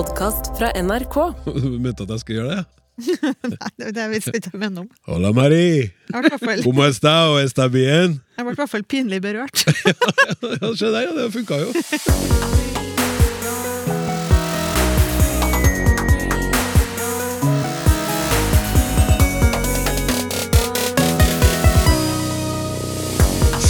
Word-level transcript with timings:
podkast 0.00 0.54
fra 0.58 0.70
NRK. 0.80 1.16
Du 1.60 1.76
mente 1.76 2.06
at 2.06 2.12
jeg 2.14 2.22
skulle 2.22 2.40
gjøre 2.40 2.54
det? 2.56 2.64
Nei, 3.52 3.70
det, 3.80 3.90
det 3.96 4.06
visste 4.12 4.32
jeg 4.36 4.42
ikke 4.46 4.68
om. 4.68 4.86
Hola, 5.08 5.32
Mari! 5.36 5.88
Jeg 5.88 6.14
ble 6.14 6.30
i 6.30 6.32
hvert 6.32 6.44
fall, 6.44 6.62
Como 6.64 6.84
está 6.88 7.14
o 7.32 7.36
está 7.40 7.66
bien? 7.72 8.16
jeg 8.36 8.46
ble 8.46 8.54
i 8.54 8.60
hvert 8.62 8.72
fall 8.72 8.84
pinlig 8.88 9.20
berørt. 9.24 9.64
Ja, 10.40 10.72
se 10.76 10.88
der, 10.88 11.04
ja, 11.04 11.12
det 11.16 11.28
funka 11.34 11.60
jo. 11.60 11.72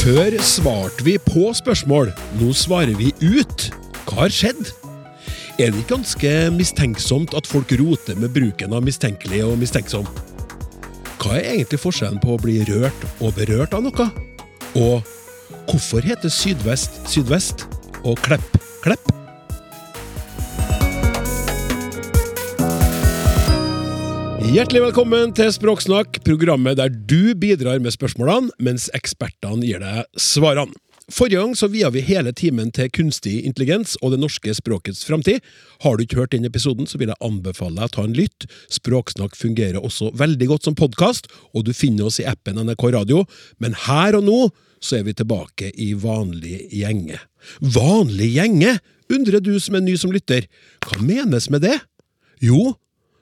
Før 0.00 0.38
svarte 0.40 1.04
vi 1.04 1.18
på 1.26 1.50
spørsmål, 1.58 2.14
nå 2.40 2.54
svarer 2.56 2.94
vi 2.98 3.10
ut. 3.20 3.66
Hva 4.06 4.24
har 4.24 4.32
skjedd? 4.34 4.70
Er 5.60 5.68
det 5.68 5.82
ikke 5.82 5.98
ganske 5.98 6.30
mistenksomt 6.56 7.34
at 7.36 7.44
folk 7.44 7.68
roter 7.76 8.16
med 8.16 8.30
bruken 8.32 8.72
av 8.72 8.80
mistenkelig 8.80 9.42
og 9.44 9.58
mistenksom? 9.60 10.06
Hva 11.20 11.34
er 11.36 11.50
egentlig 11.50 11.82
forskjellen 11.82 12.16
på 12.22 12.32
å 12.32 12.38
bli 12.40 12.54
rørt 12.64 13.02
og 13.20 13.34
berørt 13.36 13.76
av 13.76 13.84
noe? 13.84 14.06
Og 14.80 15.10
hvorfor 15.68 16.08
heter 16.08 16.32
sydvest 16.32 16.96
sydvest 17.12 17.66
og 18.08 18.16
klepp 18.24 18.56
klepp? 18.80 19.12
Hjertelig 24.48 24.86
velkommen 24.88 25.36
til 25.36 25.52
Språksnakk, 25.52 26.22
programmet 26.24 26.80
der 26.80 26.88
du 26.88 27.34
bidrar 27.36 27.84
med 27.84 27.92
spørsmålene, 27.92 28.48
mens 28.64 28.88
ekspertene 28.96 29.68
gir 29.68 29.84
deg 29.84 30.08
svarene. 30.16 30.72
Forrige 31.10 31.40
gang 31.42 31.56
så 31.58 31.66
via 31.70 31.90
vi 31.90 32.04
hele 32.06 32.30
timen 32.36 32.70
til 32.74 32.90
kunstig 32.94 33.40
intelligens 33.42 33.96
og 34.00 34.12
det 34.14 34.20
norske 34.22 34.52
språkets 34.54 35.02
framtid. 35.08 35.42
Har 35.82 35.96
du 35.96 36.04
ikke 36.04 36.20
hørt 36.20 36.34
den 36.36 36.46
episoden, 36.46 36.86
så 36.86 37.00
vil 37.00 37.10
jeg 37.10 37.18
anbefale 37.24 37.80
deg 37.80 37.90
å 37.90 37.94
ta 37.96 38.04
en 38.06 38.14
lytt. 38.14 38.46
Språksnakk 38.70 39.34
fungerer 39.38 39.82
også 39.82 40.12
veldig 40.14 40.50
godt 40.52 40.68
som 40.68 40.78
podkast, 40.78 41.26
og 41.50 41.66
du 41.66 41.74
finner 41.74 42.06
oss 42.06 42.20
i 42.22 42.28
appen 42.30 42.62
NRK 42.62 42.86
Radio. 42.94 43.24
Men 43.58 43.74
her 43.88 44.18
og 44.20 44.26
nå 44.28 44.38
så 44.80 45.00
er 45.00 45.08
vi 45.08 45.16
tilbake 45.18 45.72
i 45.74 45.92
vanlig 45.98 46.62
gjenge. 46.78 47.18
Vanlig 47.60 48.32
gjenge? 48.38 48.78
undrer 49.10 49.42
du 49.42 49.56
som 49.58 49.74
er 49.74 49.84
ny 49.84 49.96
som 49.98 50.12
lytter. 50.14 50.46
Hva 50.86 51.00
menes 51.02 51.48
med 51.50 51.64
det? 51.66 51.76
Jo, 52.38 52.76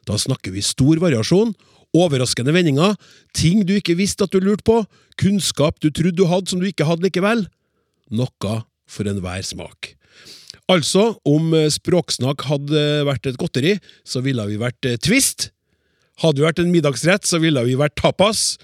da 0.09 0.19
snakker 0.21 0.53
vi 0.55 0.65
stor 0.65 1.01
variasjon, 1.03 1.55
overraskende 1.97 2.53
vendinger, 2.53 2.97
ting 3.37 3.65
du 3.67 3.75
ikke 3.79 3.97
visste 3.99 4.27
at 4.27 4.35
du 4.35 4.45
lurte 4.45 4.67
på, 4.69 4.83
kunnskap 5.21 5.81
du 5.81 5.89
trodde 5.89 6.19
du 6.21 6.27
hadde 6.29 6.53
som 6.53 6.61
du 6.61 6.69
ikke 6.69 6.87
hadde 6.89 7.09
likevel. 7.09 7.47
Noe 8.15 8.63
for 8.89 9.09
enhver 9.11 9.45
smak. 9.45 9.95
Altså, 10.69 11.15
om 11.29 11.55
eh, 11.57 11.71
språksnakk 11.73 12.45
hadde 12.49 12.83
vært 13.09 13.29
et 13.31 13.39
godteri, 13.41 13.79
så 14.05 14.21
ville 14.25 14.45
vi 14.51 14.59
vært 14.61 14.89
eh, 14.89 14.99
Twist. 15.01 15.51
Hadde 16.19 16.43
vi 16.43 16.47
vært 16.49 16.59
en 16.61 16.73
middagsrett, 16.73 17.29
så 17.29 17.39
ville 17.39 17.63
vi 17.63 17.77
vært 17.79 17.95
tapas. 18.01 18.57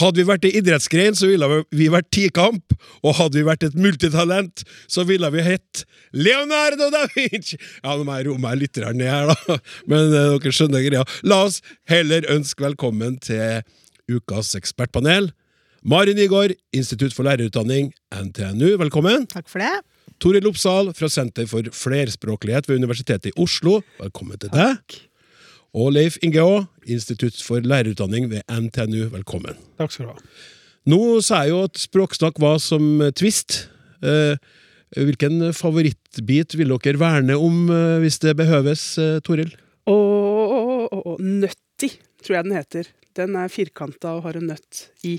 Hadde 0.00 0.22
vi 0.22 0.28
vært 0.30 0.46
en 0.48 0.56
idrettsgrein, 0.62 1.16
så 1.18 1.28
ville 1.28 1.60
vi 1.70 1.90
vært 1.92 2.08
tikamp. 2.14 2.72
Og 3.04 3.18
hadde 3.18 3.38
vi 3.38 3.44
vært 3.46 3.66
et 3.68 3.76
multitalent, 3.76 4.64
så 4.88 5.04
ville 5.08 5.28
vi 5.34 5.44
hett 5.44 5.84
Leonardo 6.16 6.88
da 6.92 7.04
Vinci! 7.12 7.60
Ja, 7.82 7.94
nå 7.98 8.06
må 8.08 8.16
jeg 8.16 8.30
roe 8.30 8.40
meg 8.40 8.58
litt 8.62 8.80
ned 8.80 9.04
her, 9.04 9.28
da. 9.30 9.58
Men 9.92 10.08
eh, 10.08 10.32
dere 10.40 10.56
skjønner 10.56 10.86
greia. 10.88 11.04
La 11.28 11.44
oss 11.46 11.60
heller 11.90 12.26
ønske 12.32 12.64
velkommen 12.64 13.20
til 13.22 13.60
ukas 14.10 14.56
ekspertpanel. 14.58 15.30
Mari 15.82 16.12
Nygaard, 16.14 16.52
Institutt 16.70 17.10
for 17.10 17.26
lærerutdanning, 17.26 17.88
NTNU, 18.14 18.76
velkommen. 18.78 19.24
Takk 19.26 19.48
for 19.50 19.58
det. 19.58 19.80
Toril 20.22 20.44
Oppsal 20.46 20.92
fra 20.94 21.08
Senter 21.10 21.48
for 21.50 21.66
flerspråklighet 21.74 22.68
ved 22.70 22.78
Universitetet 22.78 23.32
i 23.32 23.42
Oslo, 23.42 23.80
velkommen 23.98 24.38
til 24.38 24.52
deg. 24.54 24.94
Og 25.74 25.88
Leif 25.96 26.20
Inge 26.22 26.38
Aa, 26.38 26.60
Institutt 26.86 27.40
for 27.42 27.66
lærerutdanning 27.66 28.28
ved 28.30 28.46
NTNU, 28.46 29.08
velkommen. 29.10 29.58
Takk 29.80 29.90
skal 29.96 30.06
du 30.06 30.12
ha. 30.12 30.22
Nå 30.94 31.00
sa 31.26 31.42
jeg 31.42 31.50
jo 31.50 31.64
at 31.66 31.82
språksnakk 31.82 32.38
var 32.46 32.62
som 32.62 33.02
twist. 33.18 33.64
Eh, 34.06 34.38
hvilken 34.94 35.48
favorittbit 35.50 36.54
vil 36.62 36.76
dere 36.76 37.02
verne 37.02 37.40
om 37.42 37.66
eh, 37.74 37.98
hvis 38.06 38.20
det 38.22 38.36
behøves, 38.38 38.86
eh, 39.02 39.18
Toril? 39.26 39.50
Og 39.90 41.18
nøtti, 41.18 41.90
tror 42.22 42.38
jeg 42.38 42.50
den 42.52 42.56
heter. 42.60 42.94
Den 43.18 43.34
er 43.34 43.50
firkanta 43.50 44.14
og 44.14 44.28
har 44.30 44.38
en 44.38 44.46
nøtt 44.54 44.86
i. 45.02 45.18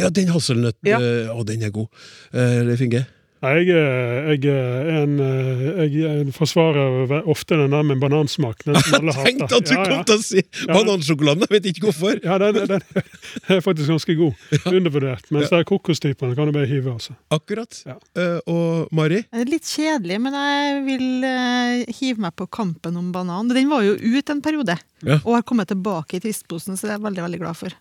Ja, 0.00 0.08
den 0.10 0.32
hasselnøtt... 0.34 0.78
Ja. 0.86 0.98
eh, 0.98 1.30
Å, 1.30 1.44
den 1.46 1.62
er 1.62 1.70
god. 1.74 1.88
Eh, 2.34 2.62
Leif 2.66 2.82
Inge? 2.82 3.04
Nei, 3.44 3.58
Jeg, 3.68 3.76
er- 3.76 4.28
jeg, 4.32 4.44
er 4.48 5.02
en, 5.02 5.14
eh, 5.20 5.82
jeg 5.92 6.04
er 6.08 6.30
forsvarer 6.32 7.12
ofte 7.28 7.58
den 7.60 7.74
der 7.74 7.82
med 7.84 8.00
banansmak. 8.00 8.62
Den 8.64 8.78
som 8.80 9.04
Jeg 9.10 9.16
tenkte 9.26 9.58
at 9.58 9.68
du 9.68 9.74
Ja, 9.74 9.82
kom 9.84 9.98
ja. 9.98 10.04
til 10.08 10.16
å 10.16 10.24
si 10.24 10.44
banansjokoladen! 10.70 11.44
Jeg 11.44 11.52
vet 11.58 11.68
ikke 11.74 11.90
hvorfor. 11.90 12.20
Ja, 12.24 12.38
den, 12.40 12.56
den 12.70 12.80
er 13.52 13.60
faktisk 13.64 13.92
ganske 13.92 14.16
god. 14.16 14.46
Undervurdert. 14.72 15.28
Mens 15.34 15.52
er 15.52 15.66
kokostypene 15.68 16.32
kan 16.38 16.48
du 16.48 16.54
bare 16.56 16.70
hive, 16.70 16.94
altså. 16.96 17.16
Akkurat. 17.34 17.82
Ja. 17.84 17.98
Uh, 18.16 18.40
og 18.48 18.94
Mari? 18.96 19.20
Litt 19.50 19.68
kjedelig, 19.68 20.18
men 20.24 20.38
jeg 20.40 20.80
vil 20.88 21.06
uh, 21.28 21.84
hive 22.00 22.24
meg 22.24 22.32
på 22.40 22.48
kampen 22.48 22.96
om 23.00 23.12
banan. 23.14 23.52
Den 23.52 23.68
var 23.72 23.84
jo 23.84 23.92
ut 24.00 24.32
en 24.32 24.40
periode, 24.44 24.78
Ja. 25.04 25.18
og 25.20 25.34
har 25.36 25.42
kommet 25.44 25.68
tilbake 25.68 26.16
i 26.16 26.22
tvistposen, 26.24 26.78
så 26.80 26.86
det 26.88 26.94
er 26.94 26.96
jeg 26.96 27.04
veldig 27.04 27.24
veldig 27.26 27.40
glad 27.42 27.58
for. 27.60 27.74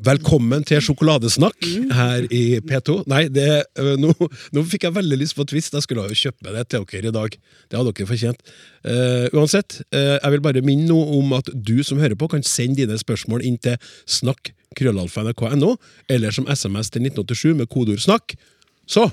Velkommen 0.00 0.62
til 0.64 0.80
sjokoladesnakk 0.80 1.66
her 1.92 2.24
i 2.32 2.44
P2. 2.64 3.02
Nei, 3.12 3.26
det, 3.28 3.48
uh, 3.76 3.92
nå, 4.00 4.14
nå 4.56 4.64
fikk 4.72 4.86
jeg 4.86 4.96
veldig 4.96 5.18
lyst 5.20 5.36
på 5.38 5.46
Twist. 5.48 5.74
Jeg 5.76 5.84
skulle 5.84 6.06
jo 6.08 6.20
kjøpt 6.22 6.46
meg 6.46 6.56
det 6.56 6.64
til 6.70 6.86
dere 6.88 7.10
i 7.10 7.16
dag. 7.16 7.36
Det 7.68 7.78
hadde 7.78 7.92
dere 7.96 8.10
fortjent. 8.10 8.54
Uh, 8.86 9.26
uansett, 9.36 9.80
uh, 9.94 10.16
jeg 10.16 10.36
vil 10.36 10.44
bare 10.46 10.64
minne 10.66 10.88
noe 10.88 11.18
om 11.18 11.36
at 11.38 11.50
du 11.54 11.80
som 11.86 12.00
hører 12.02 12.18
på, 12.18 12.30
kan 12.32 12.46
sende 12.46 12.82
dine 12.82 12.98
spørsmål 13.00 13.44
inn 13.46 13.58
til 13.62 13.76
snakk 14.08 14.54
krøllalfa.nrk.no, 14.78 15.74
eller 16.08 16.34
som 16.34 16.48
SMS 16.48 16.92
til 16.94 17.06
1987 17.10 17.58
med 17.58 17.70
kodeord 17.70 18.02
'snakk'. 18.02 18.38
Så 18.86 19.10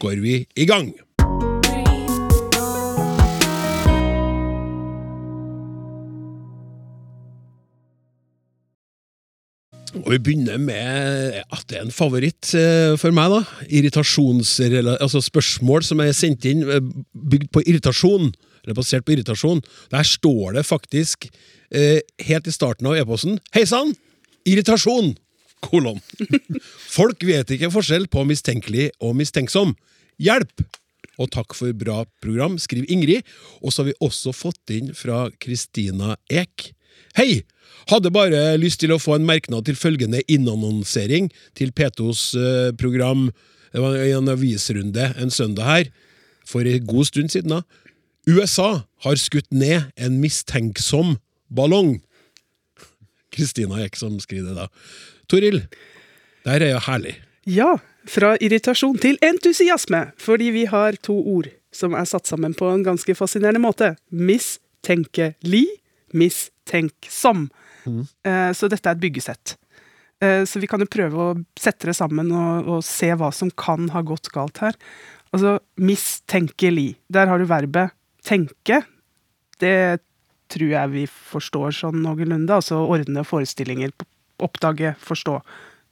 går 0.00 0.20
vi 0.24 0.46
i 0.56 0.64
gang! 0.68 0.94
Og 9.96 10.10
vi 10.12 10.18
begynner 10.22 10.58
med 10.60 11.38
at 11.42 11.64
det 11.70 11.78
er 11.78 11.86
en 11.86 11.94
favoritt 11.94 12.50
eh, 12.56 12.94
for 13.00 13.14
meg. 13.14 13.32
da. 13.32 13.66
Irritasjonsrela- 13.68 14.98
altså 15.00 15.22
Spørsmål 15.24 15.86
som 15.86 16.02
er 16.04 16.12
sendt 16.16 16.46
inn 16.48 16.64
eh, 16.66 16.82
bygd 17.14 17.50
på 17.54 17.62
irritasjon, 17.64 18.32
eller 18.64 18.76
basert 18.76 19.06
på 19.06 19.14
irritasjon. 19.16 19.62
Der 19.94 20.04
står 20.06 20.58
det 20.58 20.66
faktisk 20.68 21.28
eh, 21.70 22.00
helt 22.28 22.48
i 22.48 22.54
starten 22.54 22.90
av 22.90 22.98
e-posten 22.98 23.40
Hei 23.56 23.64
sann! 23.68 23.94
Irritasjon! 24.48 25.14
Kolon. 25.64 25.98
Folk 26.98 27.24
vet 27.26 27.50
ikke 27.50 27.72
forskjell 27.74 28.06
på 28.12 28.22
mistenkelig 28.28 28.92
og 29.02 29.16
mistenksom. 29.18 29.74
Hjelp! 30.22 30.62
Og 31.18 31.30
takk 31.34 31.54
for 31.58 31.74
bra 31.74 32.04
program, 32.22 32.58
skriver 32.62 32.90
Ingrid. 32.94 33.26
Og 33.58 33.72
så 33.72 33.82
har 33.82 33.90
vi 33.90 33.98
også 34.06 34.30
fått 34.36 34.74
inn 34.74 34.92
fra 34.94 35.26
Kristina 35.42 36.14
Ek. 36.30 36.70
Hei! 37.18 37.44
Hadde 37.88 38.12
bare 38.12 38.58
lyst 38.60 38.82
til 38.82 38.92
å 38.92 39.00
få 39.00 39.14
en 39.16 39.24
merknad 39.24 39.64
til 39.64 39.76
følgende 39.78 40.20
innannonsering 40.28 41.30
til 41.56 41.70
P2s 41.72 42.24
eh, 42.36 42.70
program. 42.76 43.30
Det 43.72 43.80
var 43.80 43.96
en 43.96 44.28
avisrunde 44.28 45.06
en 45.16 45.32
søndag 45.32 45.64
her, 45.64 45.88
for 46.44 46.68
en 46.68 46.84
god 46.88 47.08
stund 47.08 47.32
siden. 47.32 47.56
da. 47.56 47.62
USA 48.28 48.84
har 49.06 49.16
skutt 49.16 49.48
ned 49.48 49.88
en 49.96 50.20
mistenksom 50.20 51.16
ballong. 51.48 52.02
Kristina 53.32 53.80
Ek 53.84 53.96
som 53.96 54.18
skriver 54.20 54.52
det 54.52 54.66
da. 54.66 54.68
Toril, 55.28 55.62
der 56.44 56.64
er 56.64 56.74
jo 56.74 56.84
herlig. 56.90 57.16
Ja, 57.48 57.78
fra 58.08 58.34
irritasjon 58.40 59.00
til 59.00 59.16
entusiasme, 59.24 60.10
fordi 60.20 60.52
vi 60.52 60.66
har 60.68 60.96
to 61.00 61.16
ord 61.16 61.48
som 61.72 61.96
er 61.96 62.08
satt 62.08 62.28
sammen 62.28 62.56
på 62.56 62.68
en 62.72 62.84
ganske 62.84 63.14
fascinerende 63.16 63.62
måte. 63.64 63.94
Mistenkelig, 64.12 65.66
mistenksom. 66.14 67.48
Eh, 68.24 68.52
Så 68.52 68.68
dette 68.68 68.88
er 68.88 68.96
et 68.96 69.02
byggesett. 69.02 69.56
Uh, 70.22 70.42
Så 70.44 70.58
vi 70.60 70.66
kan 70.66 70.80
jo 70.80 70.86
prøve 70.90 71.14
å 71.14 71.44
sette 71.58 71.86
det 71.86 71.94
sammen 71.96 72.32
og, 72.34 72.66
og 72.68 72.82
se 72.84 73.12
hva 73.14 73.30
som 73.32 73.50
kan 73.50 73.88
ha 73.94 74.02
gått 74.02 74.28
galt 74.34 74.58
her. 74.58 74.74
Altså, 75.32 75.58
mistenkelig. 75.78 76.96
Der 77.08 77.28
har 77.30 77.38
du 77.38 77.46
verbet 77.46 77.92
tenke. 78.26 78.82
Det 79.60 80.00
tror 80.48 80.70
jeg 80.72 80.90
vi 80.94 81.06
forstår 81.06 81.74
sånn 81.76 82.02
noenlunde. 82.02 82.50
Altså 82.50 82.80
ordne 82.88 83.24
forestillinger, 83.26 83.92
oppdage, 84.42 84.94
forstå. 85.04 85.38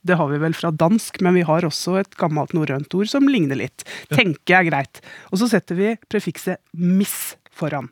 Det 0.06 0.16
har 0.16 0.30
vi 0.30 0.38
vel 0.38 0.54
fra 0.54 0.70
dansk, 0.70 1.20
men 1.24 1.34
vi 1.34 1.42
har 1.46 1.66
også 1.66 1.96
et 2.00 2.14
gammelt 2.18 2.54
norrønt 2.54 2.94
ord 2.94 3.10
som 3.10 3.26
ligner 3.28 3.58
litt. 3.58 3.84
Tenke 4.12 4.54
er 4.54 4.68
greit. 4.68 5.00
Og 5.32 5.40
så 5.42 5.48
setter 5.50 5.78
vi 5.78 5.94
prefikset 6.10 6.62
miss 6.72 7.34
foran. 7.50 7.90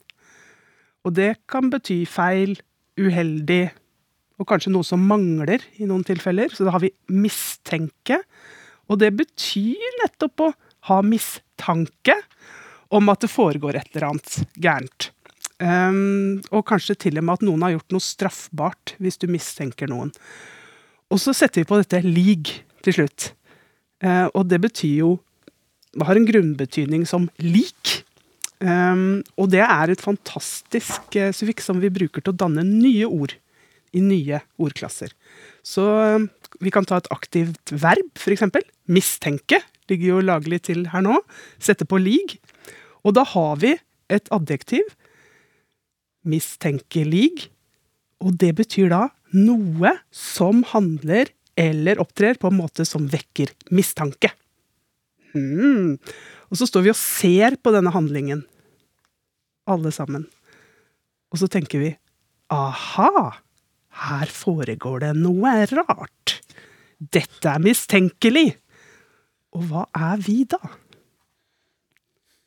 Og 1.05 1.15
det 1.17 1.35
kan 1.51 1.71
bety 1.73 2.03
feil, 2.09 2.57
uheldig, 3.01 3.69
og 4.41 4.49
kanskje 4.51 4.73
noe 4.75 4.87
som 4.87 5.03
mangler 5.07 5.63
i 5.79 5.87
noen 5.87 6.05
tilfeller. 6.07 6.53
Så 6.55 6.67
da 6.67 6.75
har 6.75 6.83
vi 6.83 6.93
mistenke. 7.13 8.21
Og 8.91 8.99
det 9.01 9.13
betyr 9.17 9.99
nettopp 10.03 10.47
å 10.47 10.53
ha 10.91 11.01
mistanke 11.07 12.17
om 12.95 13.11
at 13.13 13.25
det 13.25 13.33
foregår 13.33 13.79
et 13.79 13.93
eller 13.95 14.11
annet 14.11 14.59
gærent. 14.61 15.11
Um, 15.63 16.43
og 16.51 16.67
kanskje 16.67 16.97
til 17.07 17.21
og 17.21 17.25
med 17.25 17.39
at 17.39 17.45
noen 17.47 17.63
har 17.65 17.77
gjort 17.77 17.95
noe 17.95 18.05
straffbart, 18.05 18.97
hvis 18.99 19.21
du 19.23 19.29
mistenker 19.31 19.89
noen. 19.91 20.11
Og 21.15 21.21
så 21.23 21.35
setter 21.37 21.63
vi 21.63 21.69
på 21.71 21.79
dette 21.79 22.03
lig 22.05 22.57
til 22.85 22.99
slutt. 22.99 23.31
Uh, 24.03 24.27
og 24.35 24.49
det 24.51 24.61
betyr 24.61 24.99
jo 25.05 25.13
Det 25.95 26.09
har 26.09 26.19
en 26.19 26.27
grunnbetydning 26.27 27.05
som 27.07 27.29
lik. 27.39 28.03
Um, 28.63 29.23
og 29.41 29.51
det 29.53 29.63
er 29.65 29.91
et 29.91 30.03
fantastisk 30.03 31.17
uh, 31.19 31.33
suffiks 31.35 31.67
som 31.69 31.81
vi 31.83 31.91
bruker 31.93 32.23
til 32.23 32.33
å 32.33 32.39
danne 32.45 32.63
nye 32.67 33.09
ord 33.09 33.35
i 33.95 34.03
nye 34.03 34.41
ordklasser. 34.63 35.13
Så 35.67 35.85
um, 35.85 36.29
vi 36.63 36.73
kan 36.75 36.87
ta 36.87 37.01
et 37.01 37.11
aktivt 37.15 37.75
verb, 37.75 38.13
f.eks. 38.19 38.47
Mistenke 38.91 39.61
ligger 39.91 40.15
jo 40.15 40.25
laglig 40.25 40.63
til 40.69 40.87
her 40.93 41.05
nå. 41.05 41.19
Sette 41.63 41.87
på 41.89 41.99
lig. 42.01 42.39
Og 43.05 43.17
da 43.19 43.25
har 43.35 43.59
vi 43.61 43.75
et 44.13 44.31
adjektiv. 44.35 44.87
Mistenkelig. 46.25 47.51
Og 48.25 48.39
det 48.41 48.55
betyr 48.61 48.89
da 48.93 49.09
noe 49.35 49.97
som 50.15 50.63
handler 50.71 51.33
eller 51.59 52.01
opptrer 52.03 52.39
på 52.41 52.51
en 52.51 52.59
måte 52.59 52.87
som 52.89 53.07
vekker 53.11 53.53
mistanke. 53.75 54.31
Hmm. 55.35 55.99
Og 56.51 56.61
så 56.61 56.69
står 56.69 56.87
vi 56.87 56.93
og 56.93 56.99
ser 57.01 57.57
på 57.63 57.73
denne 57.75 57.93
handlingen, 57.95 58.45
alle 59.71 59.93
sammen. 59.95 60.27
Og 61.33 61.41
så 61.41 61.49
tenker 61.51 61.83
vi 61.83 61.93
aha, 62.55 63.33
her 64.05 64.31
foregår 64.31 65.07
det 65.07 65.13
noe 65.19 65.55
rart. 65.73 66.39
Dette 66.99 67.51
er 67.51 67.63
mistenkelig. 67.63 68.49
Og 69.55 69.69
hva 69.71 69.85
er 69.95 70.23
vi 70.23 70.43
da? 70.51 70.61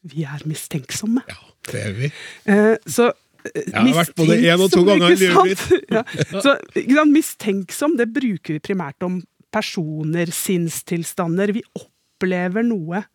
Vi 0.07 0.25
er 0.27 0.43
mistenksomme. 0.47 1.23
Ja, 1.27 1.39
det 1.71 1.81
er 1.83 1.95
vi. 1.97 2.11
Eh, 2.51 2.75
så 2.87 3.11
Jeg 3.47 3.73
har 3.73 3.93
vært 3.95 4.15
både 4.17 4.37
én 4.43 4.61
og 4.63 4.71
to 4.71 4.83
ganger 4.83 5.13
i 5.13 5.19
livet 5.19 5.45
mitt. 5.47 5.61
ja. 5.95 6.03
Så 6.43 7.05
mistenksom 7.07 7.95
det 7.99 8.09
bruker 8.11 8.57
vi 8.57 8.63
primært 8.63 9.03
om 9.07 9.21
personer, 9.51 10.27
sinnstilstander. 10.35 11.53
Vi 11.55 11.63
opplever 11.79 12.65
noe 12.67 13.05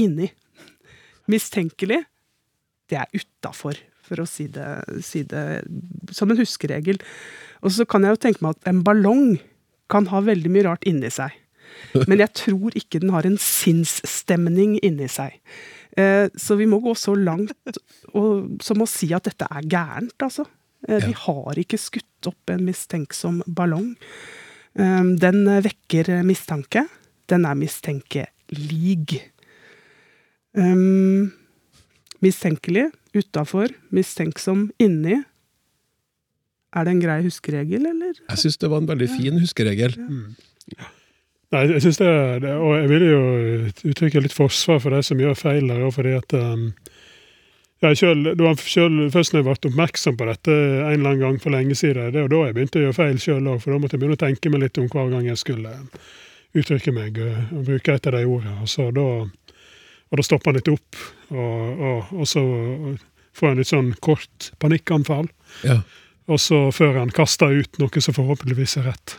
inni. 0.00 0.30
Mistenkelig, 1.30 2.02
det 2.90 2.98
er 3.00 3.08
utafor, 3.14 3.78
for 4.02 4.22
å 4.22 4.26
si 4.28 4.48
det, 4.52 4.66
si 5.06 5.22
det 5.28 5.62
som 6.12 6.30
en 6.32 6.40
huskeregel. 6.40 6.98
Og 7.62 7.70
så 7.76 7.86
kan 7.88 8.02
jeg 8.04 8.16
jo 8.16 8.22
tenke 8.26 8.42
meg 8.44 8.56
at 8.58 8.68
en 8.72 8.82
ballong 8.84 9.36
kan 9.92 10.08
ha 10.10 10.22
veldig 10.24 10.50
mye 10.52 10.66
rart 10.66 10.84
inni 10.88 11.10
seg. 11.12 11.30
Men 12.08 12.20
jeg 12.20 12.34
tror 12.36 12.74
ikke 12.76 13.00
den 13.00 13.12
har 13.14 13.24
en 13.28 13.38
sinnsstemning 13.40 14.74
inni 14.84 15.06
seg. 15.08 15.38
Eh, 15.96 16.26
så 16.36 16.56
vi 16.58 16.66
må 16.68 16.78
gå 16.84 16.92
så 16.96 17.14
langt 17.16 17.52
og, 18.16 18.58
som 18.64 18.80
å 18.82 18.88
si 18.88 19.10
at 19.12 19.28
dette 19.28 19.48
er 19.48 19.66
gærent, 19.68 20.16
altså. 20.24 20.46
Eh, 20.88 20.98
Ja. 20.98 21.06
De 21.06 21.12
har 21.14 21.58
ikke 21.62 21.78
skutt 21.78 22.26
opp 22.28 22.50
en 22.50 22.64
mistenksom 22.66 23.42
ballong. 23.46 23.92
Eh, 24.74 25.02
den 25.22 25.44
vekker 25.64 26.22
mistanke. 26.26 26.86
Den 27.30 27.46
er 27.46 27.54
mistenkelig. 27.56 28.26
Um, 30.58 31.32
mistenkelig 32.24 32.90
utafor, 33.16 33.72
mistenksom 33.92 34.70
inni. 34.80 35.18
Er 36.72 36.86
det 36.88 36.94
en 36.94 37.02
grei 37.02 37.18
huskeregel, 37.26 37.84
eller? 37.88 38.16
Jeg 38.30 38.40
syns 38.40 38.58
det 38.60 38.70
var 38.72 38.80
en 38.80 38.88
veldig 38.88 39.08
fin 39.12 39.38
huskeregel. 39.40 39.96
Nei, 41.52 41.62
jeg 41.68 41.82
synes 41.84 41.98
det, 42.00 42.08
er- 42.08 42.38
det, 42.40 42.52
og 42.56 42.76
jeg 42.78 42.88
vil 42.88 43.02
jo 43.10 43.22
uttrykke 43.90 44.22
litt 44.24 44.32
forsvar 44.32 44.78
for 44.80 44.94
de 44.96 45.02
som 45.04 45.20
gjør 45.20 45.36
feil 45.36 45.68
der, 45.68 45.82
fordi 45.92 46.14
at 46.16 46.32
um, 46.38 46.70
jeg 47.82 47.98
selv, 48.00 48.24
det 48.38 48.44
var 48.46 48.56
selv, 48.56 49.10
Først 49.12 49.34
når 49.34 49.42
jeg 49.42 49.48
ble 49.48 49.70
oppmerksom 49.72 50.16
på 50.16 50.28
dette 50.30 50.54
en 50.54 50.94
eller 50.94 51.10
annen 51.10 51.20
gang 51.26 51.40
for 51.42 51.52
lenge 51.52 51.76
siden, 51.76 52.12
det 52.14 52.22
var 52.24 52.32
da 52.32 52.40
jeg 52.46 52.56
begynte 52.56 52.80
å 52.80 52.84
gjøre 52.86 52.96
feil 53.02 53.20
sjøl 53.20 53.50
òg, 53.52 53.60
for 53.60 53.74
da 53.74 53.80
måtte 53.82 53.98
jeg 53.98 54.04
begynne 54.04 54.16
å 54.16 54.22
tenke 54.24 54.52
meg 54.54 54.64
litt 54.64 54.80
om 54.80 54.88
hver 54.88 55.12
gang 55.12 55.28
jeg 55.28 55.40
skulle 55.42 55.74
uttrykke 56.56 56.92
meg 56.96 57.20
uh, 57.20 57.42
og 57.58 57.68
bruke 57.68 57.98
et 57.98 58.08
av 58.08 58.16
de 58.16 58.24
ordene. 58.24 58.56
Og, 58.64 58.72
så 58.72 58.88
da, 58.96 59.06
og 60.12 60.20
da 60.20 60.24
stopper 60.26 60.52
han 60.52 60.60
litt 60.60 60.68
opp, 60.68 61.02
og, 61.32 61.82
og, 61.88 62.14
og 62.20 62.28
så 62.28 62.44
får 63.32 63.48
han 63.48 63.60
litt 63.62 63.70
sånn 63.70 63.90
kort 64.04 64.50
panikkanfall. 64.60 65.30
Ja. 65.64 65.80
Og 66.28 66.40
så 66.40 66.66
før 66.74 67.00
han 67.00 67.12
kaster 67.14 67.54
ut 67.56 67.80
noe 67.80 68.04
som 68.04 68.16
forhåpentligvis 68.16 68.76
er 68.82 68.90
rett. 68.92 69.16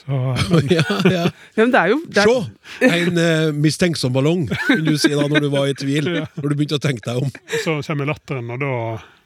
Så, 0.00 0.16
men, 0.54 0.70
ja, 0.78 0.84
ja. 1.04 1.24
Ja, 1.28 1.64
men 1.64 1.72
det 1.74 1.80
er 1.80 1.90
jo 1.92 1.98
det 2.06 2.22
er, 2.22 2.30
Se! 2.30 2.88
En 2.88 3.18
uh, 3.18 3.50
mistenksom 3.52 4.14
ballong, 4.14 4.46
kunne 4.48 4.94
du 4.94 4.96
si 5.00 5.10
da, 5.12 5.26
når 5.28 5.44
du 5.44 5.50
var 5.52 5.68
i 5.68 5.76
tvil. 5.76 6.08
Ja. 6.22 6.24
Når 6.38 6.46
du 6.46 6.56
begynte 6.56 6.78
å 6.78 6.82
tenke 6.82 7.04
deg 7.04 7.20
om. 7.20 7.28
Og 7.28 7.64
så 7.64 7.76
kommer 7.90 8.08
latteren, 8.08 8.48
og 8.54 8.62
da 8.62 8.72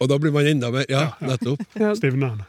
Og 0.02 0.10
da 0.10 0.18
blir 0.18 0.34
man 0.34 0.48
enda 0.50 0.72
mer 0.74 0.88
Ja, 0.90 1.06
nettopp. 1.22 1.62
ja, 1.84 1.92
stivner 2.00 2.34
han. 2.34 2.42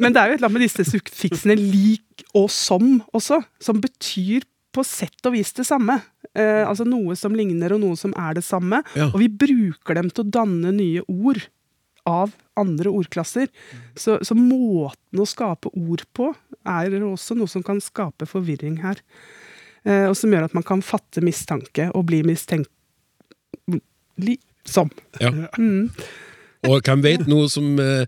Men 0.00 0.16
det 0.16 0.24
er 0.24 0.32
jo 0.32 0.38
et 0.38 0.40
eller 0.40 0.48
annet 0.48 0.56
med 0.56 0.66
disse 0.66 0.88
suffiksene 0.88 1.58
lik 1.60 2.26
og 2.36 2.48
som 2.52 2.98
også, 3.14 3.44
som 3.62 3.78
betyr 3.84 4.42
på 4.78 4.86
sett 4.86 5.28
og 5.28 5.34
vis 5.34 5.52
det 5.56 5.66
samme. 5.68 5.98
Eh, 6.34 6.62
altså 6.62 6.86
noe 6.88 7.16
som 7.18 7.34
ligner 7.36 7.74
og 7.74 7.82
noe 7.82 7.98
som 7.98 8.14
er 8.18 8.38
det 8.38 8.44
samme. 8.46 8.82
Ja. 8.98 9.10
Og 9.10 9.20
vi 9.22 9.30
bruker 9.30 9.98
dem 9.98 10.10
til 10.12 10.26
å 10.26 10.32
danne 10.38 10.72
nye 10.76 11.04
ord 11.08 11.42
av 12.08 12.32
andre 12.58 12.92
ordklasser. 12.94 13.50
Så, 13.98 14.18
så 14.24 14.36
måten 14.38 15.20
å 15.20 15.28
skape 15.28 15.72
ord 15.74 16.06
på 16.16 16.30
er 16.68 16.96
også 17.02 17.36
noe 17.38 17.50
som 17.50 17.64
kan 17.66 17.82
skape 17.84 18.28
forvirring 18.28 18.80
her. 18.84 19.02
Eh, 19.84 20.06
og 20.08 20.16
som 20.18 20.32
gjør 20.32 20.48
at 20.48 20.56
man 20.56 20.66
kan 20.66 20.84
fatte 20.84 21.24
mistanke 21.24 21.90
og 21.94 22.08
bli 22.10 22.22
mistenkt... 22.26 22.72
som. 24.68 24.90
Ja. 25.22 25.30
Mm. 25.56 25.88
Og 26.68 26.84
hvem 26.84 27.02
vet, 27.04 27.24
nå 27.30 27.40
som 27.48 27.78
eh, 27.80 28.04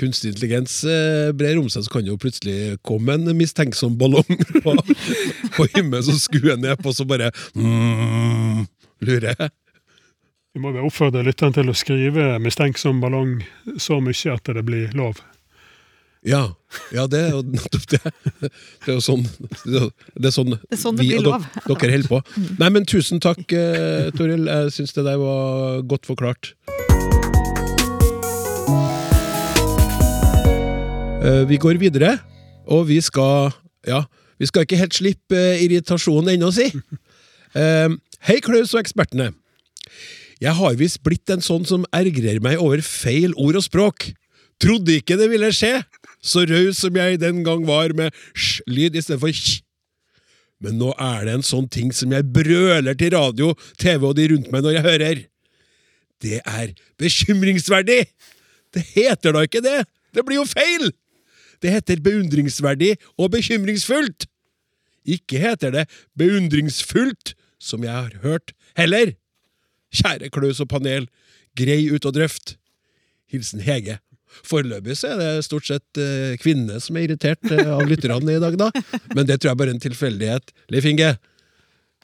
kunstig 0.00 0.34
intelligens 0.34 0.76
eh, 0.84 1.32
brer 1.36 1.58
om 1.60 1.70
seg, 1.72 1.86
så 1.86 1.94
kan 1.96 2.08
jo 2.08 2.18
plutselig 2.20 2.76
komme 2.84 3.16
en 3.16 3.32
mistenksom 3.38 3.96
ballong 4.00 4.28
på, 4.64 4.76
på 5.56 5.68
himmelen 5.74 6.04
som 6.04 6.20
skuer 6.20 6.58
ned 6.60 6.80
på, 6.84 6.92
så 6.92 7.06
bare 7.08 7.30
mm, 7.56 8.64
lurer 9.04 9.32
jeg. 9.32 9.52
Vi 10.54 10.62
må 10.62 10.70
vel 10.70 10.86
oppfordre 10.86 11.24
lytteren 11.26 11.54
til 11.56 11.70
å 11.70 11.74
skrive 11.74 12.36
'mistenksom 12.38 13.00
ballong' 13.02 13.40
så 13.82 13.98
mye 13.98 14.34
at 14.36 14.52
det 14.54 14.62
blir 14.68 14.92
lov. 14.94 15.18
Ja, 16.24 16.54
ja, 16.94 17.04
det 17.10 17.18
er 17.20 17.34
jo 17.34 17.42
nettopp 17.42 17.88
det. 17.90 18.00
Det 18.40 18.86
er 18.86 18.94
jo 18.94 19.02
sånn 19.04 19.26
det 19.26 20.30
er 20.30 20.32
sånn, 20.32 20.54
Det 20.54 20.72
er 20.72 20.80
sånn 20.80 20.96
det 20.96 21.04
vi 21.04 21.10
blir 21.10 21.20
og 21.20 21.26
lov. 21.26 21.48
dere, 21.58 21.74
dere 21.74 21.96
holder 21.98 22.12
på. 22.14 22.20
Nei, 22.62 22.70
men 22.72 22.86
tusen 22.88 23.20
takk, 23.20 23.44
eh, 23.52 24.08
Toril. 24.16 24.46
Jeg 24.48 24.72
syns 24.78 24.96
det 24.96 25.04
der 25.04 25.20
var 25.20 25.82
godt 25.90 26.08
forklart. 26.08 26.54
Vi 31.24 31.56
går 31.56 31.78
videre, 31.80 32.18
og 32.68 32.88
vi 32.88 32.98
skal 33.00 33.54
Ja, 33.88 34.02
vi 34.36 34.48
skal 34.48 34.66
ikke 34.66 34.76
helt 34.76 34.96
slippe 34.96 35.38
eh, 35.38 35.62
irritasjonen 35.64 36.34
ennå, 36.34 36.52
si. 36.52 36.68
Eh, 37.54 37.86
Hei, 38.26 38.40
Klaus 38.42 38.72
og 38.74 38.80
ekspertene. 38.80 39.28
Jeg 40.42 40.56
har 40.58 40.72
visst 40.74 40.98
blitt 41.06 41.30
en 41.30 41.44
sånn 41.44 41.62
som 41.62 41.84
ergrer 41.94 42.40
meg 42.42 42.58
over 42.58 42.80
feil 42.82 43.30
ord 43.38 43.60
og 43.60 43.62
språk. 43.62 44.08
Trodde 44.58 44.96
ikke 44.98 45.14
det 45.20 45.28
ville 45.30 45.52
skje, 45.54 45.84
så 46.18 46.42
raus 46.50 46.80
som 46.82 46.98
jeg 46.98 47.20
den 47.22 47.44
gang 47.46 47.62
var 47.68 47.94
med 47.94 48.10
sj-lyd 48.34 48.98
istedenfor 48.98 49.30
kj. 49.30 49.60
Men 50.66 50.80
nå 50.82 50.90
er 50.98 51.28
det 51.28 51.36
en 51.36 51.46
sånn 51.46 51.70
ting 51.70 51.94
som 51.94 52.10
jeg 52.10 52.26
brøler 52.34 52.98
til 52.98 53.14
radio, 53.14 53.52
TV 53.78 54.10
og 54.10 54.18
de 54.18 54.26
rundt 54.34 54.50
meg 54.50 54.66
når 54.66 54.74
jeg 54.80 54.86
hører. 54.88 55.22
Det 56.26 56.42
er 56.42 56.74
bekymringsverdig! 56.98 58.02
Det 58.74 58.82
heter 58.96 59.38
da 59.38 59.46
ikke 59.46 59.62
det! 59.62 59.84
Det 60.10 60.26
blir 60.26 60.42
jo 60.42 60.50
feil! 60.50 60.90
Det 61.64 61.72
heter 61.72 62.02
beundringsverdig 62.04 62.94
og 63.16 63.32
bekymringsfullt! 63.32 64.28
Ikke 65.04 65.40
heter 65.40 65.72
det 65.72 65.84
beundringsfullt, 66.16 67.34
som 67.60 67.84
jeg 67.84 67.92
har 67.92 68.12
hørt, 68.22 68.52
heller. 68.76 69.14
Kjære 69.94 70.28
Klaus 70.32 70.60
og 70.60 70.68
panel, 70.68 71.08
grei 71.56 71.86
ut 71.88 72.04
og 72.04 72.16
drøft. 72.16 72.56
Hilsen 73.32 73.64
Hege. 73.64 73.98
Foreløpig 74.44 74.96
så 74.98 75.14
er 75.14 75.20
det 75.20 75.44
stort 75.46 75.68
sett 75.68 76.00
eh, 76.00 76.34
kvinnene 76.42 76.80
som 76.82 76.96
er 76.98 77.06
irritert 77.06 77.52
eh, 77.52 77.70
av 77.70 77.86
lytterne 77.88 78.34
i 78.34 78.42
dag, 78.42 78.56
da. 78.60 78.70
Men 79.14 79.28
det 79.28 79.38
tror 79.38 79.52
jeg 79.52 79.60
bare 79.60 79.72
er 79.72 79.78
en 79.78 79.84
tilfeldighet. 79.84 80.52
Leif 80.74 80.88
Inge? 80.90 81.14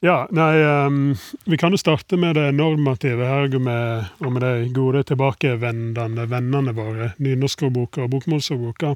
Ja, 0.01 0.23
nei, 0.33 0.55
um, 0.89 1.01
vi 1.45 1.59
kan 1.61 1.75
jo 1.75 1.81
starte 1.81 2.17
med 2.17 2.39
det 2.39 2.47
normative 2.57 3.27
her, 3.29 3.51
med, 3.61 4.07
og 4.25 4.33
med 4.33 4.45
de 4.47 4.71
gode 4.73 5.03
tilbakevendende 5.11 6.25
vennene 6.31 6.73
våre, 6.73 7.11
nynorskordboka 7.21 8.07
og 8.07 8.15
bokmålsordboka. 8.15 8.95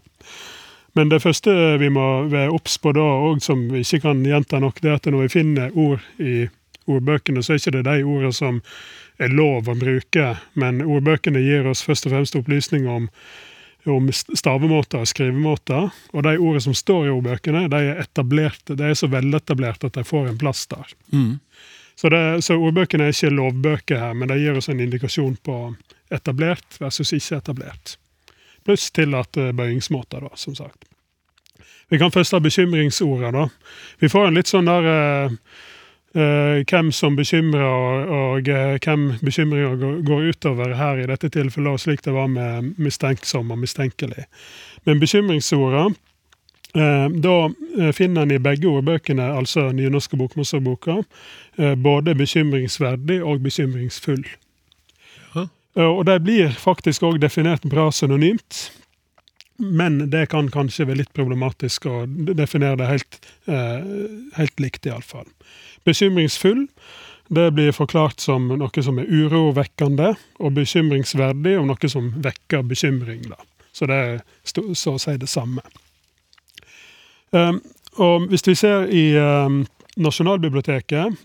Men 0.94 1.10
det 1.10 1.22
første 1.24 1.52
vi 1.82 1.88
må 1.90 2.26
være 2.30 2.52
obs 2.54 2.76
på 2.78 2.92
da, 2.94 3.04
og 3.28 3.42
som 3.42 3.66
vi 3.72 3.82
ikke 3.82 4.04
kan 4.06 4.20
gjenta 4.26 4.60
nok, 4.62 4.78
det 4.82 4.92
er 4.92 5.00
at 5.00 5.08
når 5.10 5.26
vi 5.26 5.32
finner 5.32 5.74
ord 5.74 6.04
i 6.22 6.44
ordbøkene, 6.86 7.42
så 7.42 7.54
er 7.54 7.62
ikke 7.62 7.74
det 7.78 7.86
de 7.88 8.04
ordene 8.04 8.34
som 8.36 8.60
er 9.22 9.34
lov 9.34 9.70
å 9.70 9.74
bruke, 9.78 10.28
men 10.58 10.82
ordbøkene 10.84 11.42
gir 11.42 11.66
oss 11.70 11.84
først 11.86 12.06
og 12.06 12.14
fremst 12.14 12.38
opplysning 12.38 12.86
om, 12.90 13.08
om 13.90 14.10
stavemåter 14.14 15.02
og 15.02 15.10
skrivemåter. 15.10 15.90
Og 16.12 16.26
de 16.26 16.36
ordene 16.36 16.64
som 16.66 16.76
står 16.78 17.08
i 17.08 17.14
ordbøkene, 17.14 17.66
de 17.72 17.82
er 17.90 18.02
etablerte, 18.04 18.76
de 18.78 18.90
er 18.90 18.98
så 18.98 19.10
veletablerte 19.10 19.90
at 19.90 19.98
de 19.98 20.06
får 20.06 20.30
en 20.30 20.38
plass 20.38 20.66
der. 20.70 20.94
Mm. 21.14 21.34
Så, 21.94 22.10
det, 22.10 22.22
så 22.46 22.58
ordbøkene 22.58 23.08
er 23.08 23.14
ikke 23.14 23.34
lovbøker 23.34 24.02
her, 24.02 24.14
men 24.18 24.30
de 24.30 24.38
gir 24.42 24.58
oss 24.58 24.70
en 24.70 24.82
indikasjon 24.82 25.36
på 25.46 25.58
etablert 26.14 26.80
versus 26.82 27.14
ikke 27.14 27.38
etablert. 27.38 27.98
Pluss 28.64 28.90
tillatte 28.94 29.52
bøyingsmåter, 29.56 30.24
da, 30.24 30.36
som 30.40 30.56
sagt. 30.56 30.88
Vi 31.92 32.00
kan 32.00 32.12
først 32.12 32.32
ha 32.32 32.40
bekymringsorda, 32.40 33.30
da. 33.34 33.48
Vi 34.00 34.08
får 34.08 34.28
en 34.28 34.38
litt 34.38 34.50
sånn 34.50 34.70
der 34.70 34.88
eh, 34.88 35.34
eh, 36.16 36.62
hvem 36.64 36.88
som 36.96 37.18
bekymrer, 37.18 37.66
og, 37.68 38.14
og 38.18 38.48
eh, 38.48 38.78
hvem 38.80 39.10
bekymringer 39.20 39.76
går, 39.82 40.00
går 40.08 40.30
utover 40.32 40.74
her 40.78 41.02
i 41.02 41.10
dette 41.12 41.28
tilfellet, 41.34 41.76
og 41.76 41.84
slik 41.84 42.02
det 42.06 42.16
var 42.16 42.32
med 42.32 42.72
mistenksom 42.80 43.52
og 43.52 43.60
mistenkelig. 43.66 44.26
Men 44.88 45.02
bekymringsorda 45.02 45.90
Eh, 46.74 47.08
da 47.08 47.52
eh, 47.78 47.92
finner 47.92 48.22
en 48.22 48.30
i 48.34 48.38
begge 48.42 48.66
ordbøkene, 48.66 49.28
altså 49.38 49.68
nynorsk 49.70 50.16
og 50.16 50.24
bokmålsordboka, 50.24 50.96
eh, 51.56 51.74
både 51.78 52.16
bekymringsverdig 52.18 53.20
og 53.22 53.44
bekymringsfull. 53.44 54.24
Eh, 55.76 55.84
Og 55.84 56.04
de 56.06 56.18
blir 56.20 56.54
faktisk 56.58 57.02
òg 57.02 57.20
definert 57.20 57.66
bra 57.70 57.90
synonymt. 57.92 58.70
Men 59.58 60.10
det 60.10 60.28
kan 60.32 60.48
kanskje 60.50 60.86
være 60.88 61.04
litt 61.04 61.12
problematisk 61.14 61.86
å 61.86 62.04
definere 62.34 62.76
det 62.76 62.88
helt, 62.90 63.18
eh, 63.46 63.84
helt 64.34 64.60
likt, 64.60 64.86
iallfall. 64.86 65.28
Bekymringsfull 65.86 66.66
det 67.28 67.50
blir 67.54 67.72
forklart 67.72 68.20
som 68.20 68.48
noe 68.48 68.82
som 68.82 68.98
er 68.98 69.06
urovekkende, 69.08 70.16
og 70.40 70.52
bekymringsverdig 70.52 71.58
om 71.58 71.70
noe 71.70 71.88
som 71.88 72.10
vekker 72.20 72.62
bekymring. 72.62 73.22
Da. 73.30 73.36
Så 73.72 73.86
det 73.86 73.94
er 73.94 74.20
så 74.44 74.94
å 74.94 75.00
si 75.00 75.16
det 75.16 75.28
samme. 75.28 75.62
Um, 77.32 77.62
og 77.98 78.28
hvis 78.28 78.44
vi 78.46 78.54
ser 78.54 78.86
i 78.92 79.14
Nasjonalbiblioteket, 79.96 81.16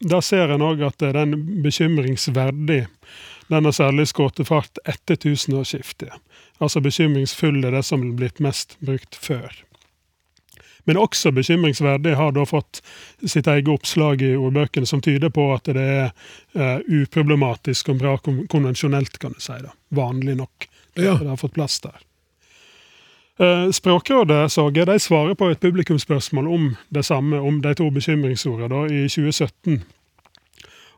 da 0.00 0.20
ser 0.20 0.52
en 0.52 0.62
òg 0.62 0.86
at 0.86 0.98
den 0.98 1.62
bekymringsverdig 1.64 2.86
den 3.48 3.64
har 3.64 3.72
særlig 3.72 4.08
skutt 4.10 4.40
fart 4.48 4.80
etter 4.88 5.16
tusenårsskiftet. 5.16 6.12
Altså 6.60 6.82
bekymringsfull 6.84 7.64
er 7.64 7.76
det 7.76 7.84
som 7.86 8.04
er 8.04 8.16
blitt 8.18 8.42
mest 8.44 8.76
brukt 8.84 9.16
før. 9.16 9.52
Men 10.88 10.96
også 10.96 11.32
bekymringsverdig 11.36 12.14
har 12.16 12.32
da 12.32 12.46
fått 12.48 12.80
sitt 13.26 13.46
eget 13.46 13.68
oppslag 13.68 14.22
i 14.24 14.32
ordbøkene 14.36 14.88
som 14.88 15.02
tyder 15.04 15.28
på 15.28 15.50
at 15.52 15.68
det 15.76 15.84
er 15.84 16.06
uh, 16.56 16.80
uproblematisk 16.80 17.90
og 17.92 18.00
bra 18.00 18.14
konvensjonelt, 18.24 19.18
kan 19.20 19.36
du 19.36 19.40
si. 19.44 19.58
da. 19.64 19.74
Vanlig 19.92 20.38
nok. 20.40 20.68
Ja. 20.94 21.18
Det 21.20 21.28
har 21.28 21.36
fått 21.36 21.58
plass 21.58 21.80
der. 21.84 21.98
Eh, 23.38 23.70
Språkrådet 23.70 24.52
så 24.52 24.64
jeg, 24.74 24.86
de 24.88 24.96
svarer 24.98 25.36
på 25.38 25.50
et 25.52 25.60
publikumsspørsmål 25.60 26.48
om 26.48 26.64
det 26.88 27.04
samme, 27.06 27.38
om 27.38 27.60
de 27.62 27.74
to 27.74 27.90
bekymringsordene, 27.94 28.86
i 28.88 29.04
2017. 29.08 29.84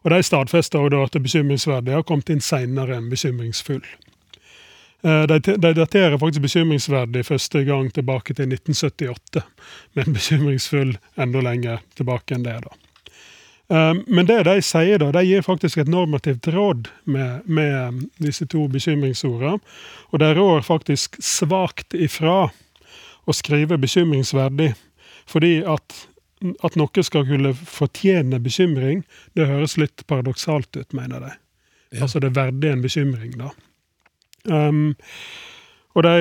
Og 0.04 0.10
De 0.10 0.22
stadfester 0.22 0.80
også 0.80 1.02
at 1.04 1.22
bekymringsverdig 1.22 1.92
har 1.94 2.06
kommet 2.08 2.30
inn 2.32 2.40
senere 2.40 2.96
enn 2.96 3.10
bekymringsfull. 3.12 3.82
Eh, 5.04 5.26
De, 5.28 5.40
de 5.40 5.72
daterer 5.76 6.18
faktisk 6.18 6.42
bekymringsverdig 6.42 7.24
første 7.26 7.64
gang 7.64 7.90
tilbake 7.92 8.34
til 8.34 8.52
1978, 8.52 9.42
men 9.94 10.14
bekymringsfull 10.16 10.94
enda 11.16 11.44
lenger 11.44 11.82
tilbake 11.96 12.34
enn 12.36 12.46
det. 12.48 12.56
da. 12.64 12.76
Eh, 13.70 13.94
Men 14.06 14.26
det 14.26 14.42
de 14.48 14.56
sier, 14.62 14.98
da, 14.98 15.12
de 15.12 15.24
gir 15.24 15.42
faktisk 15.46 15.78
et 15.78 15.88
normativt 15.88 16.48
råd 16.48 16.88
med, 17.04 17.44
med 17.46 18.06
disse 18.18 18.46
to 18.46 18.68
bekymringsordene. 18.68 19.60
Og 20.10 20.18
de 20.18 20.34
rår 20.34 20.62
faktisk 20.66 21.20
svakt 21.22 21.94
ifra 21.94 22.50
å 23.28 23.32
skrive 23.36 23.78
bekymringsverdig, 23.78 24.72
fordi 25.28 25.60
at, 25.62 26.06
at 26.40 26.76
noe 26.80 27.02
skal 27.04 27.26
kunne 27.28 27.52
fortjene 27.54 28.40
bekymring, 28.40 29.04
det 29.36 29.48
høres 29.50 29.76
litt 29.80 30.06
paradoksalt 30.08 30.76
ut, 30.76 30.92
mener 30.96 31.20
de. 31.26 31.30
Ja. 31.90 32.02
Altså 32.06 32.22
det 32.22 32.30
er 32.30 32.38
verdig 32.38 32.72
en 32.72 32.84
bekymring, 32.84 33.32
da. 33.40 33.50
Um, 34.48 34.96
og 35.98 36.06
de, 36.06 36.12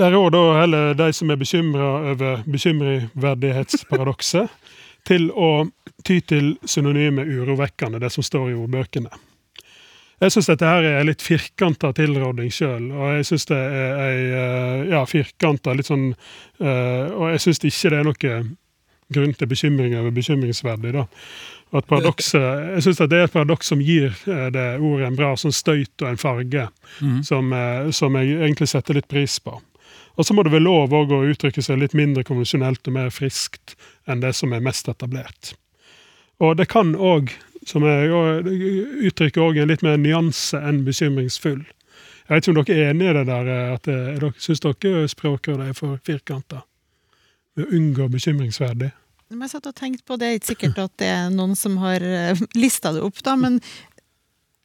de 0.00 0.06
rår 0.10 0.30
da 0.34 0.42
heller 0.58 0.94
de 0.98 1.08
som 1.14 1.30
er 1.30 1.38
bekymra 1.38 1.90
over 2.12 2.42
bekymringsverdighetsparadokset, 2.48 4.48
til 5.08 5.30
å 5.32 5.66
ty 6.04 6.20
til 6.28 6.58
synonymet 6.68 7.28
urovekkende, 7.28 8.00
det 8.02 8.10
som 8.12 8.22
står 8.24 8.50
i 8.50 8.58
ordbøkene. 8.58 9.10
Jeg 10.20 10.34
syns 10.34 10.50
dette 10.50 10.68
her 10.68 10.84
er 10.84 10.98
en 11.00 11.08
litt 11.08 11.22
firkanta 11.24 11.94
tilråding 11.96 12.50
sjøl, 12.52 12.90
og 12.92 13.14
jeg 13.16 13.24
syns 13.30 13.46
det 13.48 13.56
er 13.56 14.00
ei 14.04 14.18
eh, 14.28 14.90
ja, 14.92 15.00
firkanta 15.08 15.72
litt 15.76 15.88
sånn 15.88 16.10
eh, 16.10 17.06
Og 17.16 17.30
jeg 17.32 17.40
syns 17.46 17.62
ikke 17.64 17.90
det 17.94 18.00
er 18.02 18.04
noe 18.04 18.32
grunn 19.14 19.34
til 19.34 19.50
bekymring 19.50 19.96
over 19.98 20.14
bekymringsverdig. 20.14 20.92
da. 20.92 21.06
Og 21.70 21.78
at 21.78 21.86
paradokset, 21.86 22.42
Jeg 22.74 22.82
syns 22.82 22.98
det 22.98 23.12
er 23.12 23.24
et 23.24 23.32
paradoks 23.32 23.66
som 23.70 23.80
gir 23.80 24.10
eh, 24.26 24.46
det 24.50 24.66
ordet 24.80 25.06
en 25.06 25.16
bra 25.16 25.34
sånn 25.38 25.54
støyt 25.54 26.02
og 26.02 26.08
en 26.08 26.18
farge, 26.18 26.68
mm. 27.00 27.22
som, 27.26 27.52
eh, 27.52 27.90
som 27.94 28.16
jeg 28.18 28.40
egentlig 28.40 28.68
setter 28.68 28.98
litt 28.98 29.08
pris 29.08 29.38
på. 29.38 29.60
Og 30.18 30.26
så 30.26 30.34
må 30.34 30.42
det 30.42 30.52
være 30.52 30.66
lov 30.66 30.92
å 30.92 31.22
uttrykke 31.30 31.62
seg 31.62 31.78
litt 31.78 31.94
mindre 31.94 32.24
konvensjonelt 32.26 32.86
og 32.90 32.96
mer 32.96 33.12
friskt 33.14 33.76
enn 34.10 34.20
det 34.20 34.34
som 34.36 34.52
er 34.52 34.64
mest 34.64 34.90
etablert. 34.90 35.54
Og 36.40 36.56
det 36.58 36.66
kan 36.72 36.94
òg, 36.96 37.30
som 37.68 37.84
jeg 37.86 38.10
uttrykker 39.06 39.44
òg 39.44 39.60
en 39.60 39.70
litt 39.70 39.84
mer 39.86 40.00
nyanse 40.00 40.58
enn 40.58 40.82
bekymringsfull. 40.84 41.62
Jeg 42.26 42.34
vet 42.34 42.46
ikke 42.46 42.52
om 42.52 42.58
dere 42.64 42.82
er 42.82 42.90
enig 42.90 43.06
i 43.10 43.14
det 43.14 43.24
der, 43.30 43.52
eh, 43.54 43.70
at 43.76 43.86
jeg 43.86 44.34
syns 44.42 44.66
dere 44.66 45.06
språkrådet 45.08 45.70
er 45.70 45.78
for 45.78 46.02
firkanta? 46.02 46.64
Ved 47.58 47.66
å 47.66 47.76
unngå 47.76 48.08
bekymringsverdig? 48.12 48.90
Men 49.30 49.44
Jeg 49.46 49.52
satt 49.54 49.66
og 49.70 49.76
tenkte 49.78 50.04
på 50.06 50.16
det, 50.18 50.26
det 50.26 50.30
er 50.32 50.38
ikke 50.40 50.52
sikkert 50.54 50.78
at 50.84 50.92
det 50.98 51.08
er 51.14 51.30
noen 51.34 51.54
som 51.58 51.76
har 51.82 52.02
eh, 52.02 52.38
lista 52.58 52.90
det 52.96 53.02
opp, 53.06 53.20
da, 53.26 53.36
men 53.38 53.60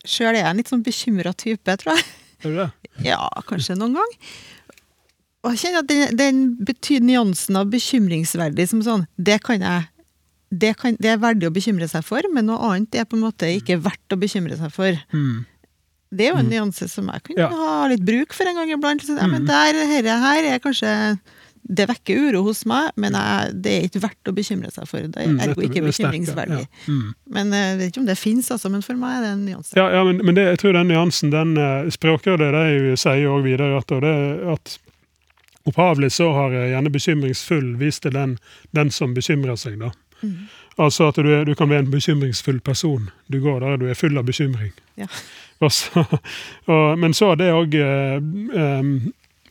sjøl 0.06 0.32
er 0.34 0.42
jeg 0.42 0.50
en 0.52 0.60
litt 0.62 0.72
sånn 0.74 0.84
bekymra 0.86 1.34
type, 1.38 1.76
tror 1.82 1.94
jeg. 1.98 2.06
Er 2.46 2.50
det 2.52 2.56
det? 2.64 2.92
Ja, 3.08 3.20
kanskje 3.50 3.76
noen 3.78 3.96
gang. 3.98 4.16
Og 5.46 5.54
jeg 5.54 5.62
kjenner 5.62 5.84
at 5.84 5.90
den, 5.92 6.18
den 6.18 6.40
betyr 6.66 7.04
nyansen 7.06 7.58
av 7.60 7.70
bekymringsverdig 7.74 8.66
som 8.72 8.82
sånn, 8.86 9.06
det 9.18 9.40
kan 9.46 9.62
jeg 9.62 9.86
det, 10.56 10.72
kan, 10.80 10.96
det 11.02 11.10
er 11.12 11.20
verdig 11.20 11.50
å 11.50 11.54
bekymre 11.54 11.88
seg 11.90 12.06
for, 12.06 12.26
men 12.34 12.46
noe 12.48 12.62
annet 12.70 12.96
er 13.02 13.08
på 13.10 13.18
en 13.18 13.26
måte 13.26 13.50
ikke 13.58 13.76
verdt 13.84 14.14
å 14.14 14.18
bekymre 14.22 14.56
seg 14.58 14.72
for. 14.74 14.96
Det 16.16 16.28
er 16.28 16.32
jo 16.32 16.40
en 16.40 16.48
nyanse 16.54 16.88
som 16.90 17.10
jeg 17.12 17.26
kunne 17.26 17.44
Ja. 17.44 17.50
ha 17.52 17.88
litt 17.92 18.06
bruk 18.08 18.32
for 18.38 18.48
en 18.48 18.56
gang 18.62 18.72
iblant. 18.72 19.04
Så, 19.04 19.18
ja, 19.18 19.26
men 19.28 19.46
der, 19.50 19.76
herre 19.90 20.16
her 20.22 20.48
er 20.54 20.62
kanskje 20.64 20.92
Det 21.68 21.88
vekker 21.90 22.28
uro 22.30 22.44
hos 22.46 22.60
meg, 22.70 22.92
men 23.02 23.16
jeg, 23.18 23.54
det 23.66 23.72
er 23.74 23.86
ikke 23.88 24.02
verdt 24.04 24.30
å 24.30 24.34
bekymre 24.38 24.70
seg 24.70 24.86
for. 24.86 25.02
Det 25.10 25.18
er 25.24 25.32
Mm, 25.32 25.40
ergo 25.42 25.64
ikke 25.66 25.80
er 25.82 25.88
bekymringsverdig. 25.88 26.60
ja. 26.62 26.92
Mm. 26.94 27.08
Men 27.34 27.54
eh, 27.54 27.64
jeg 27.72 27.78
vet 27.80 27.90
ikke 27.90 28.02
om 28.04 28.06
det 28.12 28.18
fins, 28.22 28.52
altså, 28.54 28.70
men 28.70 28.84
for 28.86 29.00
meg 29.02 29.16
er 29.18 29.24
det 29.26 29.32
en 29.34 29.46
nyanse. 29.48 29.74
Ja, 29.80 29.88
ja 29.96 30.04
men, 30.06 30.20
men 30.24 30.36
det, 30.38 30.44
jeg 30.52 30.60
tror 30.62 30.74
den 30.78 30.92
nyansen, 30.94 31.32
den 31.34 31.56
eh, 31.58 31.90
Språkrådet 31.96 32.52
de 32.54 32.94
sier 33.02 33.24
jo 33.24 33.34
også 33.40 33.48
videre 33.48 33.80
at, 33.80 33.92
og 33.98 34.02
det, 34.06 34.14
at 34.54 34.76
opphavlig 35.66 36.12
så 36.14 36.30
har 36.38 36.54
jeg 36.54 36.70
gjerne 36.76 36.94
bekymringsfull 36.94 37.74
vist 37.82 38.04
til 38.06 38.14
den, 38.14 38.38
den 38.78 38.92
som 38.94 39.16
bekymrer 39.18 39.58
seg, 39.58 39.80
da. 39.82 39.90
Mm. 40.22 40.46
Altså 40.78 41.08
at 41.10 41.18
du, 41.18 41.32
er, 41.34 41.46
du 41.50 41.56
kan 41.58 41.70
være 41.70 41.88
en 41.88 41.92
bekymringsfull 41.92 42.60
person. 42.62 43.10
Du 43.32 43.40
går 43.42 43.60
der 43.66 43.78
du 43.82 43.90
er 43.90 43.98
full 43.98 44.18
av 44.22 44.30
bekymring. 44.30 44.74
Ja. 45.02 45.10
Og 45.64 45.72
så, 45.72 46.04
og, 46.68 46.98
men 47.00 47.14
så 47.16 47.30
har 47.32 47.38
det 47.40 47.46
òg 47.56 47.76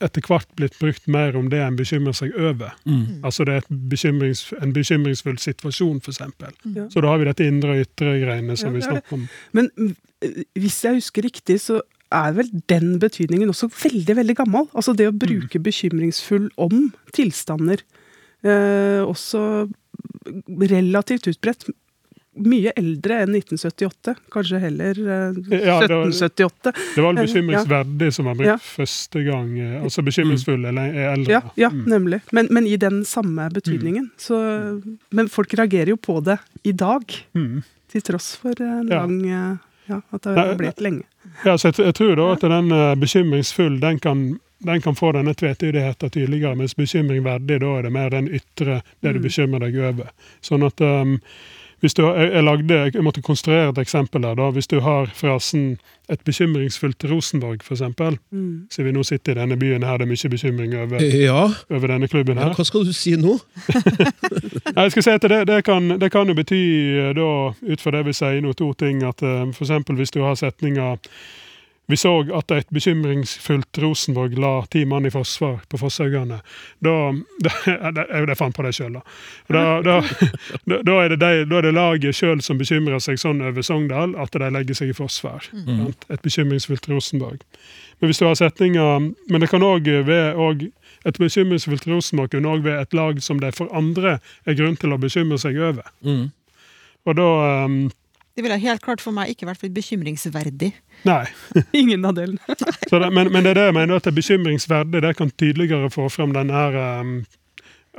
etter 0.02 0.24
hvert 0.26 0.48
blitt 0.58 0.74
brukt 0.80 1.06
mer 1.10 1.36
om 1.38 1.48
det 1.52 1.60
en 1.62 1.76
bekymrer 1.78 2.16
seg 2.16 2.34
over. 2.34 2.74
Mm. 2.88 3.22
Altså 3.26 3.46
det 3.46 3.54
er 3.54 3.62
et 3.62 3.74
bekymrings, 3.92 4.46
en 4.58 4.74
bekymringsfull 4.74 5.38
situasjon, 5.38 6.00
f.eks. 6.02 6.22
Mm. 6.64 6.88
Så 6.90 7.02
da 7.04 7.12
har 7.12 7.20
vi 7.22 7.28
dette 7.28 7.46
indre 7.46 7.76
og 7.76 7.84
ytre 7.84 8.16
greiene 8.22 8.56
som 8.58 8.72
Ja, 8.72 8.74
vi 8.74 8.82
er 8.82 8.88
snakker 8.90 9.18
om. 9.18 9.28
Men 9.54 9.70
mm, 9.78 9.92
hvis 10.58 10.80
jeg 10.84 10.98
husker 10.98 11.28
riktig, 11.28 11.60
så 11.62 11.80
er 12.14 12.34
vel 12.36 12.50
den 12.70 12.98
betydningen 13.02 13.50
også 13.50 13.70
veldig 13.70 14.18
veldig 14.18 14.36
gammel. 14.42 14.68
Altså 14.74 14.94
det 14.96 15.08
å 15.10 15.16
bruke 15.16 15.62
bekymringsfull 15.62 16.50
om 16.60 16.90
tilstander. 17.14 17.82
Eh, 18.44 19.00
også 19.04 19.66
relativt 20.60 21.30
utbredt. 21.30 21.68
Mye 22.36 22.72
eldre 22.76 23.20
enn 23.22 23.34
1978. 23.36 24.14
Kanskje 24.34 24.58
heller 24.58 24.98
eh, 24.98 25.36
Ja, 25.66 25.76
det 25.86 25.94
var- 25.94 26.08
1778. 26.10 26.72
Det 26.94 27.02
var 27.02 27.12
vel 27.14 27.26
bekymringsverdig 27.26 28.12
som 28.12 28.24
var 28.26 28.34
brukt 28.34 28.48
Ja. 28.48 28.56
første 28.58 29.22
gang. 29.24 29.58
eh, 29.60 29.82
Altså 29.84 30.02
bekymringsfull 30.02 30.64
eller 30.66 30.82
er 30.90 31.12
eldre. 31.14 31.30
Ja, 31.32 31.40
ja 31.56 31.68
Mm. 31.70 31.84
nemlig. 31.86 32.20
Men, 32.32 32.48
men 32.50 32.66
i 32.66 32.76
den 32.76 33.04
samme 33.04 33.50
betydningen. 33.52 34.10
Så, 34.18 34.82
men 35.12 35.28
folk 35.28 35.54
reagerer 35.54 35.88
jo 35.88 35.96
på 35.96 36.20
det 36.24 36.38
i 36.64 36.72
dag, 36.72 37.02
Mm. 37.34 37.62
til 37.88 38.00
tross 38.02 38.36
for 38.36 38.54
en 38.60 38.88
Ja. 38.88 39.00
lang 39.06 39.24
eh, 39.30 39.56
Ja, 39.86 40.00
at 40.12 40.22
det 40.22 40.34
har 40.36 40.54
blitt 40.56 40.80
lenge. 40.80 41.02
Ja, 41.44 41.56
så 41.58 41.68
jeg, 41.70 41.84
jeg 41.84 41.94
tror 41.94 42.16
da 42.16 42.32
at 42.32 42.40
den 42.40 42.72
eh, 42.72 42.94
bekymringsfull 42.96 43.78
den 43.80 43.98
kan, 44.00 44.40
den 44.64 44.80
kan 44.80 44.94
få 44.94 45.12
denne 45.12 45.34
tvetydigheten 45.34 46.10
tydeligere, 46.10 46.56
mens 46.56 46.72
bekymringverdig 46.74 47.60
da 47.60 47.66
er 47.78 47.82
det 47.82 47.92
mer 47.92 48.08
den 48.10 48.28
ytre, 48.28 48.82
det 49.02 49.12
du 49.12 49.18
Mm. 49.20 49.22
bekymrer 49.22 49.60
deg 49.60 49.76
over. 49.76 50.08
Sånn 50.42 50.64
at 50.64 50.80
um, 50.80 51.20
hvis 51.84 51.94
du, 51.94 52.02
har- 52.06 52.16
jeg, 52.32 52.42
lagde, 52.46 52.78
jeg 52.94 53.04
måtte 53.04 53.20
konstruere 53.22 53.68
et 53.74 53.78
eksempel 53.82 54.22
der. 54.24 54.34
da, 54.34 54.50
Hvis 54.50 54.66
du 54.72 54.80
har 54.80 55.06
frasen 55.14 55.76
'et 56.08 56.20
bekymringsfullt 56.24 57.04
Rosenborg', 57.10 57.60
eksempel, 57.70 58.18
Mm. 58.32 58.66
så 58.70 58.82
vi 58.82 58.92
nå 58.92 59.02
sitter 59.04 59.32
i 59.32 59.34
denne 59.40 59.56
byen 59.58 59.82
her, 59.82 59.96
det 59.98 60.04
er 60.04 60.12
mye 60.12 60.28
bekymring 60.30 60.74
over, 60.74 61.00
Ja, 61.00 61.48
over 61.70 61.86
denne 61.88 62.08
klubben 62.08 62.36
ja, 62.36 62.44
her. 62.48 62.54
hva 62.54 62.64
skal 62.64 62.84
du 62.84 62.92
si 62.92 63.14
nå? 63.16 63.38
Nei, 64.74 64.82
jeg 64.84 64.90
skal 64.92 65.02
si 65.02 65.10
at 65.10 65.22
det, 65.22 65.46
det, 65.46 65.64
kan, 65.64 65.88
det 66.00 66.10
kan 66.12 66.26
jo 66.28 66.34
bety, 66.34 66.60
eh, 66.98 67.12
da, 67.16 67.28
ut 67.72 67.80
fra 67.80 67.90
det 67.90 68.04
vi 68.06 68.12
sier 68.12 68.40
nå, 68.44 68.52
to 68.56 68.72
ting. 68.72 69.02
At 69.02 69.20
f.eks. 69.22 69.56
for 69.56 69.64
eksempel 69.64 69.96
hvis 69.96 70.10
du 70.10 70.20
har 70.24 70.34
setninga 70.34 70.96
vi 71.86 71.96
så 72.00 72.12
at 72.32 72.50
et 72.54 72.70
bekymringsfullt 72.72 73.78
Rosenborg 73.82 74.38
la 74.40 74.52
ti 74.72 74.84
mann 74.88 75.04
i 75.06 75.10
forsvar 75.12 75.58
på 75.68 75.78
Fosshaugane. 75.80 76.38
Da, 76.84 76.94
det, 77.44 78.06
jeg 78.08 78.36
fant 78.40 78.56
på 78.56 78.64
det 78.64 78.72
sjøl, 78.76 78.96
da. 78.96 79.02
Da, 79.52 79.64
da, 80.70 80.78
da, 80.80 80.98
er 81.02 81.12
det 81.12 81.20
de, 81.20 81.42
da 81.50 81.60
er 81.60 81.68
det 81.68 81.74
laget 81.76 82.16
sjøl 82.16 82.40
som 82.44 82.60
bekymrer 82.60 83.02
seg 83.04 83.20
sånn 83.20 83.44
over 83.44 83.66
Sogndal 83.66 84.16
at 84.20 84.32
de 84.32 84.52
legger 84.54 84.80
seg 84.80 84.94
i 84.94 84.96
forsvar. 84.96 85.50
sant? 85.52 86.08
Et 86.08 86.24
bekymringsfullt 86.24 86.88
Rosenborg. 86.88 87.44
Men 88.00 88.10
hvis 88.10 88.20
du 88.20 88.26
har 88.26 88.34
setninger 88.34 89.12
Men 89.30 89.40
det 89.40 89.48
kan 89.52 89.62
òg 89.62 89.86
være 90.08 90.34
og 90.40 90.64
et 91.04 91.18
bekymringsfullt 91.20 91.86
Rosenborg 91.88 92.32
kunne 92.32 92.48
òg 92.48 92.64
være 92.64 92.86
et 92.86 92.96
lag 92.96 93.20
som 93.22 93.40
det 93.42 93.52
for 93.56 93.68
andre 93.76 94.18
er 94.48 94.56
grunn 94.56 94.76
til 94.80 94.94
å 94.94 95.00
bekymre 95.00 95.36
seg 95.40 95.58
over. 95.60 95.84
Mm. 96.00 96.30
Og 97.04 97.18
da 97.18 97.28
um, 97.68 97.76
Det 98.34 98.42
ville 98.42 98.56
helt 98.62 98.82
klart 98.82 99.04
for 99.04 99.14
meg 99.14 99.34
ikke 99.34 99.46
vært 99.50 99.66
bekymringsverdig. 99.76 100.72
Nei. 101.04 101.24
Ingen 101.76 102.04
av 102.08 102.14
delene. 102.16 102.40
Så 102.90 102.98
det, 103.02 103.10
men, 103.12 103.30
men 103.32 103.44
det 103.44 103.54
er 103.54 103.60
det 103.60 103.64
jeg 103.70 103.76
mener 103.76 103.96
at 103.98 104.04
det 104.06 104.12
er 104.14 104.20
bekymringsverdig. 104.20 105.02
Det 105.04 105.14
kan 105.18 105.32
tydeligere 105.36 105.90
få 105.92 106.08
frem 106.12 106.32
den 106.36 106.52
her 106.54 106.76
um, 107.00 107.16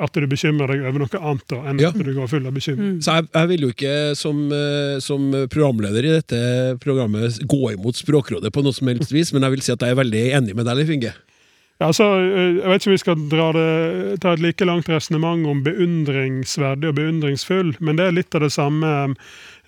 At 0.02 0.12
du 0.18 0.26
bekymrer 0.28 0.74
deg 0.74 0.82
over 0.90 1.06
noe 1.06 1.20
annet 1.22 1.46
da, 1.54 1.60
enn 1.72 1.80
Ja. 1.80 1.90
at 1.94 2.00
du 2.04 2.10
går 2.18 2.28
full 2.28 2.48
av 2.50 2.56
bekymring. 2.58 2.98
Så 3.06 3.14
jeg, 3.16 3.30
jeg 3.38 3.52
vil 3.54 3.62
jo 3.68 3.70
ikke 3.72 3.94
som, 4.20 4.42
eh, 4.52 4.98
som 5.06 5.30
programleder 5.54 6.04
i 6.10 6.16
dette 6.18 6.40
programmet 6.84 7.38
gå 7.48 7.62
imot 7.78 7.96
Språkrådet 8.02 8.52
på 8.52 8.64
noe 8.66 8.76
som 8.76 8.92
helst 8.92 9.14
vis, 9.16 9.32
men 9.32 9.46
jeg 9.48 9.56
vil 9.56 9.64
si 9.64 9.72
at 9.72 9.86
jeg 9.86 9.96
er 9.96 10.02
veldig 10.02 10.26
enig 10.42 10.58
med 10.58 10.68
deg, 10.68 10.82
Leif 10.82 10.92
Inge. 10.98 11.14
Ja, 11.80 11.90
altså, 11.90 12.10
eh, 12.24 12.58
jeg 12.60 12.68
vet 12.74 12.82
ikke 12.84 12.90
om 12.92 12.96
vi 12.98 13.04
skal 13.06 13.24
dra 13.32 13.48
det, 13.56 14.20
ta 14.24 14.34
et 14.36 14.44
like 14.44 14.68
langt 14.68 14.92
resonnement 14.92 15.48
om 15.48 15.64
beundringsverdig 15.64 16.92
og 16.92 16.96
beundringsfull, 17.00 17.74
men 17.80 17.96
det 18.00 18.10
er 18.10 18.16
litt 18.20 18.36
av 18.36 18.44
det 18.46 18.52
samme 18.56 18.92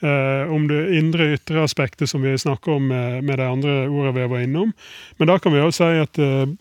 eh, 0.01 0.54
om 0.54 0.68
det 0.70 0.82
indre 0.98 1.32
ytre 1.36 1.63
aspektet 1.63 2.10
som 2.10 2.22
vi 2.25 2.36
snakker 2.38 2.77
om 2.77 2.88
med, 2.92 3.24
med 3.24 3.39
de 3.39 3.48
andre 3.48 3.75
ordene 3.88 4.16
vi 4.18 4.30
var 4.34 4.46
innom. 4.46 4.74
Men 5.18 5.32
da 5.32 5.38
kan 5.39 5.54
vi 5.56 5.63
også 5.63 5.89
si 5.92 6.06
at 6.06 6.22
eh, 6.24 6.56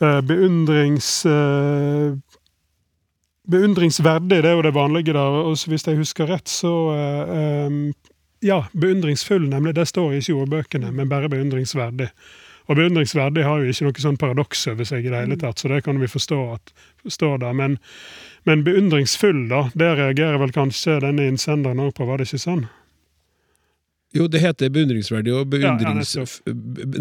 eh, 0.00 0.20
beundrings... 0.28 1.10
Eh, 1.26 2.14
beundringsverdig, 3.44 4.38
det 4.40 4.48
er 4.48 4.56
jo 4.56 4.64
det 4.64 4.72
vanlige 4.72 5.12
der. 5.12 5.38
Og 5.44 5.58
hvis 5.68 5.84
jeg 5.84 6.00
husker 6.00 6.30
rett, 6.32 6.48
så 6.48 6.74
eh, 6.96 7.80
Ja, 8.44 8.66
beundringsfull, 8.72 9.46
nemlig. 9.48 9.72
Det 9.76 9.86
står 9.88 10.18
ikke 10.18 10.32
i 10.32 10.36
ordbøkene, 10.36 10.90
men 10.92 11.08
bare 11.08 11.30
beundringsverdig. 11.32 12.10
Og 12.64 12.78
beundringsverdig 12.78 13.44
har 13.44 13.60
jo 13.60 13.72
ikke 13.72 13.88
noe 13.88 14.04
sånn 14.06 14.20
paradoks 14.20 14.62
over 14.72 14.88
seg 14.88 15.04
i 15.04 15.10
det 15.12 15.20
hele 15.20 15.36
tatt, 15.40 15.60
så 15.60 15.68
det 15.68 15.82
kan 15.84 15.98
vi 16.00 16.08
forstå 16.08 16.38
at 16.54 16.72
forstå 17.04 17.34
det. 17.42 17.50
Men, 17.58 17.76
men 18.48 18.64
beundringsfull, 18.64 19.44
da, 19.50 19.66
det 19.76 19.90
reagerer 19.98 20.40
vel 20.40 20.54
kanskje 20.54 20.96
denne 21.04 21.28
innsenderen 21.28 21.82
òg 21.84 21.92
på, 21.98 22.08
var 22.08 22.20
det 22.22 22.30
ikke 22.30 22.40
sånn? 22.46 22.64
Jo, 24.14 24.28
det 24.30 24.44
heter 24.44 24.70
beundringsverdig 24.70 25.32
og 25.34 25.48
beundrings... 25.50 26.12
Ja, 26.14 26.24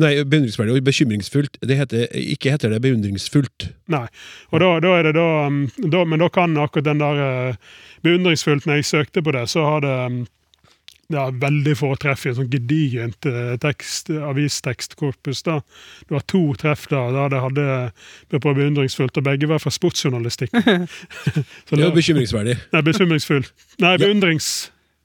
nei, 0.01 0.15
beundringsverdig 0.25 0.73
og 0.73 0.85
bekymringsfullt. 0.87 1.59
Det 1.61 1.75
heter, 1.77 2.07
ikke 2.17 2.55
heter 2.55 2.73
det 2.73 2.79
beundringsfullt. 2.81 3.67
Nei. 3.93 4.07
Og 4.49 4.63
da, 4.63 4.69
da 4.81 4.95
er 4.97 5.05
det 5.05 5.11
da, 5.19 5.27
um, 5.45 5.67
da 5.93 6.01
Men 6.09 6.23
da 6.25 6.31
kan 6.33 6.57
akkurat 6.57 6.87
den 6.87 7.03
der 7.03 7.21
eh, 7.21 7.75
beundringsfullt 8.01 8.65
Når 8.65 8.81
jeg 8.81 8.89
søkte 8.89 9.21
på 9.21 9.35
det, 9.35 9.45
så 9.53 9.67
har 9.67 9.85
det 9.85 9.93
um, 11.13 11.17
ja, 11.17 11.25
veldig 11.43 11.75
få 11.79 11.93
treff 12.01 12.25
i 12.25 12.31
et 12.33 12.39
sånn 12.39 12.49
gedigent 12.51 13.29
eh, 13.29 13.53
tekst, 13.63 14.09
avistekstkorpus. 14.13 15.43
da. 15.47 15.59
Det 16.07 16.17
var 16.17 16.25
to 16.27 16.43
treff 16.59 16.87
da, 16.91 17.05
da 17.15 17.29
det 17.31 17.41
hadde 17.45 17.67
ble 18.33 18.43
på 18.43 18.55
beundringsfullt, 18.57 19.17
og 19.17 19.27
begge 19.29 19.49
var 19.51 19.63
fra 19.63 19.73
sportsjournalistikk. 19.73 20.53
Så 21.69 21.75
Det 21.75 21.79
var 21.79 21.89
det, 21.89 21.95
bekymringsverdig. 22.01 22.57
nei, 22.73 22.85
bekymringsfull. 22.91 23.45
Nei, 23.83 23.97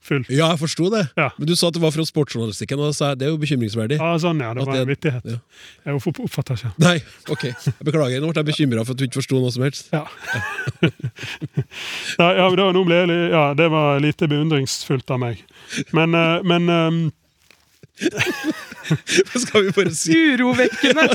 beundringsfull. 0.08 0.38
Ja, 0.38 0.48
jeg 0.52 0.60
forsto 0.62 0.88
det. 0.94 1.04
Ja. 1.18 1.28
Men 1.38 1.50
du 1.50 1.54
sa 1.58 1.68
at 1.70 1.76
det 1.76 1.82
var 1.82 1.92
fra 1.94 2.06
sportsjournalistikken, 2.08 2.80
og 2.80 2.96
det 3.20 3.26
er 3.28 3.32
jo 3.32 3.40
bekymringsverdig. 3.42 3.98
Ja, 4.00 4.10
sånn, 4.22 4.40
ja. 4.44 4.54
Det 4.56 4.64
var 4.64 4.72
var 4.72 4.82
en 4.82 4.90
vittighet. 4.90 5.28
ja. 5.28 5.38
Jeg 5.86 5.98
oppfatta 6.24 6.56
ikke. 6.58 6.72
Nei, 6.82 6.96
ok. 7.28 7.44
Jeg 7.48 7.86
beklager. 7.86 8.20
Nå 8.24 8.32
ble 8.32 8.42
jeg 8.42 8.50
bekymra 8.50 8.84
for 8.86 8.96
at 8.96 9.00
du 9.00 9.06
ikke 9.08 9.20
forsto 9.20 9.40
noe 9.42 9.52
som 9.54 9.64
helst. 9.66 9.92
Ja. 9.94 10.04
ja, 12.20 12.28
jeg, 12.40 13.18
ja, 13.36 13.44
det 13.58 13.68
var 13.72 14.02
lite 14.02 14.28
beundringsfullt 14.30 15.10
av 15.14 15.22
meg. 15.22 15.44
Men, 15.96 16.16
eh, 16.16 16.36
men 16.48 16.68
Hva 16.68 17.12
skal 19.38 19.64
vi 19.64 19.70
bare 19.76 19.94
si? 19.94 20.14
Urovekkende! 20.34 21.08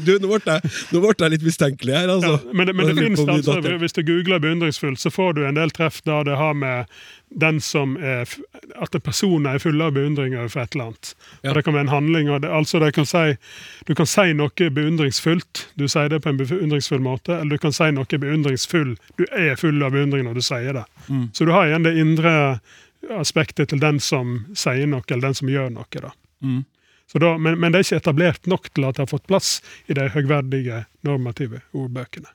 Du, 0.06 0.12
nå 0.22 0.28
ble 0.30 0.40
jeg, 0.56 0.70
nå 0.94 1.00
ble 1.02 1.12
jeg 1.18 1.32
litt 1.34 1.44
mistenkelig 1.46 1.94
her, 1.96 2.10
altså. 2.12 2.34
ja, 2.38 2.52
men, 2.56 2.66
det- 2.68 2.74
men 2.78 2.88
det 2.90 2.96
finnes 2.98 3.20
det, 3.26 3.34
altså. 3.38 3.76
Hvis 3.82 3.96
du 3.96 4.02
googler 4.06 4.38
'beundringsfull', 4.42 4.96
så 5.00 5.10
får 5.12 5.32
du 5.38 5.42
en 5.46 5.56
del 5.58 5.70
treff 5.70 6.00
der 6.06 6.24
det 6.24 6.36
har 6.38 6.54
med 6.54 6.84
den 7.40 7.60
som 7.62 7.96
er 8.02 8.26
At 8.82 8.96
personen 9.04 9.46
er 9.46 9.58
full 9.62 9.80
av 9.82 9.92
beundring 9.94 10.34
overfor 10.36 10.62
et 10.64 10.72
eller 10.74 10.84
annet. 10.90 11.14
Ja. 11.44 11.50
Og 11.50 11.54
Det 11.54 11.64
kan 11.64 11.74
være 11.74 11.80
en 11.86 11.88
handling. 11.94 12.30
Og 12.30 12.40
det, 12.42 12.48
altså 12.50 12.78
det 12.82 12.92
kan 12.94 13.06
si, 13.06 13.36
du 13.86 13.94
kan 13.94 14.06
si 14.06 14.32
noe 14.34 14.70
beundringsfullt. 14.70 15.66
Du 15.78 15.86
sier 15.88 16.08
det 16.08 16.22
på 16.22 16.28
en 16.32 16.36
beundringsfull 16.40 17.00
måte. 17.00 17.36
Eller 17.38 17.50
du 17.56 17.58
kan 17.58 17.72
si 17.72 17.90
noe 17.94 18.04
beundringsfull. 18.18 18.96
Du 19.18 19.24
er 19.30 19.54
full 19.56 19.82
av 19.82 19.92
beundring 19.94 20.24
når 20.26 20.34
du 20.34 20.42
sier 20.42 20.72
det. 20.80 20.84
Mm. 21.08 21.28
Så 21.32 21.44
du 21.46 21.52
har 21.52 21.66
igjen 21.70 21.82
det 21.86 21.94
indre 21.98 22.34
aspektet 23.08 23.70
til 23.70 23.80
den 23.80 24.00
som 24.02 24.40
sier 24.56 24.86
noe, 24.90 25.04
eller 25.08 25.30
den 25.30 25.38
som 25.38 25.50
gjør 25.50 25.70
noe. 25.74 25.88
da. 25.92 26.12
Mm. 26.44 26.64
Så 27.10 27.18
da, 27.18 27.34
men, 27.38 27.58
men 27.58 27.72
det 27.72 27.80
er 27.80 27.88
ikke 27.88 28.02
etablert 28.04 28.50
nok 28.50 28.68
til 28.70 28.86
at 28.86 28.98
det 28.98 29.06
har 29.06 29.10
fått 29.10 29.26
plass 29.30 29.56
i 29.90 29.96
de 29.98 30.10
høgverdige 30.14 30.84
normative 31.06 31.64
ordbøkene. 31.74 32.30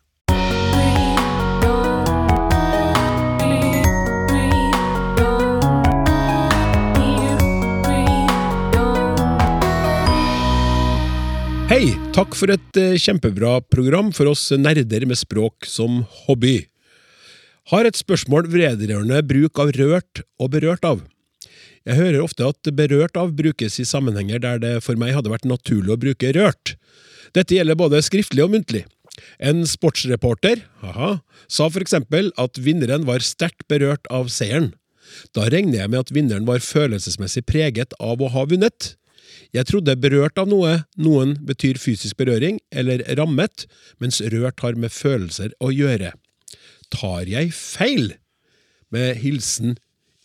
Hei! 11.65 11.95
Takk 12.15 12.35
for 12.37 12.51
et 12.53 12.77
eh, 12.79 12.93
kjempebra 13.01 13.57
program 13.73 14.11
for 14.15 14.29
oss 14.31 14.51
nerder 14.55 15.03
med 15.09 15.17
språk 15.19 15.65
som 15.67 16.03
hobby. 16.27 16.59
Har 17.71 17.87
et 17.87 17.97
spørsmål 17.97 18.45
vedrørende 18.53 19.23
bruk 19.25 19.57
av 19.57 19.71
rørt 19.73 20.19
og 20.37 20.51
berørt 20.53 20.83
av. 20.85 20.99
Jeg 21.85 21.97
hører 21.97 22.21
ofte 22.21 22.45
at 22.45 22.69
berørt 22.77 23.17
av 23.17 23.31
brukes 23.37 23.79
i 23.81 23.85
sammenhenger 23.89 24.41
der 24.41 24.59
det 24.61 24.73
for 24.85 24.97
meg 25.01 25.15
hadde 25.17 25.31
vært 25.33 25.47
naturlig 25.49 25.95
å 25.95 26.01
bruke 26.01 26.29
rørt. 26.37 26.75
Dette 27.33 27.57
gjelder 27.57 27.77
både 27.79 28.03
skriftlig 28.05 28.43
og 28.45 28.51
muntlig. 28.53 28.83
En 29.41 29.63
sportsreporter 29.65 30.61
haha, 30.83 31.09
sa 31.49 31.69
for 31.71 31.81
eksempel 31.81 32.29
at 32.41 32.59
vinneren 32.61 33.07
var 33.07 33.25
sterkt 33.25 33.65
berørt 33.71 34.05
av 34.13 34.29
seieren. 34.33 34.73
Da 35.33 35.47
regner 35.49 35.81
jeg 35.81 35.93
med 35.93 36.03
at 36.03 36.13
vinneren 36.13 36.45
var 36.45 36.61
følelsesmessig 36.61 37.47
preget 37.49 37.97
av 37.97 38.21
å 38.21 38.29
ha 38.33 38.45
vunnet. 38.49 38.91
Jeg 39.57 39.65
trodde 39.71 39.97
berørt 39.97 40.37
av 40.37 40.51
noe, 40.51 40.83
noen 41.01 41.33
betyr 41.47 41.81
fysisk 41.81 42.17
berøring, 42.21 42.59
eller 42.69 43.01
rammet, 43.17 43.65
mens 43.97 44.21
rørt 44.21 44.61
har 44.61 44.77
med 44.77 44.93
følelser 44.93 45.57
å 45.57 45.71
gjøre. 45.73 46.13
Tar 46.95 47.27
jeg 47.31 47.51
feil? 47.55 48.13
Med 48.95 49.17
hilsen 49.19 49.75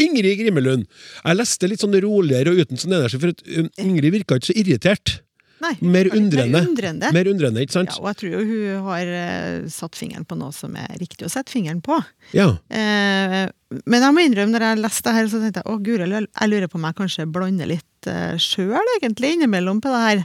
Ingrid 0.00 0.38
Grimmelund. 0.40 0.87
Jeg 1.24 1.37
leste 1.37 1.68
litt 1.68 1.83
sånn 1.83 1.96
roligere 2.00 2.52
og 2.54 2.61
uten 2.62 2.78
sånn 2.80 2.94
energi, 2.96 3.18
for 3.20 3.33
at 3.35 3.42
um, 3.59 3.66
Ingrid 3.83 4.14
virka 4.14 4.38
ikke 4.38 4.48
så 4.52 4.56
irritert. 4.56 5.18
Nei, 5.61 5.74
Mer 5.85 6.06
Mer 6.09 6.09
undrende. 6.16 6.61
undrende. 6.70 7.11
Mer 7.12 7.28
undrende, 7.28 7.61
ikke 7.66 7.74
sant? 7.74 7.90
Ja, 7.92 8.00
og 8.00 8.06
jeg 8.09 8.16
tror 8.22 8.30
jo 8.33 8.44
hun 8.48 8.87
har 8.87 9.11
eh, 9.12 9.66
satt 9.68 9.98
fingeren 9.98 10.24
på 10.24 10.38
noe 10.40 10.54
som 10.56 10.72
er 10.80 10.94
riktig 11.02 11.26
å 11.26 11.33
sette 11.33 11.52
fingeren 11.52 11.83
på. 11.85 11.98
Ja. 12.33 12.46
Eh, 12.72 13.42
men 13.85 14.06
jeg 14.06 14.14
må 14.16 14.24
innrømme, 14.24 14.54
når 14.54 14.64
jeg 14.70 14.80
leste 14.87 15.04
det 15.11 15.16
her, 15.18 15.28
så 15.28 15.42
tenkte 15.42 15.61
jeg 15.61 15.68
å 15.68 15.76
guri, 15.85 16.09
jeg 16.09 16.48
lurer 16.54 16.70
på 16.72 16.80
om 16.80 16.87
jeg 16.88 16.98
kanskje 17.02 17.28
blander 17.37 17.68
litt 17.74 18.09
uh, 18.09 18.38
sjøl, 18.40 18.88
egentlig, 18.96 19.35
innimellom 19.37 19.83
på 19.85 19.92
det 19.92 20.00
her. 20.06 20.24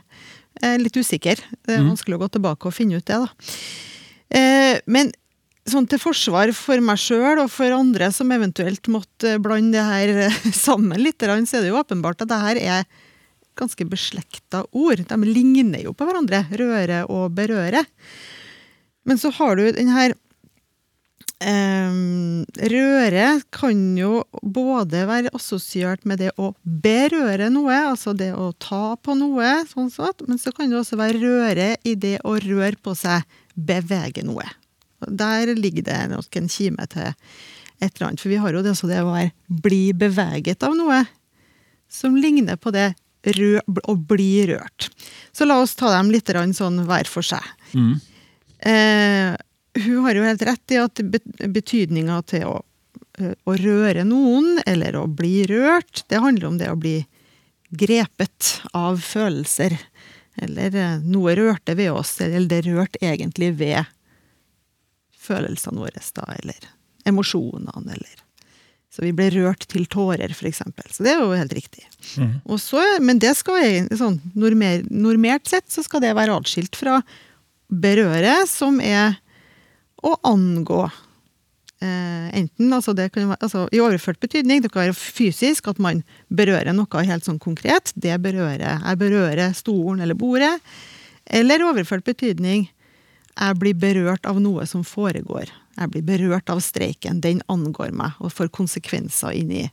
Er 0.72 0.80
litt 0.80 0.96
usikker. 0.96 1.44
Det 1.68 1.76
er 1.76 1.84
Mm. 1.84 1.92
vanskelig 1.92 2.16
å 2.16 2.24
gå 2.24 2.32
tilbake 2.38 2.72
og 2.72 2.78
finne 2.78 3.02
ut 3.02 3.06
det, 3.12 3.20
da. 3.20 3.28
Eh, 4.40 4.80
men 4.88 5.12
sånn 5.70 5.88
til 5.90 6.02
forsvar 6.02 6.52
for 6.56 6.82
meg 6.84 7.00
sjøl 7.02 7.42
og 7.42 7.50
for 7.54 7.74
andre 7.74 8.12
som 8.14 8.32
eventuelt 8.36 8.90
måtte 8.92 9.38
blande 9.42 9.78
det 9.80 9.86
her 9.88 10.14
eh, 10.28 10.40
sammen 10.66 11.02
litt, 11.02 11.22
så 11.22 11.58
er 11.58 11.66
det 11.66 11.74
jo 11.74 11.82
åpenbart 11.82 12.26
at 12.26 12.32
det 12.32 12.42
her 12.44 12.62
er 12.62 12.88
ganske 13.56 13.88
beslekta 13.88 14.66
ord. 14.76 15.06
De 15.08 15.18
ligner 15.24 15.86
jo 15.86 15.94
på 15.96 16.06
hverandre. 16.08 16.44
Røre 16.60 17.06
og 17.08 17.30
berøre. 17.38 17.86
Men 19.08 19.22
så 19.22 19.32
har 19.38 19.56
du 19.56 19.70
den 19.72 19.94
her 19.96 20.16
Ehm, 21.44 22.46
røre 22.72 23.42
kan 23.52 23.80
jo 24.00 24.24
både 24.40 25.02
være 25.10 25.34
assosiert 25.36 26.06
med 26.08 26.22
det 26.24 26.32
å 26.40 26.54
berøre 26.64 27.50
noe, 27.52 27.76
altså 27.92 28.14
det 28.16 28.32
å 28.32 28.54
ta 28.56 28.96
på 28.96 29.18
noe, 29.20 29.50
sånn 29.68 29.92
sett, 29.92 30.24
men 30.30 30.40
så 30.40 30.54
kan 30.56 30.72
det 30.72 30.80
også 30.80 31.00
være 31.00 31.20
røre 31.20 31.68
i 31.84 31.98
det 32.00 32.22
å 32.24 32.38
røre 32.40 32.80
på 32.80 32.96
seg, 32.96 33.28
bevege 33.56 34.24
noe. 34.24 34.48
Der 35.08 35.52
ligger 35.56 35.84
det 35.84 36.00
nok 36.12 36.36
en 36.40 36.48
kime 36.50 36.86
til 36.92 37.12
et 37.82 37.92
eller 37.98 38.08
annet, 38.08 38.22
for 38.24 38.32
vi 38.32 38.38
har 38.40 38.54
jo 38.56 38.62
det 38.64 38.72
også 38.72 38.88
det 38.88 39.02
å 39.04 39.10
være 39.12 39.32
bli 39.62 39.90
beveget 39.94 40.64
av 40.64 40.76
noe, 40.78 41.02
som 41.92 42.16
ligner 42.16 42.56
på 42.58 42.72
det 42.72 42.94
rø 43.36 43.58
å 43.90 43.96
bli 43.98 44.46
rørt. 44.48 44.88
Så 45.36 45.48
la 45.50 45.58
oss 45.62 45.76
ta 45.76 45.90
dem 45.92 46.12
litt 46.14 46.30
sånn 46.56 46.80
hver 46.88 47.10
for 47.10 47.26
seg. 47.26 47.44
Mm. 47.74 47.96
Eh, 48.60 49.36
hun 49.86 50.04
har 50.06 50.16
jo 50.16 50.24
helt 50.24 50.42
rett 50.48 50.72
i 50.72 50.78
at 50.80 51.02
be- 51.04 51.48
betydninga 51.52 52.22
til 52.26 52.46
å, 52.48 52.56
eh, 53.20 53.34
å 53.46 53.58
røre 53.60 54.06
noen, 54.08 54.62
eller 54.66 54.96
å 54.96 55.08
bli 55.08 55.44
rørt, 55.50 56.04
det 56.08 56.22
handler 56.24 56.48
om 56.48 56.58
det 56.58 56.70
å 56.72 56.80
bli 56.80 57.06
grepet 57.76 58.62
av 58.74 59.02
følelser. 59.04 59.76
Eller 60.42 60.76
eh, 60.76 60.98
noe 61.04 61.36
rørte 61.36 61.76
ved 61.76 61.92
oss, 61.92 62.22
eller 62.22 62.48
det 62.48 62.64
rørte 62.70 63.02
egentlig 63.02 63.54
ved 63.58 63.84
følelsene 65.26 65.82
våre, 65.82 66.06
da, 66.16 66.28
eller 66.40 66.70
emosjonene, 67.10 67.84
eller 67.98 68.24
Så 68.96 69.04
vi 69.04 69.12
ble 69.12 69.28
rørt 69.34 69.66
til 69.68 69.86
tårer, 69.92 70.32
eksempel. 70.32 70.88
Så 70.94 71.04
det 71.04 71.12
er 71.12 71.20
jo 71.20 71.36
helt 71.36 71.54
riktig. 71.54 71.84
Og 72.46 72.62
så, 72.64 72.80
men 73.04 73.20
det 73.20 73.34
skal 73.36 73.60
egentlig 73.60 74.00
sånn 74.00 74.22
normer, 74.34 74.86
normert 74.88 75.50
sett 75.52 75.68
så 75.68 75.84
skal 75.84 76.00
det 76.06 76.14
være 76.16 76.38
atskilt 76.38 76.80
fra 76.80 77.02
berøre, 77.68 78.46
som 78.48 78.80
er 78.80 79.18
å 80.06 80.14
angå. 80.24 80.86
Eh, 81.84 82.28
enten, 82.40 82.72
altså 82.72 82.94
det 82.96 83.10
kan 83.12 83.28
være, 83.34 83.42
altså 83.44 83.66
I 83.76 83.82
overført 83.84 84.22
betydning, 84.24 84.62
det 84.64 84.72
kan 84.72 84.86
være 84.86 84.96
fysisk, 84.96 85.68
at 85.68 85.82
man 85.82 86.06
berører 86.32 86.72
noe 86.76 87.06
helt 87.10 87.28
sånn 87.28 87.42
konkret. 87.42 87.92
Det 87.96 88.16
berører 88.24 88.80
Jeg 88.80 89.02
berører 89.02 89.58
stolen 89.58 90.06
eller 90.06 90.16
bordet. 90.16 90.56
Eller 91.26 91.66
overført 91.66 92.06
betydning, 92.06 92.70
jeg 93.36 93.60
blir 93.60 93.76
berørt 93.76 94.26
av 94.30 94.40
noe 94.40 94.66
som 94.70 94.84
foregår. 94.88 95.50
Jeg 95.76 95.92
blir 95.92 96.06
berørt 96.08 96.50
av 96.52 96.62
streiken. 96.64 97.20
Den 97.24 97.42
angår 97.52 97.92
meg 97.96 98.16
og 98.24 98.32
får 98.32 98.54
konsekvenser 98.56 99.36
inn 99.36 99.52
i 99.52 99.66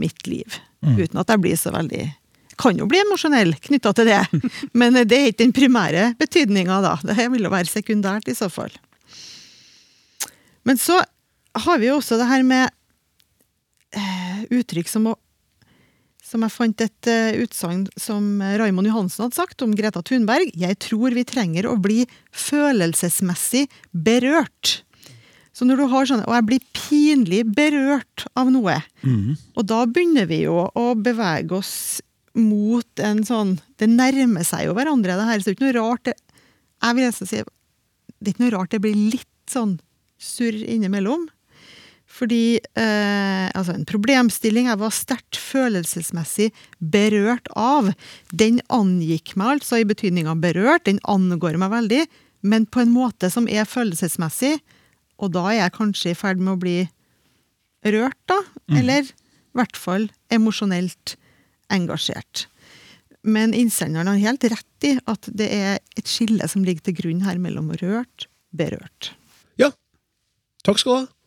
mitt 0.00 0.26
liv. 0.26 0.58
Uten 0.82 1.20
at 1.20 1.30
jeg 1.30 1.42
blir 1.42 1.60
så 1.60 1.74
veldig 1.74 2.08
Kan 2.60 2.76
jo 2.76 2.84
bli 2.84 2.98
emosjonell 3.00 3.54
knytta 3.56 3.94
til 3.96 4.08
det, 4.10 4.20
men 4.80 4.98
det 5.08 5.16
er 5.16 5.30
ikke 5.30 5.46
den 5.46 5.54
primære 5.56 6.02
betydninga, 6.20 6.82
da. 6.84 6.90
Det 7.08 7.24
vil 7.32 7.46
jo 7.46 7.52
være 7.52 7.70
sekundært 7.70 8.28
i 8.28 8.34
så 8.36 8.50
fall. 8.52 8.74
Men 10.68 10.76
så 10.76 10.98
har 11.64 11.80
vi 11.80 11.88
jo 11.88 11.96
også 11.96 12.18
det 12.20 12.26
her 12.28 12.44
med 12.44 12.68
eh, 13.96 14.42
uttrykk 14.58 14.92
som 14.92 15.08
å 15.08 15.16
som 16.30 16.44
jeg 16.46 16.54
fant 16.54 16.84
et 16.84 17.10
uh, 17.10 17.40
utsagn 17.42 17.86
som 17.98 18.38
Raimond 18.60 18.86
Johansen 18.86 19.26
hadde 19.26 19.38
sagt 19.38 19.64
om 19.66 19.74
Greta 19.74 20.02
Thunberg. 20.06 20.52
Jeg 20.54 20.78
tror 20.82 21.16
vi 21.16 21.26
trenger 21.26 21.66
å 21.66 21.74
bli 21.82 22.04
følelsesmessig 22.30 23.66
berørt. 23.90 24.80
Så 25.50 25.66
når 25.66 25.80
du 25.80 25.86
har 25.90 26.06
sånn 26.06 26.22
Og 26.22 26.32
jeg 26.36 26.46
blir 26.46 26.66
pinlig 26.72 27.40
berørt 27.52 28.22
av 28.38 28.52
noe. 28.54 28.76
Og 29.58 29.66
da 29.66 29.82
begynner 29.90 30.28
vi 30.30 30.44
jo 30.44 30.62
å 30.70 30.84
bevege 30.94 31.58
oss 31.58 32.00
mot 32.38 33.02
en 33.02 33.24
sånn 33.26 33.56
Det 33.76 33.88
nærmer 33.90 34.46
seg 34.46 34.68
jo 34.68 34.76
hverandre, 34.78 35.18
det 35.18 35.26
her. 35.26 35.42
Så 35.42 35.50
det 35.50 35.50
er 35.50 35.58
ikke 35.58 35.68
noe 35.72 35.80
rart 35.82 36.04
det, 36.06 36.14
Jeg 36.80 36.96
vil 36.96 37.08
nesten 37.08 37.26
si 37.28 37.42
Det 37.42 38.28
er 38.28 38.32
ikke 38.32 38.44
noe 38.46 38.54
rart 38.54 38.70
det 38.70 38.82
blir 38.86 38.94
litt 38.94 39.28
sånn 39.50 39.80
surr 40.20 40.54
innimellom. 40.54 41.26
Fordi 42.20 42.60
eh, 42.60 43.46
altså 43.56 43.72
en 43.72 43.86
problemstilling 43.88 44.68
jeg 44.68 44.80
var 44.82 44.92
sterkt 44.92 45.38
følelsesmessig 45.40 46.50
berørt 46.78 47.48
av, 47.56 47.88
den 48.28 48.60
angikk 48.68 49.32
meg 49.40 49.56
altså 49.56 49.80
i 49.80 49.86
betydninga 49.88 50.34
berørt, 50.42 50.84
den 50.84 51.00
angår 51.08 51.56
meg 51.62 51.72
veldig, 51.72 52.02
men 52.44 52.66
på 52.68 52.82
en 52.84 52.92
måte 52.92 53.30
som 53.32 53.48
er 53.48 53.68
følelsesmessig, 53.68 54.58
og 55.20 55.32
da 55.32 55.46
er 55.48 55.62
jeg 55.62 55.76
kanskje 55.76 56.12
i 56.12 56.18
ferd 56.18 56.40
med 56.40 56.54
å 56.54 56.60
bli 56.60 56.78
rørt, 57.88 58.20
da. 58.28 58.38
Eller 58.76 59.08
i 59.08 59.56
hvert 59.56 59.76
fall 59.76 60.08
emosjonelt 60.32 61.16
engasjert. 61.72 62.46
Men 63.20 63.52
innsenderen 63.56 64.08
har 64.08 64.20
helt 64.20 64.44
rett 64.48 64.88
i 64.88 64.94
at 65.08 65.28
det 65.36 65.48
er 65.52 65.80
et 66.00 66.08
skille 66.08 66.46
som 66.48 66.64
ligger 66.64 66.88
til 66.88 66.96
grunn 67.02 67.24
her 67.26 67.40
mellom 67.40 67.68
rørt, 67.80 68.28
berørt. 68.56 69.12
Ja. 69.60 69.72
Takk 70.64 70.80
skal 70.80 70.92
du 70.92 71.00
ha. 71.02 71.19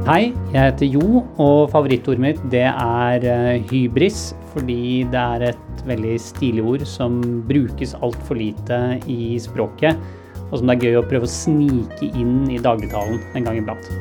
Hei, 0.00 0.30
jeg 0.48 0.56
heter 0.64 0.88
Jo, 0.88 1.20
og 1.36 1.66
favorittordet 1.74 2.22
mitt 2.24 2.38
det 2.48 2.62
er 2.70 3.24
eh, 3.28 3.66
hybris. 3.68 4.30
Fordi 4.54 5.04
det 5.12 5.20
er 5.20 5.44
et 5.50 5.82
veldig 5.86 6.14
stilig 6.24 6.64
ord 6.72 6.84
som 6.88 7.20
brukes 7.46 7.92
altfor 8.00 8.40
lite 8.40 8.78
i 9.12 9.36
språket. 9.38 10.00
Og 10.48 10.56
som 10.56 10.72
det 10.72 10.78
er 10.78 10.88
gøy 10.88 10.98
å 11.02 11.04
prøve 11.12 11.28
å 11.28 11.34
snike 11.34 12.08
inn 12.16 12.48
i 12.48 12.58
dagligtalen 12.64 13.20
en 13.36 13.46
gang 13.46 13.60
iblant. 13.60 13.92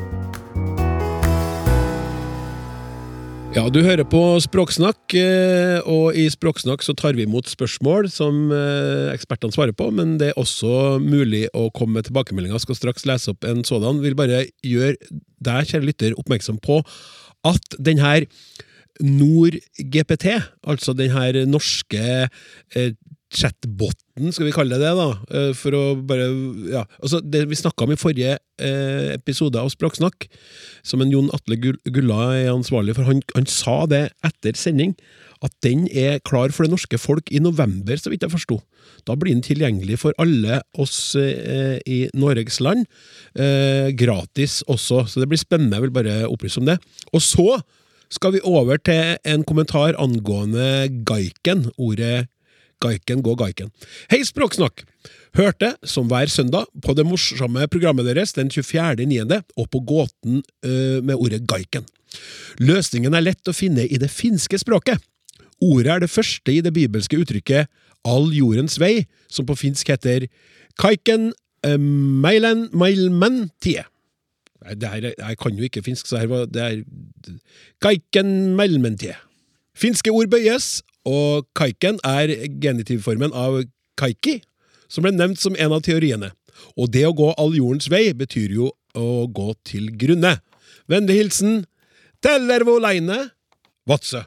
Ja, 3.50 3.64
du 3.66 3.80
hører 3.82 4.06
på 4.06 4.20
Språksnakk, 4.44 5.16
eh, 5.18 5.80
og 5.90 6.14
i 6.14 6.28
Språksnakk 6.30 6.84
så 6.86 6.94
tar 6.94 7.16
vi 7.18 7.24
imot 7.26 7.50
spørsmål 7.50 8.06
som 8.14 8.52
eh, 8.54 9.10
ekspertene 9.10 9.56
svarer 9.56 9.74
på, 9.74 9.88
men 9.90 10.20
det 10.22 10.28
er 10.30 10.38
også 10.38 11.00
mulig 11.02 11.48
å 11.58 11.66
komme 11.74 11.98
med 11.98 12.06
tilbakemeldinger. 12.06 12.62
Skal 12.62 12.78
straks 12.78 13.08
lese 13.10 13.34
opp 13.34 13.48
en 13.50 13.64
sådan. 13.66 14.04
Vil 14.06 14.14
bare 14.20 14.44
gjøre 14.62 14.94
deg, 15.42 15.66
kjære 15.72 15.88
lytter, 15.88 16.18
oppmerksom 16.22 16.62
på 16.62 16.78
at 17.50 17.80
denne 17.82 18.20
NordGPT, 19.02 20.28
altså 20.70 20.94
denne 20.94 21.48
norske 21.50 22.06
eh, 22.30 22.94
chatboten, 23.30 24.32
skal 24.34 24.48
vi 24.48 24.54
kalle 24.56 24.78
det 24.80 24.88
det, 24.88 24.94
da, 24.98 25.10
eh, 25.38 25.52
for 25.58 25.76
å 25.78 25.84
bare 26.08 26.28
ja, 26.72 26.84
altså 26.98 27.20
Det 27.22 27.44
vi 27.50 27.58
snakka 27.60 27.86
om 27.86 27.94
i 27.94 28.00
forrige 28.00 28.38
eh, 28.58 29.14
episode 29.14 29.60
av 29.62 29.70
Språksnakk, 29.70 30.26
som 30.82 31.04
en 31.04 31.12
Jon 31.14 31.30
Atle 31.36 31.60
Gull- 31.62 31.82
Gulla 31.94 32.32
er 32.40 32.50
ansvarlig 32.52 32.98
for, 32.98 33.06
han, 33.06 33.22
han 33.36 33.46
sa 33.50 33.84
det 33.90 34.08
etter 34.26 34.58
sending, 34.58 34.96
at 35.46 35.54
den 35.64 35.86
er 35.96 36.18
klar 36.26 36.52
for 36.52 36.66
det 36.66 36.74
norske 36.74 36.98
folk 37.00 37.30
i 37.32 37.40
november, 37.40 37.96
så 38.02 38.12
vidt 38.12 38.26
jeg 38.26 38.34
forsto. 38.34 38.58
Da 39.08 39.16
blir 39.16 39.36
den 39.38 39.46
tilgjengelig 39.46 40.02
for 40.02 40.18
alle 40.20 40.60
oss 40.82 41.14
eh, 41.16 41.78
i 41.88 42.00
Norges 42.18 42.60
land, 42.66 42.90
eh, 43.40 43.94
gratis 43.96 44.60
også, 44.68 45.06
så 45.08 45.22
det 45.22 45.30
blir 45.32 45.40
spennende, 45.40 45.78
jeg 45.78 45.88
vil 45.88 45.96
bare 45.96 46.18
opplyse 46.28 46.60
om 46.60 46.68
det. 46.68 46.80
Og 47.14 47.24
så 47.24 47.62
skal 48.10 48.34
vi 48.34 48.44
over 48.48 48.82
til 48.82 49.16
en 49.22 49.46
kommentar 49.46 49.94
angående 50.02 50.90
gaiken, 51.06 51.68
ordet 51.78 52.26
Gaiken, 52.84 53.22
gå 53.26 53.34
Gaiken. 53.40 53.72
Hei, 54.12 54.22
Språksnakk! 54.24 54.86
Hørte, 55.38 55.74
som 55.86 56.08
hver 56.10 56.30
søndag, 56.32 56.66
på 56.82 56.96
det 56.98 57.04
morsomme 57.06 57.68
programmet 57.72 58.08
deres 58.08 58.32
den 58.38 58.50
24.9. 58.50 59.42
og 59.60 59.68
på 59.74 59.82
gåten 59.86 60.40
øh, 60.66 61.04
med 61.04 61.16
ordet 61.20 61.44
Gaiken. 61.50 61.86
Løsningen 62.64 63.14
er 63.14 63.26
lett 63.28 63.52
å 63.52 63.54
finne 63.54 63.84
i 63.86 64.00
det 64.02 64.10
finske 64.12 64.58
språket. 64.62 65.04
Ordet 65.62 65.92
er 65.98 66.04
det 66.06 66.10
første 66.10 66.56
i 66.56 66.62
det 66.66 66.72
bibelske 66.74 67.20
uttrykket 67.20 67.68
all 68.08 68.30
jordens 68.34 68.80
vei, 68.82 69.04
som 69.30 69.46
på 69.46 69.58
finsk 69.60 69.92
heter 69.92 70.26
kaiken 70.80 71.34
øh, 71.68 71.78
meilen 71.80 72.70
meilmen 72.74 73.50
tie. 73.62 73.84
Nei, 74.64 74.76
her, 74.88 75.12
er- 75.12 75.20
jeg 75.20 75.38
kan 75.40 75.56
jo 75.60 75.68
ikke 75.68 75.84
finsk, 75.86 76.08
så 76.10 76.20
her 76.24 76.32
var 76.32 76.48
det 76.52 76.64
er 76.64 76.80
kaiken 77.84 78.56
meilmentie. 78.58 79.14
Finske 79.80 80.12
ord 80.12 80.32
bøyes, 80.32 80.80
og 81.10 81.48
kaiken 81.58 81.98
er 82.06 82.32
genitivformen 82.62 83.34
av 83.34 83.64
kaiki, 84.00 84.40
som 84.90 85.06
ble 85.06 85.14
nevnt 85.16 85.42
som 85.42 85.58
en 85.58 85.74
av 85.76 85.84
teoriene. 85.86 86.32
Og 86.78 86.92
det 86.94 87.06
å 87.08 87.16
gå 87.16 87.32
all 87.38 87.56
jordens 87.58 87.90
vei 87.92 88.10
betyr 88.18 88.54
jo 88.58 88.72
å 88.98 89.26
gå 89.32 89.54
til 89.68 89.90
grunne. 90.00 90.38
Vennlig 90.90 91.22
hilsen 91.24 91.64
Tellervoleine 92.26 93.30
Vadsø. 93.90 94.26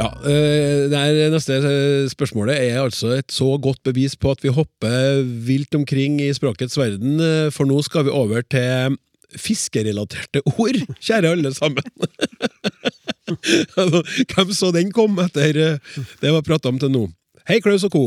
Ja, 0.00 0.08
eh, 0.24 0.86
det 0.88 0.96
er 0.96 1.32
Neste 1.32 1.58
eh, 1.58 2.06
spørsmålet 2.08 2.56
er 2.56 2.78
altså 2.80 3.10
et 3.18 3.34
så 3.34 3.58
godt 3.60 3.82
bevis 3.84 4.14
på 4.16 4.32
at 4.32 4.40
vi 4.40 4.52
hopper 4.54 5.20
vilt 5.44 5.76
omkring 5.76 6.16
i 6.24 6.30
språkets 6.32 6.78
verden, 6.80 7.20
eh, 7.20 7.50
for 7.52 7.68
nå 7.68 7.82
skal 7.84 8.06
vi 8.06 8.14
over 8.14 8.40
til 8.46 8.96
fiskerelaterte 9.38 10.42
ord, 10.56 10.80
kjære 10.98 11.34
alle 11.36 11.54
sammen. 11.54 11.86
Altså, 13.78 14.00
Hvem 14.26 14.48
så 14.50 14.72
den 14.74 14.88
kom 14.90 15.12
etter 15.22 15.54
eh, 15.54 15.98
det 16.18 16.32
vi 16.32 16.34
har 16.34 16.42
prata 16.42 16.66
om 16.72 16.80
til 16.82 16.90
nå? 16.90 17.04
Hei, 17.46 17.60
Klaus 17.62 17.84
og 17.86 17.92
co. 17.94 18.02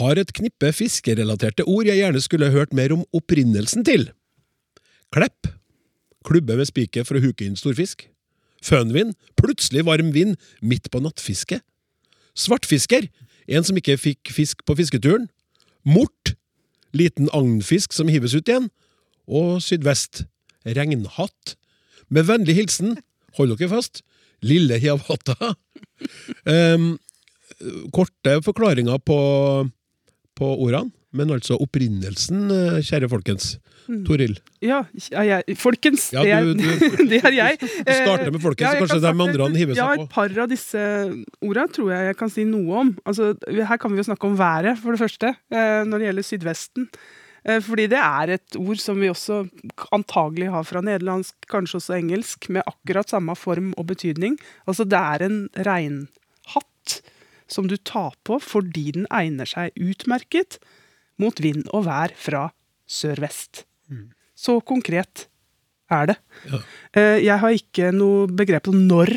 Har 0.00 0.18
et 0.18 0.32
knippe 0.34 0.72
fiskerelaterte 0.74 1.62
ord 1.70 1.86
jeg 1.86 2.00
gjerne 2.00 2.22
skulle 2.24 2.50
hørt 2.50 2.74
mer 2.74 2.96
om 2.96 3.04
opprinnelsen 3.14 3.86
til. 3.86 4.08
Klepp. 5.14 5.52
Klubbe 6.26 6.58
med 6.58 6.66
spiker 6.68 7.06
for 7.06 7.18
å 7.18 7.22
huke 7.22 7.46
inn 7.46 7.56
storfisk. 7.56 8.08
Fønvind. 8.64 9.14
Plutselig 9.38 9.86
varm 9.86 10.10
vind 10.16 10.36
midt 10.60 10.90
på 10.90 11.00
nattfiske. 11.04 11.60
Svartfisker. 12.34 13.08
En 13.48 13.64
som 13.64 13.78
ikke 13.78 13.96
fikk 14.00 14.32
fisk 14.34 14.66
på 14.66 14.76
fisketuren. 14.78 15.28
Mort. 15.86 16.34
Liten 16.92 17.30
agnfisk 17.36 17.94
som 17.94 18.10
hives 18.10 18.34
ut 18.34 18.48
igjen. 18.48 18.68
Og 19.28 19.58
sydvest. 19.64 20.24
Regnhatt. 20.66 21.54
Med 22.10 22.24
vennlig 22.28 22.54
hilsen, 22.56 22.96
hold 23.36 23.52
dere 23.58 23.68
fast, 23.76 24.02
Lille 24.42 24.78
Hiawatha. 24.82 25.54
Um, 26.46 26.92
korte 27.90 28.36
forklaringer 28.46 29.00
på, 29.02 29.16
på 30.38 30.50
ordene, 30.62 30.92
men 31.18 31.32
altså 31.34 31.56
opprinnelsen, 31.58 32.44
eh, 32.54 32.76
kjære 32.86 33.08
folkens. 33.10 33.56
Toril. 34.06 34.34
Ja, 34.62 34.82
ja, 35.10 35.22
jeg, 35.24 35.56
folkens. 35.58 36.10
Ja, 36.14 36.22
det, 36.22 36.58
du- 36.60 36.62
du- 36.62 37.02
det 37.10 37.18
er 37.24 37.34
jeg. 37.34 37.58
Du 37.58 37.92
starter 37.96 38.30
med 38.30 38.42
folkens, 38.44 38.66
Ja, 38.68 38.74
så 38.76 38.84
kanskje 38.84 39.00
kan 39.00 39.16
de 39.18 39.26
andre 39.26 39.48
hiver 39.58 39.74
Ja, 39.80 39.86
seg 39.96 40.04
et 40.04 40.10
par 40.12 40.34
av 40.44 40.50
disse 40.52 40.82
orda 41.42 41.64
tror 41.72 41.90
jeg 41.96 42.10
jeg 42.12 42.18
kan 42.20 42.30
si 42.36 42.44
noe 42.46 42.82
om. 42.84 42.94
Altså, 43.08 43.32
her 43.48 43.80
kan 43.80 43.90
vi 43.94 44.02
jo 44.02 44.06
snakke 44.12 44.28
om 44.30 44.36
været, 44.38 44.76
for 44.82 44.92
det 44.94 45.00
første, 45.02 45.32
eh, 45.50 45.80
når 45.88 45.98
det 46.04 46.10
gjelder 46.12 46.28
Sydvesten. 46.30 46.88
Eh, 47.44 47.60
Fordi 47.64 47.86
det 47.90 47.98
er 48.00 48.34
et 48.36 48.56
ord 48.58 48.80
som 48.82 49.00
vi 49.00 49.10
også 49.12 49.42
antagelig 49.94 50.50
har 50.54 50.66
fra 50.68 50.82
nederlandsk, 50.84 51.36
kanskje 51.50 51.78
også 51.80 51.96
engelsk, 51.98 52.48
med 52.50 52.66
akkurat 52.66 53.08
samme 53.10 53.36
form 53.38 53.72
og 53.78 53.86
betydning. 53.92 54.38
Altså 54.66 54.84
det 54.88 54.98
er 54.98 55.26
en 55.28 55.38
regnhatt 55.68 57.00
som 57.48 57.68
du 57.68 57.76
tar 57.76 58.12
på 58.28 58.36
fordi 58.44 58.90
den 58.98 59.06
egner 59.14 59.48
seg 59.48 59.72
utmerket 59.80 60.58
mot 61.18 61.40
vind 61.40 61.64
og 61.74 61.86
vær 61.88 62.12
fra 62.16 62.48
sør-vest. 62.88 63.64
Så 64.38 64.60
konkret 64.62 65.26
er 65.90 66.10
det. 66.12 66.16
Ja. 66.46 66.58
Eh, 66.92 67.18
Jeg 67.24 67.38
har 67.42 67.50
ikke 67.56 67.92
noe 67.96 68.26
begrep 68.28 68.68
om 68.68 68.84
når 68.86 69.10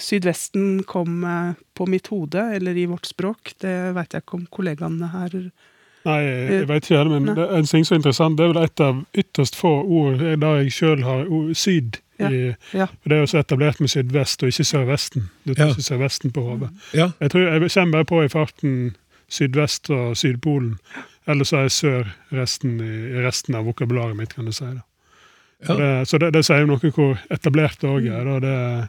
Sydvesten 0.00 0.84
kom 0.88 1.24
eh, 1.28 1.58
på 1.76 1.84
mitt 1.90 2.06
hode, 2.08 2.40
eller 2.56 2.78
i 2.80 2.86
vårt 2.88 3.04
språk. 3.10 3.52
Det 3.60 3.92
veit 3.92 4.14
jeg 4.14 4.22
ikke 4.24 4.38
om 4.38 4.46
kollegaene 4.48 5.10
her 5.12 5.34
Nei, 6.04 6.18
jeg 6.24 6.68
vet 6.68 6.82
ikke 6.88 6.96
heller, 6.98 7.20
men 7.20 7.34
Nei. 7.36 7.44
er 7.44 7.58
en 7.60 7.68
ting 7.68 7.84
som 7.86 7.94
er 7.94 8.00
interessant, 8.00 8.38
det 8.38 8.44
er 8.46 8.52
vel 8.52 8.62
et 8.64 8.80
av 8.82 9.04
ytterst 9.14 9.54
få 9.56 9.70
ord 9.84 10.18
der 10.18 10.56
jeg 10.62 10.72
sjøl 10.74 11.04
har 11.06 11.28
ord, 11.30 11.52
syd 11.54 12.00
Ja, 12.20 12.28
i 12.30 12.40
ja. 12.76 12.86
for 12.86 13.08
Det 13.10 13.16
er 13.16 13.20
jo 13.22 13.26
så 13.30 13.38
etablert 13.40 13.80
med 13.80 13.88
sydvest 13.90 14.42
og 14.42 14.50
ikke 14.52 14.64
sørvesten. 14.68 15.28
Du 15.46 15.54
tar 15.54 15.64
Ja. 15.66 15.70
ikke 15.72 15.82
sørvesten 15.82 16.32
på 16.32 16.42
hodet. 16.42 16.70
Ja, 16.94 17.10
Jeg 17.20 17.30
tror 17.30 17.40
jeg 17.40 17.70
kommer 17.70 17.92
bare 17.92 18.04
på 18.04 18.22
i 18.24 18.28
farten 18.28 18.96
sydvest 19.30 19.90
og 19.90 20.16
Sydpolen. 20.16 20.76
Eller 21.26 21.44
så 21.44 21.56
er 21.64 21.68
sør 21.68 22.08
resten 22.32 22.80
i, 22.80 22.92
i 23.16 23.22
resten 23.26 23.54
av 23.54 23.64
vokabularet 23.64 24.16
mitt, 24.16 24.34
kan 24.34 24.44
du 24.44 24.52
si. 24.52 24.64
da. 24.64 24.82
Ja. 25.68 25.74
Det, 25.78 26.08
så 26.08 26.18
det, 26.18 26.32
det 26.34 26.44
sier 26.44 26.60
jo 26.64 26.66
noe 26.66 26.90
hvor 26.90 27.18
etablert 27.30 27.78
det 27.80 27.88
òg 27.90 28.06
er. 28.10 28.24
Da. 28.26 28.38
Det, 28.42 28.88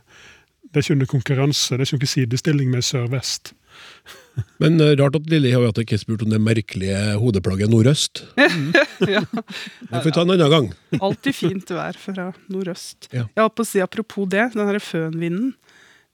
det 0.73 0.77
er 0.77 0.81
ikke 0.81 0.93
under 0.97 1.05
konkurranse, 1.11 1.77
det 1.77 1.81
er 1.85 1.85
ikke 1.91 2.01
noen 2.01 2.13
sidestilling 2.15 2.71
med 2.73 2.81
sør-vest. 2.83 3.53
Men 4.61 4.79
eh, 4.81 4.95
rart 4.99 5.17
at 5.19 5.27
Lilly 5.29 5.51
har 5.53 5.67
ikke 5.83 5.99
spurt 6.01 6.23
om 6.25 6.31
det 6.33 6.41
merkelige 6.41 7.01
hodeplagget 7.21 7.69
nordøst. 7.69 8.23
ja. 9.15 9.21
Det 9.29 9.91
får 9.91 10.07
vi 10.07 10.15
ta 10.15 10.23
en 10.25 10.33
annen 10.35 10.53
gang. 10.55 10.69
Alltid 11.05 11.37
fint 11.37 11.73
vær 11.75 11.99
fra 11.99 12.31
nordøst. 12.49 13.09
Ja. 13.11 13.27
Jeg 13.29 13.43
holdt 13.45 13.57
på 13.59 13.65
å 13.65 13.69
si 13.69 13.83
Apropos 13.83 14.29
det, 14.31 14.47
den 14.55 14.71
her 14.71 14.81
fønvinden. 14.81 15.53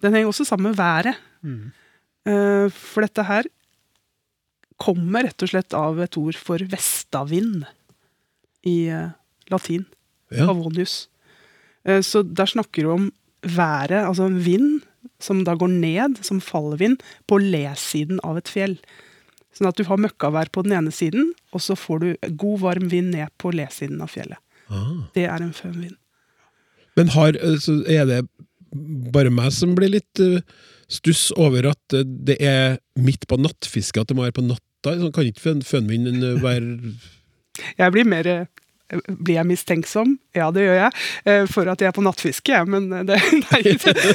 Den 0.04 0.15
henger 0.17 0.32
også 0.34 0.48
sammen 0.48 0.72
med 0.72 0.80
været. 0.80 1.19
Mm. 1.43 1.72
For 2.76 3.02
dette 3.02 3.24
her 3.26 3.48
kommer 4.80 5.28
rett 5.28 5.43
og 5.43 5.52
slett 5.52 5.76
av 5.76 6.00
et 6.04 6.17
ord 6.19 6.38
for 6.39 6.63
vestavind 6.72 7.65
i 8.67 8.88
eh, 8.91 9.12
latin. 9.52 9.86
Ja. 10.32 10.48
Pavonius. 10.48 11.08
Eh, 11.88 12.02
Så 12.06 12.24
der 12.24 12.50
snakker 12.50 12.84
du 12.86 12.91
om 12.95 13.10
været, 13.43 14.04
altså 14.06 14.28
en 14.28 14.39
vind 14.43 14.82
som 15.23 15.43
da 15.47 15.55
går 15.60 15.71
ned, 15.71 16.19
som 16.25 16.41
fallvind, 16.43 17.03
på 17.27 17.39
lesiden 17.43 18.21
av 18.25 18.39
et 18.39 18.51
fjell. 18.51 18.77
Sånn 19.55 19.69
at 19.69 19.79
du 19.79 19.86
har 19.89 19.99
møkkavær 19.99 20.51
på 20.53 20.63
den 20.65 20.75
ene 20.77 20.93
siden, 20.93 21.34
og 21.55 21.63
så 21.65 21.75
får 21.77 22.03
du 22.03 22.10
god, 22.39 22.60
varm 22.63 22.89
vind 22.91 23.12
ned 23.15 23.32
på 23.41 23.51
lesiden 23.55 24.01
av 24.05 24.13
fjellet. 24.13 24.39
Ah. 24.69 25.10
Det 25.15 25.25
er 25.25 25.41
en 25.41 25.55
fønvind. 25.55 25.97
Men 26.97 27.12
har, 27.15 27.36
eh, 27.36 27.58
så 27.62 27.79
er 27.89 28.05
det 28.10 28.21
bare 29.13 29.34
meg 29.34 29.51
som 29.55 29.73
blir 29.77 29.91
litt 29.95 30.21
eh, 30.21 30.43
stuss 30.91 31.29
over 31.38 31.71
at 31.71 31.97
eh, 31.97 32.05
det 32.05 32.38
er 32.43 32.77
midt 32.99 33.25
på 33.29 33.39
nattfiske, 33.41 34.01
at 34.01 34.12
det 34.12 34.17
må 34.17 34.27
være 34.27 34.39
på 34.39 34.45
natta? 34.45 34.95
Så 34.95 35.10
kan 35.12 35.27
ikke 35.27 35.58
fønvinden 35.67 36.39
være 36.39 36.93
Jeg 37.75 37.91
blir 37.91 38.08
mer 38.08 38.29
Blir 38.89 39.36
jeg 39.36 39.45
mistenksom? 39.45 40.15
Ja, 40.34 40.47
det 40.54 40.63
gjør 40.65 40.78
jeg. 40.80 40.91
eh, 41.30 41.43
For 41.49 41.69
at 41.69 41.82
jeg 41.84 41.91
er 41.91 41.93
på 41.93 42.02
nattfiske, 42.06 42.54
jeg. 42.56 42.67
Men 42.73 42.88
eh, 42.93 43.04
det 43.06 43.17
Nei. 43.49 43.62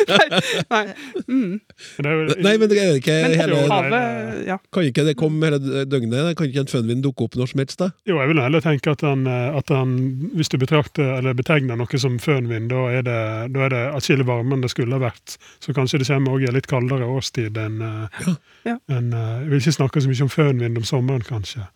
nei, 0.09 0.41
nei. 0.71 0.85
Mm. 1.29 1.61
Men 1.99 2.07
det 2.07 2.15
jo, 2.15 2.37
Nei, 2.43 2.55
men 2.59 2.71
det 2.73 2.79
er 2.83 2.99
ikke 2.99 3.15
Men 3.23 3.37
hele 3.39 3.61
havet 3.71 4.47
Ja. 4.49 4.57
Kan 4.75 4.89
ikke 4.89 5.05
det 5.07 5.15
komme 5.21 5.47
hele 5.51 5.85
døgnet? 5.87 6.33
Kan 6.39 6.49
ikke 6.51 6.65
en 6.65 6.71
fønvind 6.73 7.05
dukke 7.07 7.29
opp 7.29 7.39
når 7.39 7.53
som 7.53 7.63
helst? 7.63 7.79
da? 7.81 7.89
Jo, 8.09 8.19
jeg 8.19 8.33
vil 8.33 8.43
heller 8.43 8.65
tenke 8.65 8.95
at 8.97 9.05
han, 9.07 9.23
eh, 9.31 9.59
at 9.61 9.71
han 9.75 9.95
hvis 10.35 10.51
du 10.53 10.59
betrakter 10.63 11.15
eller 11.21 11.37
betegner 11.39 11.79
noe 11.79 12.01
som 12.03 12.19
fønvind, 12.23 12.69
da 12.75 12.83
er 12.99 13.07
det, 13.07 13.19
da 13.55 13.65
er 13.69 13.75
det 13.77 13.85
atskillig 14.01 14.27
varmere 14.29 14.59
enn 14.59 14.67
det 14.67 14.73
skulle 14.75 14.99
ha 14.99 15.05
vært. 15.07 15.37
Så 15.63 15.75
kanskje 15.77 16.03
det 16.03 16.11
kommer 16.11 16.35
også 16.35 16.47
i 16.47 16.51
en 16.51 16.59
litt 16.59 16.71
kaldere 16.71 17.07
årstid 17.15 17.63
enn 17.63 17.79
eh, 17.85 18.29
Ja. 18.67 18.77
eh, 18.91 19.01
Jeg 19.45 19.51
vil 19.53 19.61
ikke 19.63 19.79
snakke 19.79 20.03
så 20.03 20.11
mye 20.11 20.27
om 20.27 20.35
fønvind 20.35 20.83
om 20.83 20.89
sommeren, 20.89 21.23
kanskje. 21.31 21.69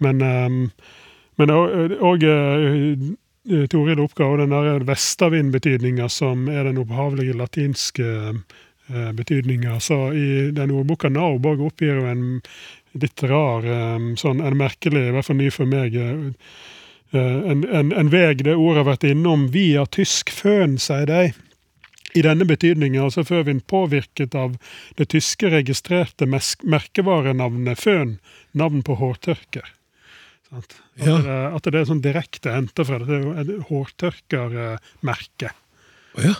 Men, 0.00 0.22
um, 0.24 0.60
men 1.38 1.52
òg 1.54 2.24
Toril 3.70 4.00
oppga 4.00 4.36
den 4.36 4.52
der 4.52 4.84
vestavindbetydninga 4.84 6.08
som 6.12 6.48
er 6.48 6.66
den 6.68 6.78
opphavlige 6.82 7.32
latinske 7.38 8.08
eh, 8.92 9.12
betydninga. 9.16 9.80
Så 9.80 10.12
i 10.12 10.50
den 10.52 10.70
ordboka 10.70 11.08
Nauborg 11.08 11.62
oppgir 11.64 12.02
jo 12.02 12.06
en 12.10 12.26
litt 13.00 13.22
rar, 13.22 13.64
eh, 13.64 13.96
sånn, 14.20 14.42
en 14.44 14.58
merkelig, 14.60 15.06
i 15.08 15.14
hvert 15.16 15.26
fall 15.30 15.40
ny 15.40 15.48
for 15.54 15.70
meg, 15.70 15.96
eh, 15.96 16.52
en, 17.16 17.64
en, 17.64 17.92
en 17.96 18.12
veg 18.12 18.44
det 18.44 18.54
ordet 18.54 18.84
har 18.84 18.90
vært 18.92 19.08
innom 19.08 19.48
via 19.54 19.86
tysk 19.86 20.30
føn, 20.30 20.76
sier 20.78 21.08
de. 21.08 21.32
I 22.14 22.22
denne 22.26 22.44
betydningen, 22.44 23.02
altså 23.06 23.24
førvind 23.24 23.64
påvirket 23.70 24.34
av 24.34 24.56
det 24.98 25.08
tyske 25.14 25.50
registrerte 25.50 26.26
merkevarenavnet 26.28 27.78
føn, 27.78 28.18
navn 28.52 28.82
på 28.86 28.98
hårtørker. 29.00 29.70
At, 30.50 30.74
Ja. 30.98 31.16
det, 31.22 31.38
at 31.56 31.62
det 31.70 31.78
er 31.80 31.84
sånn 31.88 32.02
direkte 32.02 32.50
henta 32.54 32.84
fra 32.84 32.98
det, 32.98 33.06
det 33.06 33.16
er 33.16 33.22
jo 33.26 33.32
et 33.38 33.50
hårtørkermerke. 33.70 35.48
Å 36.18 36.20
ja. 36.26 36.34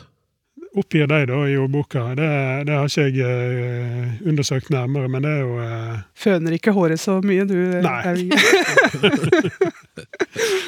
Oppgir 0.78 1.06
de 1.10 1.16
da 1.26 1.38
i 1.50 1.56
ordboka. 1.58 2.12
Det, 2.14 2.26
det 2.68 2.74
har 2.78 2.86
ikke 2.86 3.06
jeg 3.10 3.26
eh, 3.26 4.22
undersøkt 4.30 4.68
nærmere, 4.70 5.08
men 5.10 5.24
det 5.26 5.32
er 5.32 5.40
jo 5.42 5.56
eh, 5.64 5.96
Føner 6.14 6.54
ikke 6.54 6.70
håret 6.76 7.00
så 7.02 7.16
mye, 7.26 7.42
du. 7.42 7.58
Nei. 7.82 8.30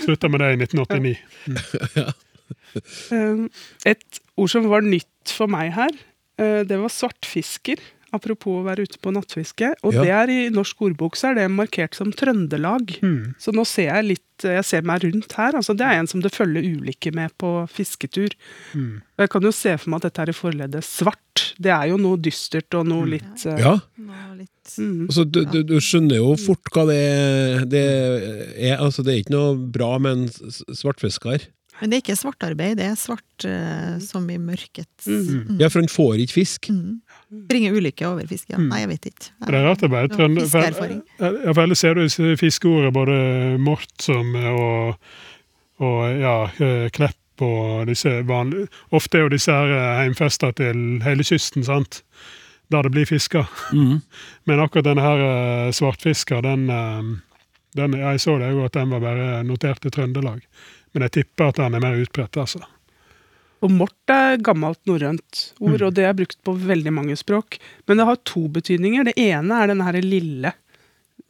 Slutta 0.02 0.26
med 0.32 0.42
det 0.42 0.48
i 0.56 0.58
1989. 0.64 1.14
Um, 3.12 3.50
Et 3.88 4.18
ord 4.40 4.48
som 4.48 4.64
var 4.70 4.80
nytt 4.84 5.28
for 5.36 5.46
meg 5.50 5.72
her, 5.76 5.90
eh, 6.40 6.62
det 6.68 6.76
var 6.80 6.88
svartfisker. 6.92 7.76
Apropos 8.12 8.60
å 8.60 8.64
være 8.66 8.84
ute 8.84 8.98
på 9.00 9.12
nattfiske. 9.14 9.72
Og 9.82 9.94
Ja. 9.94 10.02
det 10.04 10.10
er 10.12 10.30
i 10.30 10.40
norsk 10.52 10.82
ordbok 10.84 11.16
så 11.16 11.30
er 11.30 11.34
det 11.40 11.50
markert 11.50 11.94
som 11.96 12.12
Trøndelag. 12.12 12.98
Mm. 13.02 13.34
Så 13.40 13.54
nå 13.56 13.64
ser 13.66 13.88
jeg 13.94 14.04
litt 14.12 14.28
Jeg 14.42 14.64
ser 14.66 14.82
meg 14.82 15.04
rundt 15.04 15.32
her. 15.38 15.52
altså 15.54 15.70
Det 15.76 15.86
er 15.86 16.00
en 16.00 16.08
som 16.10 16.20
det 16.20 16.32
følger 16.34 16.64
ulykke 16.66 17.12
med 17.14 17.30
på 17.38 17.68
fisketur. 17.70 18.32
Mm. 18.74 18.96
Og 18.98 19.18
Jeg 19.22 19.30
kan 19.30 19.42
jo 19.46 19.52
se 19.54 19.76
for 19.78 19.90
meg 19.90 20.02
at 20.02 20.08
dette 20.08 20.22
er 20.24 20.32
i 20.32 20.34
forleddet 20.34 20.82
svart. 20.82 21.54
Det 21.62 21.70
er 21.70 21.86
jo 21.92 21.96
noe 21.96 22.18
dystert 22.18 22.74
og 22.74 22.88
noe 22.88 23.06
litt 23.06 23.46
uh, 23.46 23.54
ja. 23.56 23.76
Mm. 23.98 25.06
Altså, 25.06 25.24
du, 25.24 25.44
du, 25.44 25.62
du 25.62 25.76
skjønner 25.78 26.18
jo 26.18 26.34
fort 26.40 26.72
hva 26.74 26.84
det 26.90 26.98
er. 26.98 27.64
Det 27.70 27.84
er, 28.58 28.76
altså, 28.82 29.04
det 29.06 29.14
er 29.14 29.22
ikke 29.22 29.36
noe 29.36 29.54
bra 29.74 29.96
med 30.02 30.24
en 30.24 30.74
svartfisker. 30.74 31.46
Men 31.80 31.90
det 31.90 31.96
er 31.96 32.02
ikke 32.04 32.18
svartarbeid, 32.20 32.76
det 32.78 32.84
er 32.86 32.98
svart 32.98 33.46
uh, 33.48 33.96
som 34.02 34.28
i 34.30 34.36
mørket. 34.38 34.90
Mm. 35.06 35.58
Ja, 35.58 35.66
for 35.70 35.80
han 35.82 35.90
får 35.90 36.20
ikke 36.22 36.36
fisk. 36.40 36.68
Mm. 36.70 37.00
Bringer 37.32 37.72
ulykke 37.72 38.04
over 38.04 38.26
fisken? 38.28 38.60
Mm. 38.60 38.68
Nei, 38.68 38.78
jeg 38.82 38.88
vet 38.90 39.06
ikke. 39.08 39.30
Det 39.46 39.56
er 39.56 39.64
rart 39.64 39.80
det 39.80 39.88
bare 39.92 40.10
trønder... 40.12 40.48
for-. 40.52 41.62
Ellers 41.62 41.80
ser 41.80 41.96
du 41.96 42.02
disse 42.04 42.34
fiskeordene, 42.40 42.92
både 42.92 43.16
mort 43.62 44.04
som 44.04 44.34
og, 44.36 44.98
og 45.80 45.98
ja, 46.20 46.36
eh, 46.60 46.90
klepp 46.92 47.18
og 47.42 47.88
disse 47.88 48.10
vanlige 48.28 48.68
Ofte 48.94 49.18
er 49.18 49.24
jo 49.24 49.32
disse 49.32 49.54
her 49.56 49.72
eh, 49.72 50.02
heimfesta 50.02 50.52
til 50.60 51.00
hele 51.06 51.24
kysten, 51.24 51.64
sant? 51.64 52.02
Der 52.72 52.84
det 52.84 52.92
blir 52.92 53.08
fiska. 53.08 53.46
Mm. 53.72 54.02
Men 54.48 54.60
akkurat 54.60 54.90
denne 54.90 55.06
her 55.06 55.24
eh, 55.30 55.72
svartfiska, 55.72 56.42
den, 56.44 56.68
den 57.76 57.98
Jeg 58.02 58.20
så 58.20 58.36
det 58.44 58.52
jo 58.52 58.68
at 58.68 58.76
den 58.76 58.92
var 58.92 59.00
bare 59.00 59.42
notert 59.48 59.88
i 59.88 59.90
Trøndelag. 59.90 60.44
Men 60.92 61.08
jeg 61.08 61.16
tipper 61.16 61.48
at 61.48 61.64
den 61.64 61.80
er 61.80 61.80
mer 61.80 61.96
utbredt, 61.96 62.36
altså. 62.36 62.60
Og 63.62 63.70
mort 63.70 64.10
er 64.10 64.40
gammelt 64.42 64.80
norrønt 64.90 65.42
ord, 65.60 65.78
Mm. 65.80 65.86
og 65.86 65.94
det 65.94 66.04
er 66.08 66.16
brukt 66.18 66.38
på 66.42 66.54
veldig 66.58 66.92
mange 66.92 67.14
språk. 67.16 67.58
Men 67.86 67.96
det 68.00 68.06
har 68.08 68.16
to 68.26 68.48
betydninger. 68.48 69.04
Det 69.04 69.14
ene 69.16 69.54
er 69.62 69.68
denne 69.70 69.84
her 69.86 70.00
lille, 70.02 70.52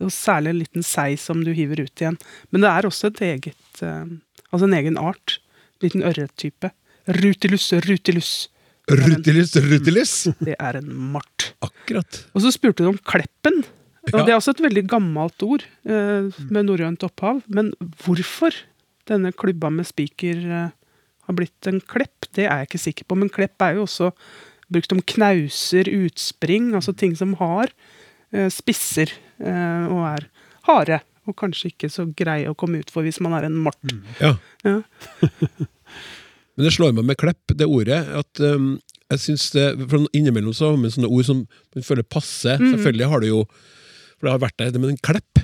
og 0.01 0.09
særlig 0.11 0.49
en 0.55 0.59
liten 0.62 0.83
sei 0.87 1.14
som 1.21 1.45
du 1.45 1.53
hiver 1.53 1.83
ut 1.85 2.01
igjen. 2.01 2.16
Men 2.51 2.62
det 2.64 2.71
er 2.71 2.88
også 2.88 3.11
et 3.12 3.21
eget, 3.21 3.83
eh, 3.83 4.05
altså 4.53 4.64
en 4.64 4.75
egen 4.81 4.97
art. 4.99 5.38
En 5.83 5.88
Liten 5.88 6.03
ørrettype. 6.07 6.71
Rutilus, 7.09 7.73
rutilus. 7.85 8.49
Rutilus, 8.88 9.55
rutilus! 9.57 10.12
Det 10.40 10.55
er 10.59 10.77
en 10.79 10.90
mart. 11.12 11.53
Akkurat. 11.62 12.25
Og 12.35 12.42
så 12.42 12.53
spurte 12.55 12.83
du 12.85 12.88
om 12.92 12.99
kleppen. 12.99 13.64
Og 14.12 14.25
Det 14.27 14.31
er 14.33 14.38
også 14.38 14.51
et 14.57 14.62
veldig 14.62 14.87
gammelt 14.90 15.42
ord 15.47 15.62
eh, 15.87 16.31
med 16.51 16.66
norrønt 16.66 17.03
opphav. 17.07 17.42
Men 17.49 17.73
hvorfor 18.03 18.55
denne 19.07 19.33
klubba 19.33 19.71
med 19.71 19.87
spiker 19.87 20.38
eh, 20.38 20.71
har 21.33 21.40
blitt 21.40 21.68
en 21.71 21.81
klepp, 21.81 22.29
det 22.37 22.47
er 22.47 22.62
jeg 22.62 22.71
ikke 22.71 22.85
sikker 22.87 23.09
på. 23.09 23.18
Men 23.18 23.33
klepp 23.33 23.64
er 23.64 23.77
jo 23.79 23.87
også 23.87 24.12
brukt 24.73 24.95
om 24.95 25.03
knauser, 25.14 25.88
utspring, 25.90 26.73
altså 26.79 26.95
ting 26.97 27.16
som 27.18 27.35
har 27.40 27.73
eh, 28.33 28.49
spisser 28.53 29.12
eh, 29.42 29.85
og 29.88 30.05
er 30.14 30.29
harde. 30.68 31.03
Og 31.29 31.37
kanskje 31.38 31.71
ikke 31.71 31.90
så 31.92 32.09
greie 32.18 32.51
å 32.51 32.57
komme 32.59 32.81
ut 32.83 32.90
for 32.90 33.07
hvis 33.07 33.21
man 33.23 33.37
er 33.37 33.47
en 33.47 33.61
mort. 33.62 33.79
Ja. 34.18 34.35
Ja. 34.66 34.81
Men 36.57 36.66
det 36.66 36.73
slår 36.75 36.97
meg 36.97 37.07
med 37.09 37.21
klepp, 37.21 37.55
det 37.57 37.68
ordet, 37.68 38.01
at 38.12 38.42
um, 38.42 38.75
jeg 39.12 39.23
synes 39.23 39.47
det, 39.55 39.66
for 39.88 40.05
Innimellom 40.16 40.55
så 40.57 40.73
har 40.73 40.81
man 40.81 40.92
sånne 40.92 41.11
ord 41.12 41.29
som 41.29 41.45
man 41.77 41.87
føler 41.87 42.05
passer. 42.05 42.59
Mm. 42.61 42.75
Selvfølgelig 42.75 43.09
har 43.12 43.23
du 43.23 43.29
jo 43.29 43.40
For 44.18 44.29
det 44.29 44.35
har 44.35 44.42
vært 44.42 44.59
der, 44.61 44.75
det 44.75 44.83
med 44.83 44.92
en 44.92 45.03
klepp. 45.05 45.40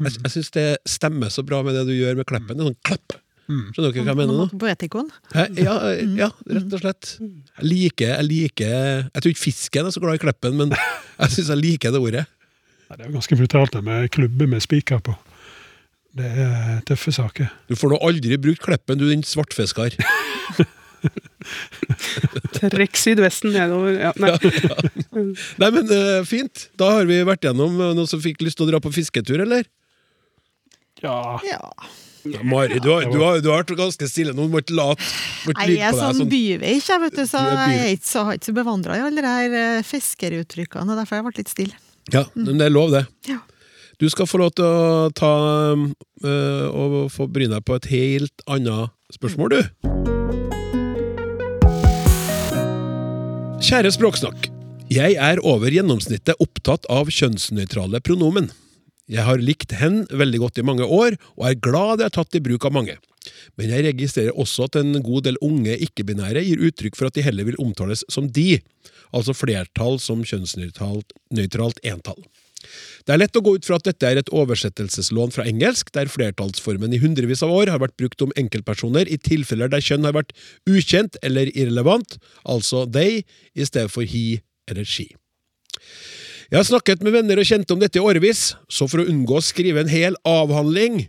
Jeg, 0.00 0.16
jeg 0.16 0.32
syns 0.34 0.52
det 0.54 0.66
stemmer 0.88 1.32
så 1.32 1.44
bra 1.44 1.60
med 1.66 1.74
det 1.76 1.86
du 1.88 1.94
gjør 1.96 2.18
med 2.20 2.28
kleppen. 2.28 2.56
Det 2.56 2.62
er 2.62 2.70
sånn 2.70 2.84
klepp. 2.86 3.16
Skjønner 3.50 3.90
dere 3.90 4.04
hva 4.04 4.12
jeg 4.12 4.18
mener 4.20 4.36
nå? 4.38 4.46
Poetikon. 4.60 5.08
Ja, 5.34 5.74
ja, 6.18 6.28
rett 6.50 6.76
og 6.76 6.82
slett. 6.82 7.14
Jeg 7.20 7.66
liker, 7.66 8.12
jeg 8.14 8.26
liker 8.28 8.74
Jeg 9.08 9.22
tror 9.22 9.32
ikke 9.32 9.42
fisken 9.42 9.88
er 9.88 9.94
så 9.94 10.02
glad 10.02 10.18
i 10.20 10.22
kleppen, 10.22 10.58
men 10.60 10.74
jeg 11.22 11.34
syns 11.36 11.50
jeg 11.54 11.60
liker 11.60 11.94
det 11.94 12.02
ordet. 12.02 12.26
Det 12.90 13.04
er 13.04 13.10
jo 13.10 13.16
ganske 13.18 13.38
brutalt 13.38 13.74
det 13.76 13.82
med 13.86 14.08
klubber 14.14 14.50
med 14.50 14.62
spiker 14.64 15.02
på. 15.06 15.14
Det 16.18 16.26
er 16.26 16.80
tøffe 16.88 17.12
saker. 17.14 17.50
Du 17.70 17.76
får 17.78 17.92
nå 17.92 18.00
aldri 18.02 18.38
brukt 18.42 18.62
kleppen, 18.64 18.98
du 18.98 19.06
din 19.06 19.22
svartfisker. 19.26 19.94
Trekk 22.60 22.98
sydvesten 22.98 23.54
nedover. 23.54 23.94
Ja, 23.94 24.10
nei. 24.20 24.34
Nei, 25.62 25.70
men 25.70 25.86
uh, 25.86 26.20
fint. 26.28 26.66
Da 26.78 26.90
har 26.96 27.08
vi 27.08 27.20
vært 27.26 27.46
gjennom 27.46 27.78
eh, 27.78 27.94
noen 27.96 28.10
som 28.10 28.20
fikk 28.22 28.42
lyst 28.44 28.58
til 28.60 28.66
å 28.66 28.70
dra 28.72 28.82
på 28.82 28.92
fisketur, 28.94 29.40
eller? 29.46 29.64
Ja, 31.00 31.38
Ja. 31.46 31.62
Mari, 32.44 32.78
du 32.82 32.88
har, 32.92 33.06
du, 33.08 33.18
har, 33.22 33.38
du 33.40 33.48
har 33.50 33.62
vært 33.62 33.72
ganske 33.78 34.08
stille 34.10 34.34
nå. 34.36 34.44
Du 34.48 34.52
må 34.52 34.60
ikke 34.62 34.76
late 34.76 35.00
Jeg 35.70 35.78
er 35.88 35.94
sånn 35.96 36.18
Sånn. 36.20 36.28
byveik, 36.32 36.82
jeg, 36.90 37.00
vet 37.04 37.16
du, 37.16 37.22
så 37.28 37.44
jeg 37.46 37.78
er 37.80 37.92
ikke 37.94 38.08
så, 38.10 38.24
har 38.28 38.36
ikke 38.36 38.50
så 38.50 38.56
bevandra 38.60 38.98
i 38.98 39.04
alle 39.06 39.22
de 39.24 39.30
her 39.36 39.56
eh, 39.60 39.86
fiskeruttrykkene. 39.86 40.98
Derfor 40.98 41.16
har 41.16 41.22
jeg 41.22 41.28
vært 41.30 41.40
litt 41.42 41.54
stille. 41.54 41.80
Ja, 42.12 42.24
men 42.34 42.58
det 42.60 42.66
er 42.68 42.74
lov, 42.74 42.92
det. 42.92 43.04
Ja. 43.30 43.38
Du 44.00 44.06
skal 44.12 44.28
få 44.28 44.40
lov 44.40 44.54
til 44.56 44.64
å 44.64 45.10
ta 45.16 45.32
øh, 45.76 46.66
og 46.72 47.10
få 47.12 47.26
bryne 47.28 47.58
deg 47.58 47.66
på 47.68 47.76
et 47.76 47.90
helt 47.92 48.44
annet 48.48 48.92
spørsmål, 49.12 49.56
du. 49.58 49.60
Kjære 53.60 53.92
Språksnakk. 53.94 54.48
Jeg 54.90 55.14
er 55.22 55.38
over 55.46 55.70
gjennomsnittet 55.70 56.40
opptatt 56.42 56.88
av 56.90 57.12
kjønnsnøytrale 57.14 58.00
pronomen. 58.02 58.48
Jeg 59.10 59.26
har 59.26 59.42
likt 59.42 59.74
hen 59.80 60.04
veldig 60.14 60.40
godt 60.44 60.60
i 60.62 60.66
mange 60.66 60.86
år, 60.86 61.16
og 61.36 61.46
er 61.48 61.62
glad 61.62 61.98
det 61.98 62.08
er 62.08 62.14
tatt 62.14 62.36
i 62.38 62.42
bruk 62.44 62.66
av 62.68 62.76
mange. 62.76 62.96
Men 63.58 63.72
jeg 63.72 63.84
registrerer 63.88 64.36
også 64.38 64.68
at 64.68 64.78
en 64.80 65.00
god 65.04 65.26
del 65.26 65.38
unge 65.44 65.74
ikke-binære 65.86 66.44
gir 66.46 66.62
uttrykk 66.70 66.96
for 66.96 67.10
at 67.10 67.18
de 67.18 67.24
heller 67.26 67.48
vil 67.48 67.58
omtales 67.60 68.04
som 68.12 68.30
de, 68.30 68.60
altså 69.10 69.34
flertall 69.36 69.98
som 70.00 70.22
kjønnsnøytralt 70.24 71.82
entall. 71.90 72.22
Det 73.08 73.14
er 73.14 73.20
lett 73.22 73.36
å 73.38 73.42
gå 73.42 73.54
ut 73.56 73.66
fra 73.66 73.78
at 73.80 73.86
dette 73.88 74.06
er 74.06 74.20
et 74.20 74.30
oversettelseslån 74.36 75.32
fra 75.34 75.46
engelsk, 75.48 75.90
der 75.96 76.12
flertallsformen 76.12 76.92
i 76.94 77.00
hundrevis 77.02 77.42
av 77.46 77.52
år 77.56 77.72
har 77.72 77.80
vært 77.82 77.96
brukt 77.98 78.22
om 78.24 78.34
enkeltpersoner 78.38 79.08
i 79.08 79.18
tilfeller 79.18 79.72
der 79.72 79.82
kjønn 79.84 80.06
har 80.06 80.14
vært 80.16 80.36
ukjent 80.68 81.16
eller 81.24 81.50
irrelevant, 81.54 82.18
altså 82.44 82.84
they 82.86 83.24
i 83.56 83.66
stedet 83.66 83.90
for 83.90 84.06
he 84.06 84.42
eller 84.70 84.86
she. 84.86 85.08
Jeg 86.50 86.58
har 86.58 86.66
snakket 86.66 87.04
med 87.06 87.14
venner 87.14 87.38
og 87.38 87.46
kjente 87.46 87.70
om 87.70 87.78
dette 87.78 88.00
i 88.00 88.02
årevis, 88.02 88.56
så 88.66 88.88
for 88.90 88.98
å 88.98 89.06
unngå 89.06 89.36
å 89.38 89.44
skrive 89.44 89.84
en 89.84 89.90
hel 89.90 90.16
avhandling, 90.26 91.04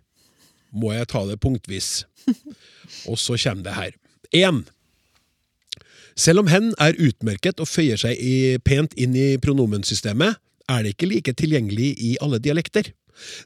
må 0.69 0.91
jeg 0.93 1.07
ta 1.09 1.23
det 1.25 1.39
punktvis. 1.41 2.03
Og 3.09 3.17
så 3.17 3.33
kommer 3.41 3.65
det 3.65 3.73
her. 3.73 3.95
1. 4.37 4.59
Selv 6.13 6.43
om 6.43 6.51
hen 6.51 6.69
er 6.77 6.99
utmerket 7.01 7.59
og 7.63 7.67
føyer 7.67 7.97
seg 7.97 8.19
i, 8.21 8.59
pent 8.61 8.93
inn 8.99 9.15
i 9.17 9.39
pronomensystemet, 9.41 10.37
er 10.69 10.83
det 10.85 10.93
ikke 10.93 11.09
like 11.09 11.33
tilgjengelig 11.39 11.89
i 11.97 12.11
alle 12.21 12.37
dialekter. 12.43 12.91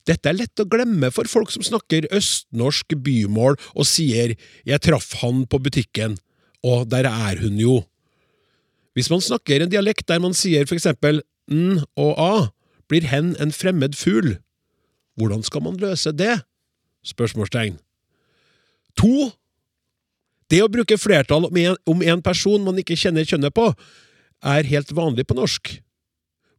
Dette 0.05 0.29
er 0.29 0.35
lett 0.35 0.61
å 0.61 0.67
glemme 0.67 1.09
for 1.15 1.29
folk 1.31 1.53
som 1.53 1.63
snakker 1.63 2.09
østnorsk 2.13 2.97
bymål 3.05 3.55
og 3.73 3.87
sier 3.87 4.35
'jeg 4.65 4.81
traff 4.83 5.13
han 5.23 5.45
på 5.47 5.61
butikken', 5.63 6.19
og 6.63 6.89
'der 6.89 7.07
er 7.07 7.39
hun 7.39 7.57
jo'. 7.57 7.85
Hvis 8.93 9.09
man 9.09 9.21
snakker 9.21 9.61
en 9.61 9.71
dialekt 9.71 10.07
der 10.07 10.19
man 10.19 10.33
sier 10.33 10.65
for 10.67 10.75
eksempel 10.75 11.21
n 11.51 11.83
og 11.95 12.13
a, 12.19 12.33
blir 12.89 13.07
hen 13.09 13.33
en 13.41 13.53
fremmed 13.53 13.95
fugl. 13.97 14.37
Hvordan 15.15 15.43
skal 15.45 15.63
man 15.65 15.79
løse 15.81 16.11
det? 16.11 16.41
Spørsmålstegn. 17.05 17.77
To. 18.99 19.31
Det 20.51 20.61
å 20.61 20.69
bruke 20.71 20.97
flertall 21.01 21.47
om 21.49 22.03
en, 22.05 22.21
person 22.25 22.63
man 22.65 22.77
ikke 22.81 22.97
kjenner 22.99 23.25
kjønnet 23.25 23.55
på, 23.55 23.71
er 24.45 24.69
helt 24.69 24.93
vanlig 24.93 25.25
på 25.27 25.37
norsk. 25.37 25.71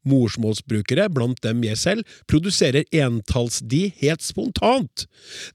Morsmålsbrukere, 0.06 1.08
blant 1.10 1.40
dem 1.42 1.64
jeg 1.66 1.78
selv, 1.80 2.16
produserer 2.30 2.86
entalls-de 2.94 3.88
helt 4.02 4.22
spontant. 4.22 5.06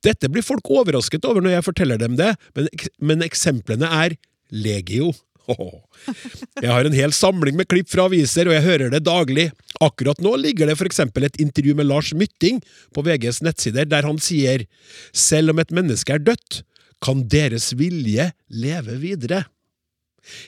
Dette 0.03 0.27
blir 0.31 0.45
folk 0.45 0.67
overrasket 0.71 1.27
over 1.27 1.43
når 1.43 1.57
jeg 1.57 1.67
forteller 1.69 2.01
dem 2.01 2.17
det, 2.19 2.33
men, 2.55 2.67
men 2.99 3.23
eksemplene 3.27 3.87
er 3.87 4.17
legio. 4.51 5.11
Jeg 5.49 6.69
har 6.69 6.85
en 6.85 6.95
hel 6.95 7.13
samling 7.15 7.57
med 7.57 7.69
klipp 7.71 7.89
fra 7.91 8.05
aviser, 8.09 8.47
og 8.47 8.55
jeg 8.55 8.65
hører 8.65 8.93
det 8.93 9.03
daglig. 9.07 9.47
Akkurat 9.81 10.21
nå 10.21 10.35
ligger 10.39 10.69
det 10.69 10.77
eksempel 10.85 11.25
et 11.27 11.39
intervju 11.41 11.75
med 11.77 11.89
Lars 11.89 12.11
Mytting 12.13 12.61
på 12.93 13.03
VGs 13.05 13.41
nettsider, 13.45 13.87
der 13.89 14.05
han 14.07 14.21
sier 14.21 14.67
selv 15.13 15.53
om 15.53 15.61
et 15.61 15.73
menneske 15.73 16.13
er 16.13 16.23
dødt, 16.23 16.61
kan 17.01 17.25
deres 17.27 17.71
vilje 17.77 18.29
leve 18.53 18.99
videre. 19.01 19.45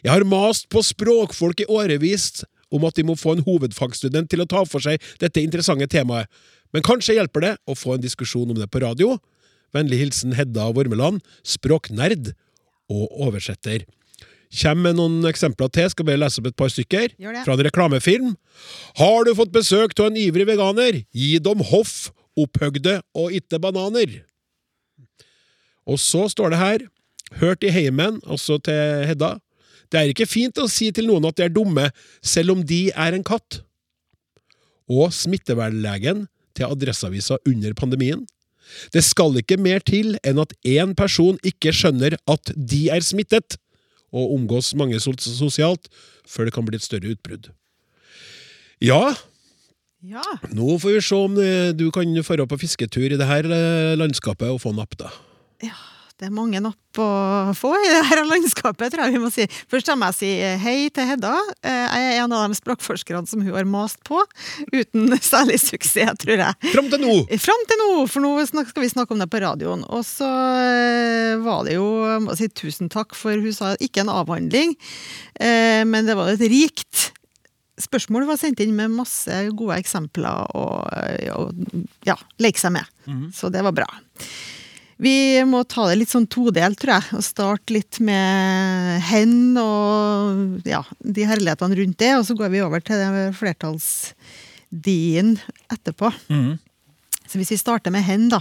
Jeg 0.05 0.13
har 0.13 0.25
mast 0.29 0.69
på 0.69 0.83
språkfolk 0.85 1.63
i 1.63 1.69
årevis 1.71 2.43
om 2.73 2.85
at 2.85 2.97
de 2.97 3.05
må 3.05 3.15
få 3.17 3.35
en 3.35 3.45
hovedfagsstudent 3.45 4.29
til 4.29 4.43
å 4.43 4.49
ta 4.49 4.61
for 4.69 4.83
seg 4.83 5.01
dette 5.21 5.41
interessante 5.41 5.89
temaet, 5.89 6.29
men 6.73 6.85
kanskje 6.85 7.17
hjelper 7.17 7.45
det 7.45 7.53
å 7.69 7.77
få 7.77 7.95
en 7.95 8.05
diskusjon 8.05 8.49
om 8.49 8.57
det 8.57 8.69
på 8.73 8.81
radio? 8.81 9.17
Vennlig 9.73 9.99
hilsen 10.01 10.33
Hedda 10.37 10.69
Vormeland, 10.73 11.21
språknerd 11.45 12.31
og 12.93 13.13
oversetter. 13.27 13.85
Kjem 14.53 14.83
med 14.85 14.99
noen 14.99 15.23
eksempler 15.25 15.71
til, 15.73 15.89
skal 15.89 16.05
bare 16.05 16.21
lese 16.21 16.41
opp 16.41 16.51
et 16.51 16.57
par 16.59 16.69
stykker. 16.69 17.15
Fra 17.45 17.55
en 17.55 17.63
reklamefilm. 17.65 18.33
Har 18.99 19.25
du 19.25 19.33
fått 19.37 19.53
besøk 19.55 19.95
av 19.97 20.11
en 20.11 20.19
ivrig 20.19 20.45
veganer? 20.49 21.01
Gi 21.09 21.39
dem 21.41 21.63
hoff, 21.71 22.11
opphøgde 22.37 22.99
og 23.17 23.33
itte 23.33 23.59
bananer. 23.61 24.19
Og 25.89 25.97
så 25.99 26.27
står 26.31 26.53
det 26.53 26.61
her, 26.61 26.85
hørt 27.41 27.65
i 27.65 27.73
heimen, 27.73 28.21
altså 28.29 28.59
til 28.61 29.07
Hedda, 29.09 29.35
det 29.91 29.99
er 29.99 30.09
ikke 30.09 30.29
fint 30.29 30.57
å 30.57 30.69
si 30.71 30.89
til 30.93 31.09
noen 31.09 31.25
at 31.29 31.37
de 31.37 31.45
er 31.45 31.53
dumme, 31.53 31.89
selv 32.25 32.55
om 32.55 32.61
de 32.65 32.87
er 32.89 33.13
en 33.13 33.25
katt. 33.25 33.59
Og 34.89 35.13
smittevernlegen 35.13 36.25
til 36.57 36.69
Adresseavisa 36.69 37.37
under 37.49 37.75
pandemien. 37.77 38.23
Det 38.93 39.03
skal 39.05 39.35
ikke 39.37 39.59
mer 39.61 39.83
til 39.85 40.15
enn 40.25 40.41
at 40.41 40.55
én 40.65 40.95
person 40.97 41.37
ikke 41.45 41.73
skjønner 41.75 42.15
at 42.29 42.53
de 42.55 42.87
er 42.93 43.05
smittet, 43.05 43.57
og 44.13 44.33
omgås 44.37 44.73
mange 44.77 44.99
sosialt, 45.01 45.89
før 46.29 46.45
det 46.47 46.53
kan 46.55 46.65
bli 46.67 46.77
et 46.79 46.85
større 46.85 47.15
utbrudd. 47.15 47.51
Ja, 48.83 49.13
Ja. 50.03 50.21
nå 50.51 50.77
får 50.83 50.97
vi 50.97 51.01
se 51.01 51.15
om 51.15 51.37
eh, 51.39 51.71
du 51.71 51.89
kan 51.95 52.09
dra 52.13 52.45
på 52.45 52.59
fisketur 52.59 53.05
i 53.07 53.17
det 53.17 53.25
her 53.27 53.47
eh, 53.47 53.95
landskapet 53.95 54.51
og 54.51 54.59
få 54.59 54.73
napp, 54.75 54.97
da. 54.99 55.09
Det 56.21 56.27
er 56.27 56.33
mange 56.35 56.59
napp 56.61 56.99
å 57.01 57.05
få 57.57 57.71
i 57.73 57.87
det 57.89 58.03
her 58.05 58.19
landskapet, 58.29 58.93
tror 58.93 59.07
jeg 59.07 59.15
vi 59.15 59.21
må 59.23 59.31
si. 59.33 59.47
Først 59.71 59.89
må 59.97 60.11
jeg 60.11 60.17
si 60.19 60.29
hei 60.61 60.75
til 60.93 61.07
Hedda. 61.09 61.31
Eh, 61.65 61.71
Jeg 61.73 62.03
er 62.11 62.19
en 62.21 62.35
av 62.37 62.43
de 62.51 62.57
språkforskerne 62.59 63.27
som 63.27 63.41
hun 63.41 63.55
har 63.55 63.65
mast 63.67 63.97
på, 64.05 64.19
uten 64.71 65.15
særlig 65.33 65.57
suksess, 65.63 66.13
tror 66.21 66.43
jeg. 66.45 66.69
Fram 66.75 66.91
til 66.93 67.01
nå! 67.01 67.15
Fram 67.41 67.65
til 67.71 67.81
nå, 67.81 67.89
for 68.13 68.23
nå 68.23 68.31
skal 68.45 68.85
vi 68.85 68.91
snakke 68.93 69.17
om 69.17 69.23
det 69.23 69.29
på 69.33 69.41
radioen. 69.41 69.81
Og 69.89 70.05
så 70.07 70.29
eh, 70.61 71.33
var 71.43 71.65
det 71.67 71.79
jo 71.79 71.89
må 72.23 72.37
si 72.37 72.47
tusen 72.53 72.93
takk, 72.93 73.17
for 73.17 73.33
hun 73.33 73.57
sa 73.57 73.73
ikke 73.81 74.05
en 74.05 74.13
avhandling, 74.13 74.77
eh, 75.41 75.81
men 75.89 76.05
det 76.07 76.15
var 76.19 76.29
et 76.35 76.45
rikt 76.45 77.09
spørsmål 77.83 78.27
var 78.29 78.37
sendt 78.37 78.61
inn 78.61 78.75
med 78.77 78.93
masse 78.93 79.33
gode 79.57 79.79
eksempler 79.81 80.45
og 80.53 81.57
ja, 82.05 82.13
leke 82.37 82.61
seg 82.61 82.75
med. 82.77 82.85
Så 83.33 83.49
det 83.51 83.63
var 83.65 83.73
bra. 83.75 83.87
Vi 85.03 85.43
må 85.49 85.65
ta 85.67 85.89
det 85.89 85.97
litt 85.99 86.11
sånn 86.13 86.29
todelt, 86.31 86.79
tror 86.79 86.93
jeg, 86.95 87.17
og 87.17 87.23
starte 87.25 87.75
litt 87.75 87.99
med 88.03 89.01
hen 89.09 89.57
og 89.59 90.63
ja, 90.69 90.79
de 91.03 91.25
herlighetene 91.27 91.75
rundt 91.79 91.99
det, 91.99 92.11
og 92.15 92.23
så 92.27 92.37
går 92.39 92.53
vi 92.53 92.61
over 92.63 92.83
til 92.83 93.01
det 93.01 93.25
flertallsdien 93.35 95.33
etterpå. 95.73 96.13
Så 97.27 97.39
hvis 97.41 97.51
vi 97.51 97.59
starter 97.59 97.91
med 97.91 98.05
hen, 98.07 98.29
da, 98.31 98.39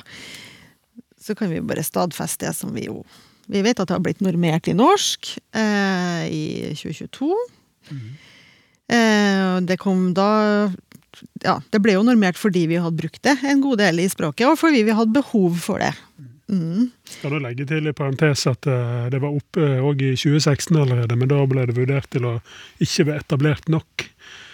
så 1.22 1.34
kan 1.38 1.50
vi 1.50 1.62
bare 1.66 1.82
stadfeste 1.86 2.46
det 2.46 2.54
som 2.58 2.74
vi 2.74 2.86
jo 2.88 3.02
Vi 3.50 3.60
vet 3.62 3.80
at 3.82 3.88
det 3.90 3.96
har 3.96 4.02
blitt 4.04 4.22
normert 4.22 4.68
i 4.70 4.72
norsk 4.72 5.32
eh, 5.58 6.22
i 6.30 6.44
2022. 6.78 7.34
Eh, 8.86 9.56
det 9.66 9.76
kom 9.82 10.12
da 10.14 10.28
Ja, 11.42 11.58
det 11.74 11.80
ble 11.82 11.96
jo 11.96 12.04
normert 12.06 12.38
fordi 12.38 12.68
vi 12.70 12.78
hadde 12.78 13.00
brukt 13.02 13.22
det 13.26 13.34
en 13.42 13.60
god 13.60 13.82
del 13.82 13.98
i 14.00 14.08
språket, 14.08 14.46
og 14.46 14.60
fordi 14.62 14.84
vi 14.86 14.94
hadde 14.94 15.18
behov 15.18 15.58
for 15.58 15.82
det. 15.82 15.90
Mm. 16.18 16.31
Skal 17.08 17.32
du 17.32 17.38
legge 17.40 17.66
til 17.68 17.88
i 17.88 17.94
parentes 17.96 18.46
at 18.50 18.68
eh, 18.68 19.08
det 19.12 19.22
var 19.22 19.32
oppe 19.32 19.66
òg 19.80 20.02
i 20.04 20.12
2016 20.18 20.76
allerede, 20.76 21.16
men 21.16 21.30
da 21.30 21.40
ble 21.48 21.66
det 21.68 21.76
vurdert 21.78 22.10
til 22.12 22.28
å 22.28 22.38
ikke 22.82 23.08
være 23.08 23.24
etablert 23.24 23.70
nok. 23.72 24.08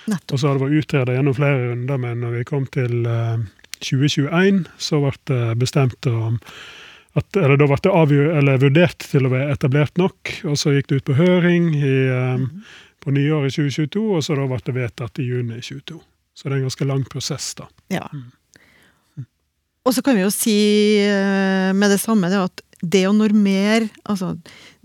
Nettopp. 0.08 0.32
Og 0.32 0.40
så 0.40 0.48
har 0.48 0.56
det 0.56 0.64
vært 0.64 0.82
utredet 0.82 1.16
gjennom 1.18 1.36
flere 1.36 1.70
runder, 1.70 2.02
men 2.04 2.20
når 2.24 2.36
vi 2.38 2.44
kom 2.48 2.68
til 2.72 3.08
eh, 3.08 3.46
2021 3.84 4.64
så 4.78 5.00
ble 5.02 5.14
det 5.30 5.42
bestemt 5.60 6.06
om 6.10 6.38
at, 7.16 7.36
eller 7.36 7.56
Da 7.58 7.66
ble 7.66 7.78
det 7.82 7.94
avgjør, 7.98 8.26
eller 8.38 8.60
vurdert 8.62 9.06
til 9.10 9.26
å 9.26 9.30
være 9.32 9.54
etablert 9.56 9.96
nok, 9.98 10.32
og 10.46 10.58
så 10.60 10.74
gikk 10.76 10.90
det 10.90 10.98
ut 11.00 11.06
på 11.08 11.16
høring 11.18 11.72
i, 11.74 11.94
um, 12.14 12.44
på 13.02 13.14
nyåret 13.16 13.50
i 13.50 13.64
2022, 13.64 14.02
og 14.14 14.22
så 14.22 14.36
da 14.38 14.44
ble 14.46 14.60
det 14.66 14.74
vedtatt 14.76 15.18
i 15.18 15.26
juni 15.26 15.56
2022. 15.56 15.98
Så 16.38 16.46
det 16.46 16.52
er 16.52 16.58
en 16.60 16.68
ganske 16.68 16.86
lang 16.86 17.02
prosess, 17.10 17.48
da. 17.58 17.66
Ja. 17.90 18.04
Og 19.88 19.94
så 19.96 20.04
kan 20.04 20.18
vi 20.18 20.24
jo 20.26 20.32
si 20.32 20.58
eh, 21.00 21.70
med 21.72 21.94
det 21.94 22.00
samme 22.02 22.28
det 22.28 22.42
at 22.44 22.64
det 22.78 23.08
å 23.08 23.14
normere 23.16 23.88
altså, 24.06 24.36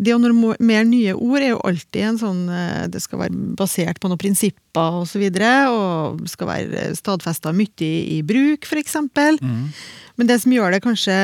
det 0.02 0.16
å 0.16 0.22
normere 0.22 0.86
nye 0.88 1.14
ord 1.14 1.44
er 1.44 1.52
jo 1.52 1.60
alltid 1.68 2.06
en 2.08 2.18
sånn 2.18 2.40
eh, 2.50 2.86
Det 2.90 3.02
skal 3.04 3.22
være 3.22 3.52
basert 3.60 4.00
på 4.02 4.10
noen 4.10 4.22
prinsipper 4.22 5.02
og 5.04 5.06
så 5.10 5.22
videre, 5.22 5.52
og 5.70 6.24
skal 6.32 6.50
være 6.50 6.88
stadfesta 6.98 7.54
mye 7.54 7.86
i, 7.86 8.18
i 8.18 8.24
bruk, 8.26 8.66
f.eks. 8.66 8.98
Mm. 9.44 9.68
Men 10.18 10.30
det 10.30 10.40
som 10.42 10.56
gjør 10.56 10.74
det 10.74 10.82
kanskje 10.86 11.20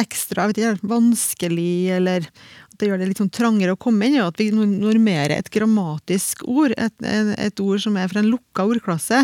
ekstra 0.00 0.48
ikke, 0.50 0.74
vanskelig, 0.82 1.94
eller 1.96 2.26
at 2.26 2.80
det 2.80 2.88
gjør 2.88 3.00
det 3.00 3.08
litt 3.12 3.20
sånn 3.22 3.32
trangere 3.32 3.76
å 3.76 3.80
komme 3.80 4.08
inn, 4.08 4.18
er 4.18 4.26
at 4.26 4.40
vi 4.40 4.48
normerer 4.50 5.36
et 5.36 5.50
grammatisk 5.54 6.42
ord. 6.50 6.74
Et, 6.74 7.06
et 7.06 7.62
ord 7.62 7.82
som 7.82 7.96
er 8.00 8.10
fra 8.10 8.22
en 8.22 8.32
lukka 8.32 8.66
ordklasse. 8.66 9.20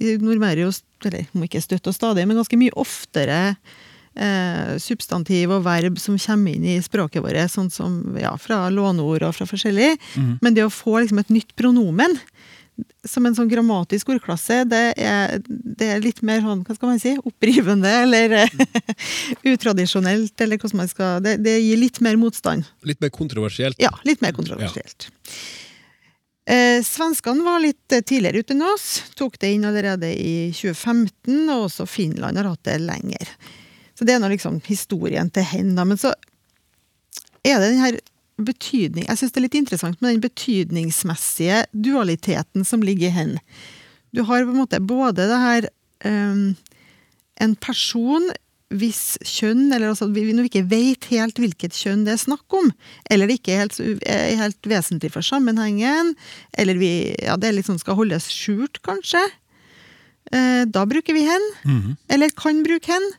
Vi 0.00 0.16
normerer 0.22 0.66
jo, 0.66 0.72
eller 1.06 1.28
må 1.36 1.48
ikke 1.48 1.64
støtte 1.64 1.92
og 1.92 1.96
stadig, 1.96 2.26
men 2.26 2.38
ganske 2.38 2.58
mye 2.60 2.74
oftere 2.78 3.40
eh, 4.16 4.74
substantiv 4.82 5.54
og 5.56 5.64
verb 5.66 6.00
som 6.02 6.18
kommer 6.20 6.56
inn 6.56 6.66
i 6.76 6.80
språket 6.84 7.24
vårt, 7.24 7.40
sånn 7.52 7.70
som 7.72 8.18
ja, 8.20 8.34
fra 8.40 8.66
låneord 8.72 9.28
og 9.28 9.36
fra 9.38 9.48
forskjellig. 9.48 9.94
Mm. 10.16 10.36
Men 10.44 10.56
det 10.56 10.66
å 10.66 10.72
få 10.72 11.00
liksom 11.00 11.22
et 11.22 11.34
nytt 11.34 11.56
pronomen, 11.58 12.18
som 13.08 13.24
en 13.24 13.36
sånn 13.36 13.48
grammatisk 13.48 14.10
ordklasse, 14.12 14.58
det 14.68 14.82
er, 15.00 15.38
det 15.46 15.86
er, 15.94 16.02
litt 16.04 16.20
mer 16.26 16.42
sånn, 16.44 16.64
hva 16.66 16.76
skal 16.76 16.90
man 16.90 17.00
si, 17.00 17.14
opprivende 17.24 17.92
eller 18.02 18.34
utradisjonelt, 19.52 20.34
eller 20.44 20.60
hvordan 20.60 20.82
man 20.82 20.90
skal 20.90 21.22
det, 21.24 21.38
det, 21.44 21.56
gir 21.62 21.80
litt 21.80 22.02
mer 22.04 22.18
motstand. 22.20 22.68
Litt 22.84 23.00
mer 23.00 23.14
kontroversielt? 23.14 23.80
Ja, 23.80 23.94
litt 24.08 24.24
mer 24.24 24.36
kontroversielt. 24.36 25.08
Ja. 25.08 25.64
Eh, 26.46 26.78
svenskene 26.86 27.42
var 27.42 27.58
litt 27.58 27.92
eh, 27.92 28.04
tidligere 28.06 28.44
ute 28.44 28.54
enn 28.54 28.66
oss, 28.68 28.88
tok 29.18 29.34
det 29.42 29.50
inn 29.56 29.66
allerede 29.66 30.12
i 30.14 30.52
2015, 30.54 31.40
og 31.50 31.64
også 31.66 31.88
Finland 31.90 32.38
har 32.38 32.46
hatt 32.52 32.68
det 32.68 32.76
lenger. 32.84 33.32
Så 33.98 34.06
det 34.06 34.14
er 34.14 34.20
nå 34.22 34.30
liksom 34.30 34.60
historien 34.68 35.30
til 35.34 35.46
hen, 35.48 35.74
da. 35.74 35.86
Men 35.88 35.98
så 35.98 36.12
er 37.42 37.58
det 37.58 37.72
den 37.72 37.82
her 37.82 37.98
betydning 38.36 39.06
Jeg 39.06 39.16
syns 39.16 39.32
det 39.32 39.40
er 39.40 39.44
litt 39.46 39.54
interessant 39.56 40.00
med 40.02 40.10
den 40.10 40.20
betydningsmessige 40.20 41.62
dualiteten 41.72 42.66
som 42.68 42.82
ligger 42.84 43.08
i 43.08 43.14
hen. 43.14 43.30
Du 44.12 44.20
har 44.28 44.44
på 44.44 44.52
en 44.52 44.60
måte 44.60 44.80
både 44.84 45.24
det 45.30 45.38
her 45.40 45.68
um, 46.04 46.50
En 47.40 47.54
person 47.56 48.28
hvis 48.74 49.14
kjønn, 49.22 49.68
eller 49.70 49.92
altså 49.92 50.08
når 50.10 50.42
vi 50.42 50.50
ikke 50.50 50.66
vet 50.66 51.06
helt 51.12 51.38
hvilket 51.38 51.76
kjønn 51.78 52.02
det 52.06 52.16
er 52.16 52.22
snakk 52.24 52.56
om, 52.58 52.72
eller 53.10 53.30
det 53.30 53.38
ikke 53.38 53.54
er 53.54 53.62
helt, 53.62 53.78
er 54.02 54.40
helt 54.40 54.68
vesentlig 54.70 55.12
for 55.14 55.26
sammenhengen, 55.26 56.14
eller 56.58 56.80
vi, 56.80 56.90
ja, 57.22 57.36
det 57.38 57.54
liksom 57.54 57.78
skal 57.78 57.98
holdes 57.98 58.26
skjult, 58.34 58.80
kanskje, 58.86 59.22
eh, 60.32 60.64
da 60.66 60.82
bruker 60.86 61.14
vi 61.14 61.28
hen. 61.28 61.46
Mm 61.62 61.80
-hmm. 61.80 61.96
Eller 62.08 62.30
kan 62.30 62.62
bruke 62.62 62.92
hen. 62.92 63.12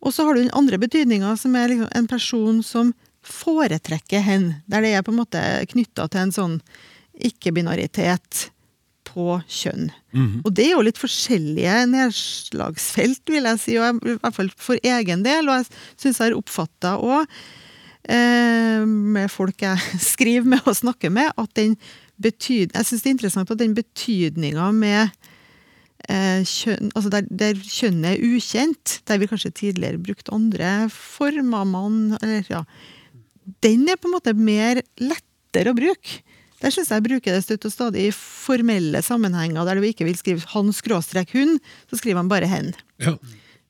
Og 0.00 0.14
så 0.14 0.24
har 0.24 0.34
du 0.34 0.42
den 0.42 0.54
andre 0.54 0.78
betydninga, 0.78 1.36
som 1.36 1.56
er 1.56 1.68
liksom 1.68 1.88
en 1.94 2.06
person 2.06 2.62
som 2.62 2.94
foretrekker 3.22 4.20
hen, 4.20 4.54
der 4.66 4.80
det 4.80 4.92
er 4.94 5.02
på 5.02 5.10
en 5.10 5.18
måte 5.18 5.66
knytta 5.66 6.08
til 6.08 6.20
en 6.20 6.32
sånn 6.32 6.60
ikke-binaritet 7.18 8.50
på 9.18 9.38
kjønn. 9.50 9.88
Mm. 10.14 10.40
Og 10.44 10.50
det 10.54 10.68
er 10.68 10.76
jo 10.76 10.84
litt 10.86 11.00
forskjellige 11.00 11.78
nedslagsfelt, 11.90 13.24
vil 13.34 13.48
jeg 13.50 13.62
si, 13.62 13.78
og 13.80 14.02
i 14.06 14.18
hvert 14.18 14.36
fall 14.36 14.50
for 14.54 14.78
egen 14.78 15.24
del. 15.26 15.48
Og 15.50 15.58
jeg 15.58 15.68
syns 15.98 16.20
jeg 16.20 16.28
har 16.28 16.36
oppfatta 16.38 16.94
òg, 17.02 17.38
eh, 18.14 18.84
med 18.86 19.32
folk 19.32 19.66
jeg 19.66 19.96
skriver 20.12 20.54
med 20.54 20.68
og 20.68 20.78
snakker 20.78 21.14
med, 21.14 21.34
at 21.34 21.56
den 21.58 21.74
betyd... 22.22 22.74
Jeg 22.74 22.86
syns 22.86 23.02
det 23.02 23.10
er 23.10 23.16
interessant 23.16 23.50
at 23.54 23.60
den 23.60 23.74
betydninga 23.78 24.70
med 24.74 25.10
eh, 26.08 26.46
kjønn 26.46 26.94
Altså 26.94 27.10
der, 27.14 27.26
der 27.30 27.58
kjønnet 27.58 28.14
er 28.14 28.38
ukjent, 28.38 29.00
der 29.10 29.20
vi 29.22 29.30
kanskje 29.30 29.54
tidligere 29.64 30.02
brukte 30.02 30.34
andre 30.34 30.78
former, 30.94 31.66
mann, 31.66 32.16
eller 32.22 32.46
ja 32.54 32.62
den 33.64 33.88
er 33.88 33.98
på 33.98 34.08
en 34.08 34.16
måte 34.16 34.34
mer 34.36 34.82
lettere 35.00 35.72
å 35.72 35.78
bruke. 35.78 36.20
Der 36.58 36.74
syns 36.74 36.90
jeg 36.90 37.04
bruker 37.06 37.36
det 37.36 37.44
støtt 37.44 37.68
og 37.68 37.74
stadig 37.74 38.08
i 38.08 38.14
formelle 38.14 39.02
sammenhenger 39.04 39.66
der 39.68 39.78
du 39.78 39.86
ikke 39.86 40.06
vil 40.08 40.18
skrive 40.18 40.42
'han 40.42 40.72
skråstrek 40.74 41.30
hun', 41.36 41.58
så 41.90 42.00
skriver 42.00 42.22
man 42.22 42.28
bare 42.28 42.50
'hen'. 42.50 42.74
Ja. 42.98 43.14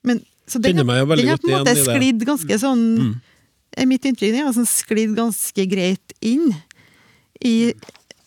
Men, 0.02 0.24
så 0.46 0.58
den, 0.58 0.76
den 0.76 0.88
har 0.88 1.04
på 1.04 1.18
en 1.18 1.52
måte 1.52 1.76
sklidd 1.76 2.24
ganske 2.24 2.58
sånn 2.58 2.84
mm. 2.96 3.14
er 3.76 3.86
Mitt 3.86 4.04
inntrykk 4.08 4.34
er 4.34 4.48
altså 4.48 4.64
sklidd 4.64 5.14
ganske 5.16 5.66
greit 5.68 6.16
inn 6.20 6.54
i 7.44 7.74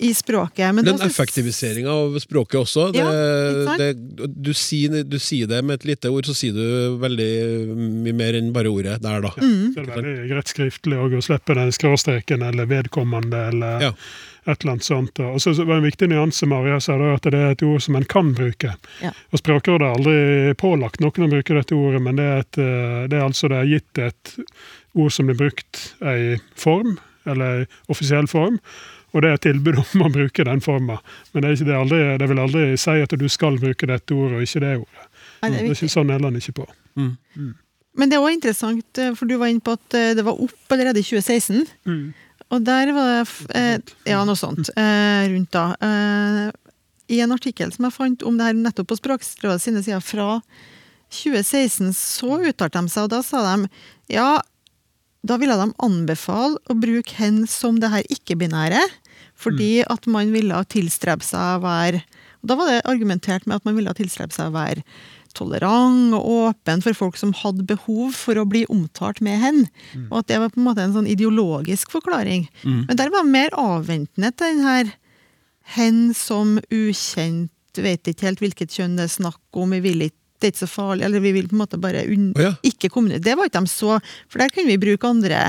i 0.01 0.13
språket. 0.13 0.75
Men 0.75 0.85
Den 0.85 1.01
effektiviseringa 1.01 1.91
av 1.93 2.15
språket 2.19 2.57
også. 2.59 2.87
Det, 2.91 3.03
ja, 3.03 3.75
det, 3.77 3.89
du, 4.33 4.49
sier, 4.57 5.03
du, 5.05 5.19
sier, 5.21 5.45
det 5.49 5.59
med 5.61 5.77
et 5.77 5.85
lite 5.91 6.09
ord, 6.09 6.25
så 6.25 6.33
sier 6.33 6.57
du 6.57 6.97
veldig 7.01 7.29
mye 7.77 8.15
mer 8.17 8.37
enn 8.39 8.49
bare 8.55 8.71
ordet 8.73 8.97
der, 9.03 9.21
da. 9.21 9.31
Mm. 9.37 9.75
Det 9.75 9.83
er 9.83 9.91
veldig 9.91 10.15
greit 10.31 10.53
skriftlig 10.53 10.97
å 10.97 11.21
slippe 11.21 11.57
den 11.59 11.69
skråstreken 11.75 12.45
eller 12.49 12.69
vedkommende 12.71 13.43
eller 13.51 13.87
ja. 13.89 13.93
Et 14.45 14.63
eller 14.63 14.71
annet 14.71 14.83
sånt. 14.83 15.19
Og 15.19 15.41
så 15.41 15.53
var 15.53 15.75
det 15.75 15.79
en 15.79 15.87
viktig 15.89 16.07
nyanse 16.09 16.47
Maria 16.49 16.79
sa 16.81 16.97
da, 16.97 17.13
at 17.15 17.27
det 17.29 17.37
er 17.37 17.53
et 17.55 17.65
ord 17.65 17.83
som 17.85 17.97
en 17.97 18.07
kan 18.09 18.31
bruke. 18.37 18.73
Ja. 19.03 19.11
Og 19.29 19.41
Språkrådet 19.41 19.87
har 19.87 19.99
aldri 19.99 20.55
pålagt 20.61 21.03
noen 21.03 21.27
å 21.27 21.31
bruke 21.35 21.57
dette 21.57 21.77
ordet, 21.77 22.01
men 22.01 22.17
det 22.17 22.25
er, 22.25 22.41
et, 22.45 22.61
eh, 22.61 23.03
det 23.11 23.19
er 23.19 23.27
altså 23.27 23.51
det 23.51 23.59
er 23.59 23.69
gitt 23.75 24.01
et 24.01 24.33
ord 24.97 25.13
som 25.13 25.29
blir 25.29 25.37
brukt 25.39 25.83
i 26.01 26.39
form, 26.57 26.97
eller 27.29 27.67
offisiell 27.91 28.27
form. 28.31 28.57
Og 29.11 29.23
det 29.23 29.29
er 29.29 29.37
et 29.37 29.45
tilbud 29.45 29.81
om 29.83 30.05
å 30.07 30.11
bruke 30.13 30.45
den 30.47 30.63
forma. 30.63 30.99
Men 31.35 31.45
det, 31.45 31.57
det, 31.67 31.77
aldri, 31.77 32.01
det, 32.17 32.29
vil 32.31 32.41
aldri 32.41 32.67
si 32.81 32.97
at 33.03 33.13
du 33.13 33.27
skal 33.29 33.59
bruke 33.61 33.89
dette 33.89 34.15
ordet, 34.15 34.39
og 34.39 34.47
ikke 34.47 34.63
det 34.63 34.77
ordet. 34.81 35.09
Nei, 35.41 35.51
det, 35.51 35.59
er 35.59 35.67
er 35.67 35.75
ikke 35.75 35.91
sånn 35.91 36.13
heller 36.13 36.37
ikke 36.37 36.57
på. 36.61 36.67
Mm. 36.97 37.13
Mm. 37.35 37.53
Men 37.99 38.11
det 38.11 38.17
er 38.17 38.23
òg 38.23 38.35
interessant, 38.35 38.99
eh, 39.03 39.13
for 39.17 39.27
du 39.27 39.35
var 39.39 39.51
inne 39.51 39.63
på 39.63 39.75
at 39.75 39.97
eh, 39.97 40.11
det 40.15 40.23
var 40.25 40.39
opp 40.39 40.75
allerede 40.75 41.01
i 41.01 41.07
2016. 41.07 41.65
Mm. 41.89 42.05
Og 42.51 42.65
der 42.67 42.91
var 42.95 43.11
det 43.11 43.55
eh, 43.55 43.93
Ja, 44.11 44.23
noe 44.27 44.39
sånt 44.39 44.71
eh, 44.75 45.23
rundt 45.31 45.53
da. 45.55 45.71
Eh, 45.79 46.75
I 47.15 47.21
en 47.23 47.35
artikkel 47.35 47.71
som 47.73 47.87
jeg 47.87 47.95
fant 47.95 48.25
om 48.27 48.37
det 48.39 48.49
her 48.49 48.59
nettopp 48.59 48.91
på 48.91 48.99
Språkrådet 48.99 49.63
sine 49.63 49.83
sider 49.83 50.03
fra 50.03 50.39
2016, 51.11 51.91
så 51.95 52.39
uttalte 52.39 52.79
de 52.79 52.91
seg, 52.91 53.07
og 53.07 53.11
da 53.11 53.19
sa 53.25 53.41
de 53.43 53.67
ja, 54.11 54.39
da 55.27 55.37
ville 55.37 55.57
de 55.59 55.67
anbefale 55.83 56.59
å 56.71 56.75
bruke 56.79 57.17
hen 57.19 57.43
som 57.51 57.81
det 57.81 57.91
her 57.91 58.07
ikke-binære, 58.15 58.79
fordi 59.35 59.81
mm. 59.81 59.91
at 59.91 60.07
man 60.11 60.31
ville 60.33 60.63
tilstrebe 60.71 61.25
seg 61.25 61.57
å 61.57 61.63
være 61.65 62.03
Da 62.45 62.55
var 62.57 62.69
det 62.69 62.81
argumentert 62.89 63.45
med 63.45 63.59
at 63.59 63.67
man 63.67 63.75
ville 63.77 63.93
tilstrebe 63.97 64.33
seg 64.33 64.49
å 64.49 64.55
være 64.55 64.85
tolerant 65.37 66.15
og 66.17 66.27
åpen 66.49 66.83
for 66.85 66.97
folk 66.97 67.19
som 67.19 67.33
hadde 67.37 67.67
behov 67.69 68.15
for 68.17 68.39
å 68.39 68.47
bli 68.49 68.63
omtalt 68.71 69.21
med 69.25 69.39
hen. 69.41 69.61
Mm. 69.93 70.07
Og 70.09 70.21
at 70.21 70.31
det 70.31 70.39
var 70.41 70.53
på 70.53 70.61
en 70.61 70.67
måte 70.69 70.85
en 70.85 70.95
sånn 70.95 71.09
ideologisk 71.11 71.93
forklaring. 71.93 72.47
Mm. 72.63 72.81
Men 72.89 72.99
der 72.99 73.13
var 73.13 73.27
mer 73.27 73.55
avventende 73.59 74.33
til 74.35 74.55
den 74.55 74.65
her 74.67 74.95
hen 75.75 76.01
som 76.17 76.57
ukjent, 76.71 77.51
vet 77.77 78.09
ikke 78.09 78.27
helt 78.27 78.41
hvilket 78.43 78.73
kjønn 78.75 78.97
det 78.99 79.07
er 79.07 79.13
snakk 79.13 79.59
om, 79.61 79.71
vi 79.71 79.83
vil 79.85 80.07
ikke 80.09 80.19
det 80.41 80.49
er 80.49 80.53
ikke 80.55 80.63
så 80.63 80.73
farlig, 80.73 81.05
eller 81.05 81.21
vi 81.21 81.31
vil 81.35 81.47
på 81.51 81.53
en 81.53 81.61
måte 81.61 81.77
bare 81.77 82.01
oh, 82.01 82.41
ja. 82.41 82.55
ikke 82.65 82.89
kommunisere. 82.89 83.21
Det 83.21 83.35
var 83.37 83.45
ikke 83.45 83.61
de 83.61 83.69
så, 83.69 83.99
for 84.25 84.41
der 84.41 84.49
kunne 84.49 84.71
vi 84.71 84.81
bruke 84.81 85.05
andre, 85.05 85.41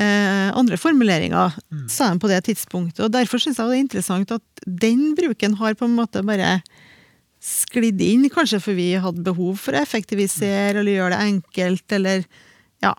eh, 0.00 0.48
andre 0.56 0.78
formuleringer, 0.80 1.58
mm. 1.68 1.82
sa 1.92 2.08
de 2.08 2.22
på 2.22 2.30
det 2.30 2.38
tidspunktet. 2.46 3.02
Og 3.04 3.12
Derfor 3.12 3.42
syns 3.42 3.60
jeg 3.60 3.68
det 3.68 3.76
er 3.76 3.84
interessant 3.84 4.32
at 4.32 4.64
den 4.64 5.10
bruken 5.18 5.58
har 5.60 5.76
på 5.76 5.90
en 5.90 5.98
måte 5.98 6.24
bare 6.24 6.54
sklidd 7.42 8.00
inn, 8.04 8.28
kanskje 8.30 8.60
for 8.62 8.78
vi 8.78 8.92
hadde 9.02 9.24
behov 9.26 9.58
for 9.64 9.74
å 9.74 9.82
effektivisere 9.82 10.78
eller 10.78 10.94
gjøre 10.94 11.16
det 11.16 11.24
enkelt, 11.26 11.96
eller 11.98 12.24
ja. 12.84 12.94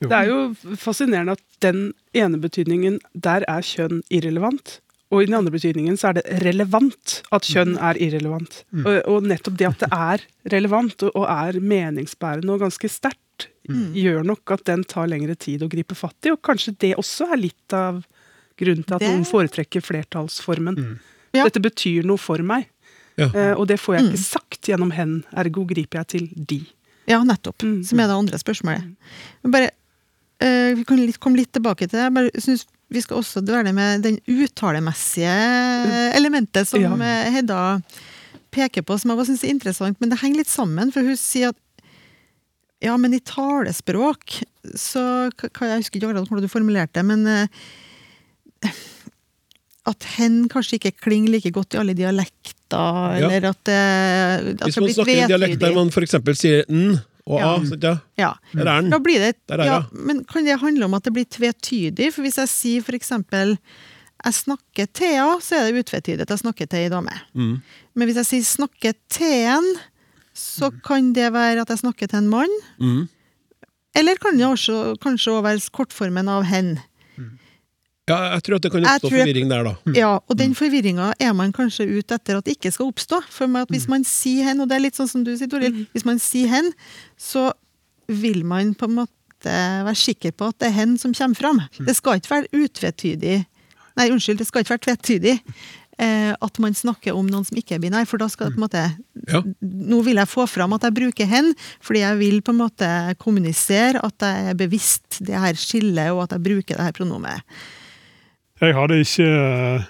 Det 0.00 0.16
er 0.16 0.28
jo 0.30 0.76
fascinerende 0.80 1.36
at 1.36 1.42
den 1.64 1.90
ene 2.16 2.40
betydningen, 2.40 3.00
der 3.12 3.44
er 3.48 3.64
kjønn 3.64 4.00
irrelevant. 4.12 4.78
Og 5.10 5.24
i 5.24 5.26
den 5.26 5.34
andre 5.34 5.52
betydningen 5.52 5.96
så 5.98 6.10
er 6.10 6.20
det 6.20 6.38
relevant 6.44 7.16
at 7.34 7.48
kjønn 7.50 7.74
er 7.82 7.98
irrelevant. 7.98 8.60
Mm. 8.70 8.84
Og, 8.84 8.94
og, 9.10 9.26
nettopp 9.26 9.56
det 9.58 9.66
at 9.66 9.82
det 9.82 9.90
er 9.96 10.24
relevant 10.54 11.04
og, 11.08 11.16
og 11.18 11.26
er 11.26 11.58
meningsbærende 11.58 12.54
og 12.54 12.62
ganske 12.62 12.90
sterkt, 12.92 13.48
mm. 13.68 13.90
gjør 13.98 14.22
nok 14.30 14.54
at 14.54 14.64
den 14.70 14.84
tar 14.88 15.10
lengre 15.10 15.34
tid 15.34 15.64
å 15.66 15.70
gripe 15.72 15.98
fatt 15.98 16.28
i. 16.28 16.34
Og 16.36 16.40
kanskje 16.46 16.76
det 16.86 16.94
også 17.00 17.26
er 17.34 17.42
litt 17.42 17.76
av 17.76 18.04
grunnen 18.60 18.86
til 18.86 18.96
at 18.96 19.02
det... 19.02 19.10
noen 19.10 19.26
foretrekker 19.26 19.82
flertallsformen. 19.82 20.78
Mm. 20.78 20.94
Ja. 21.34 21.48
Dette 21.48 21.62
betyr 21.62 22.06
noe 22.06 22.20
for 22.20 22.42
meg, 22.46 22.70
ja. 23.18 23.26
uh, 23.26 23.54
og 23.56 23.66
det 23.70 23.80
får 23.80 23.96
jeg 23.96 24.06
ikke 24.08 24.20
mm. 24.20 24.26
sagt 24.26 24.70
gjennom 24.70 24.92
hen, 24.94 25.16
ergo 25.42 25.64
griper 25.68 26.02
jeg 26.02 26.10
til 26.14 26.28
de. 26.34 26.60
Ja, 27.10 27.22
nettopp. 27.26 27.62
Mm. 27.66 27.80
Som 27.86 28.00
er 28.00 28.10
det 28.10 28.18
andre 28.18 28.38
spørsmålet. 28.40 29.14
Men 29.42 29.54
bare, 29.56 29.72
uh, 30.44 30.76
Vi 30.78 30.84
kan 30.86 31.00
litt, 31.00 31.18
komme 31.22 31.40
litt 31.40 31.52
tilbake 31.56 31.88
til 31.88 31.98
det. 31.98 32.06
Jeg 32.06 32.16
bare 32.18 32.44
synes 32.46 32.66
vi 32.90 33.02
skal 33.02 33.20
også 33.20 33.42
dvele 33.46 33.70
med 33.72 34.02
den 34.02 34.16
uttalemessige 34.26 35.34
elementet 36.18 36.66
som 36.66 36.82
ja. 36.82 37.10
Hedda 37.30 37.60
peker 38.50 38.82
på 38.82 38.96
som 38.98 39.12
jeg 39.14 39.28
syns 39.28 39.44
er 39.46 39.52
interessant, 39.54 40.00
men 40.02 40.10
det 40.10 40.18
henger 40.18 40.42
litt 40.42 40.50
sammen. 40.50 40.90
For 40.90 41.06
hun 41.06 41.18
sier 41.18 41.52
at 41.52 41.60
ja, 42.80 42.96
men 42.96 43.14
i 43.14 43.20
talespråk 43.20 44.40
så 44.74 45.02
hva- 45.28 45.68
Jeg 45.68 45.82
husker 45.82 46.00
ikke 46.00 46.08
akkurat 46.08 46.28
hvordan 46.28 46.46
du 46.46 46.48
formulerte 46.48 47.00
det, 47.00 47.04
men 47.04 47.26
eh, 47.26 47.46
at 49.90 50.06
hen 50.16 50.42
kanskje 50.52 50.78
ikke 50.80 50.92
klinger 51.04 51.34
like 51.36 51.52
godt 51.54 51.74
i 51.76 51.80
alle 51.82 51.94
dialekter, 51.98 53.18
Ja. 53.20 53.28
eller 53.30 53.50
at 53.50 53.62
det, 53.66 53.78
at 54.54 54.64
Hvis 54.66 54.80
man 54.80 54.92
snakker 54.94 55.22
en 55.24 55.28
dialekt 55.34 55.60
der 55.60 55.74
man 55.74 55.90
f.eks. 55.90 56.16
sier 56.38 56.64
n 56.70 56.98
og 57.26 57.36
a, 57.38 57.42
Ja. 57.42 57.52
sant, 57.68 57.82
ja. 57.84 57.94
Ja. 58.18 58.32
der 58.54 58.66
er 58.66 58.80
den. 58.82 58.90
Da 58.90 58.98
blir 58.98 59.18
det, 59.22 59.34
Der 59.48 59.58
er 59.60 59.64
ja, 59.64 59.82
men 59.92 60.24
kan 60.24 60.44
det 60.44 60.58
handle 60.60 60.84
om 60.84 60.94
at 60.94 61.04
det 61.04 61.12
blir 61.14 61.24
tvetydig? 61.28 62.12
For 62.14 62.22
hvis 62.22 62.38
jeg 62.38 62.48
sier 62.48 62.94
eksempel 62.96 63.58
jeg 64.24 64.34
snakker 64.36 64.86
Thea, 64.92 65.38
så 65.40 65.56
er 65.56 65.70
det 65.72 65.84
utvetydig 65.84 66.20
at 66.20 66.28
jeg 66.28 66.42
snakker 66.42 66.66
til 66.68 66.78
ei 66.84 66.88
dame. 66.92 67.14
Mm. 67.34 67.62
Men 67.96 68.06
hvis 68.08 68.16
jeg 68.20 68.26
sier 68.26 68.44
snakker 68.44 68.92
teen, 69.08 69.64
en, 69.64 69.78
så 70.36 70.68
kan 70.84 71.12
det 71.16 71.32
være 71.32 71.62
at 71.62 71.68
jeg 71.72 71.78
snakker 71.80 72.06
til 72.10 72.18
en 72.18 72.28
mann. 72.28 72.52
Mm. 72.78 73.08
Eller 73.96 74.20
kan 74.20 74.36
det 74.38 74.46
også, 74.46 74.96
kanskje 75.00 75.32
også 75.32 75.42
være 75.42 75.70
kortformen 75.72 76.28
av 76.28 76.44
hen. 76.44 76.78
Ja, 78.10 78.18
jeg 78.34 78.44
tror 78.46 78.58
at 78.58 78.66
det 78.66 78.72
kan 78.74 78.84
oppstå 78.84 79.10
jeg- 79.10 79.14
forvirring 79.22 79.48
der, 79.52 79.64
da. 79.70 79.74
Ja, 79.96 80.10
og 80.26 80.36
den 80.40 80.54
forvirringa 80.58 81.12
er 81.22 81.32
man 81.38 81.54
kanskje 81.56 81.86
ute 81.88 82.18
etter 82.18 82.40
at 82.40 82.44
det 82.48 82.56
ikke 82.58 82.72
skal 82.74 82.90
oppstå. 82.90 83.22
For 83.30 83.46
at 83.62 83.70
hvis 83.72 83.86
man 83.90 84.04
sier 84.08 84.50
hen, 84.50 84.60
og 84.60 84.68
det 84.70 84.76
er 84.80 84.84
litt 84.88 84.98
sånn 84.98 85.08
som 85.10 85.24
du 85.24 85.32
sier, 85.36 85.48
Toril, 85.50 85.84
hvis 85.94 86.04
man 86.08 86.18
sier 86.22 86.50
hen, 86.50 86.72
så 87.18 87.52
vil 88.10 88.42
man 88.44 88.74
på 88.74 88.88
en 88.90 88.96
måte 89.04 89.16
være 89.86 89.96
sikker 89.96 90.34
på 90.36 90.50
at 90.50 90.58
det 90.60 90.68
er 90.68 90.76
hen 90.82 90.98
som 91.00 91.14
kommer 91.16 91.38
fram. 91.38 91.60
Det 91.86 91.94
skal 91.96 92.18
ikke 92.20 92.34
være 92.36 92.50
utvetydig 92.66 93.46
Nei, 93.98 94.06
unnskyld, 94.14 94.38
det 94.38 94.46
skal 94.46 94.62
ikke 94.62 94.76
være 94.76 94.84
tvetydig. 94.86 95.32
Eh, 96.00 96.30
at 96.32 96.58
man 96.62 96.72
snakker 96.72 97.12
om 97.12 97.26
noen 97.28 97.44
som 97.44 97.58
ikke 97.58 97.74
er 97.76 97.80
binær, 97.82 98.06
for 98.08 98.16
da 98.22 98.28
skal 98.32 98.48
det 98.48 98.54
på 98.56 98.60
en 98.62 98.64
måte 98.68 98.84
Ja. 99.28 99.42
Nå 99.60 99.98
vil 100.06 100.16
jeg 100.16 100.30
få 100.30 100.46
fram 100.48 100.72
at 100.72 100.86
jeg 100.86 100.94
bruker 100.96 101.26
hen, 101.28 101.50
fordi 101.82 102.00
jeg 102.00 102.18
vil 102.18 102.40
på 102.40 102.54
en 102.54 102.60
måte 102.62 102.88
kommunisere 103.18 104.00
at 104.02 104.14
jeg 104.24 104.46
er 104.52 104.54
bevisst 104.54 105.18
det 105.20 105.36
her 105.36 105.52
skillet, 105.58 106.08
og 106.14 106.22
at 106.24 106.30
jeg 106.38 106.42
bruker 106.46 106.76
det 106.78 106.86
her 106.86 106.92
pronomet. 106.96 107.42
Jeg 108.60 108.76
hadde 108.76 109.00
ikke 109.00 109.26
eh, 109.26 109.86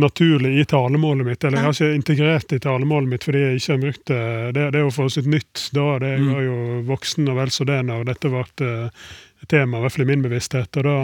naturlig 0.00 0.52
i 0.60 0.64
talemålet 0.68 1.26
mitt, 1.26 1.44
eller 1.44 1.58
jeg 1.58 1.66
har 1.66 1.76
ikke 1.76 1.96
integrert 1.96 2.52
i 2.52 2.60
talemålet 2.62 3.12
mitt 3.14 3.24
fordi 3.26 3.42
jeg 3.44 3.60
ikke 3.60 3.72
har 3.72 3.80
brukt 3.84 4.04
det. 4.10 4.20
Det, 4.56 4.66
det 4.74 4.80
er 4.80 4.84
jo 4.84 4.92
for 4.94 5.30
nytt 5.34 5.64
da. 5.76 5.86
Det, 6.02 6.12
jeg 6.16 6.28
var 6.28 6.44
jo 6.44 6.58
voksen 6.90 7.32
og 7.32 7.40
vel 7.40 7.54
så 7.54 7.66
det 7.68 7.80
når 7.88 8.06
dette 8.12 8.32
ble 8.32 8.44
eh, 8.66 9.08
et 9.40 9.48
tema, 9.48 9.78
i 9.78 9.84
hvert 9.84 9.96
fall 9.96 10.04
i 10.04 10.10
min 10.10 10.24
bevissthet. 10.26 10.80
Og 10.80 10.86
da, 10.86 10.96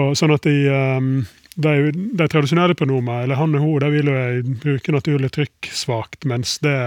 og 0.00 0.16
sånn 0.16 0.32
at 0.32 0.46
de, 0.46 0.56
um, 0.72 1.14
de, 1.60 1.76
de 1.92 2.28
tradisjonelle 2.30 2.76
pronomer, 2.78 3.24
eller 3.24 3.36
han 3.40 3.56
og 3.58 3.64
hun, 3.64 3.78
der 3.82 3.92
vil 3.92 4.08
jeg 4.08 4.58
bruke 4.62 4.94
naturlig 4.94 5.32
trykk 5.34 5.70
svakt, 5.74 6.24
mens 6.30 6.56
det, 6.64 6.78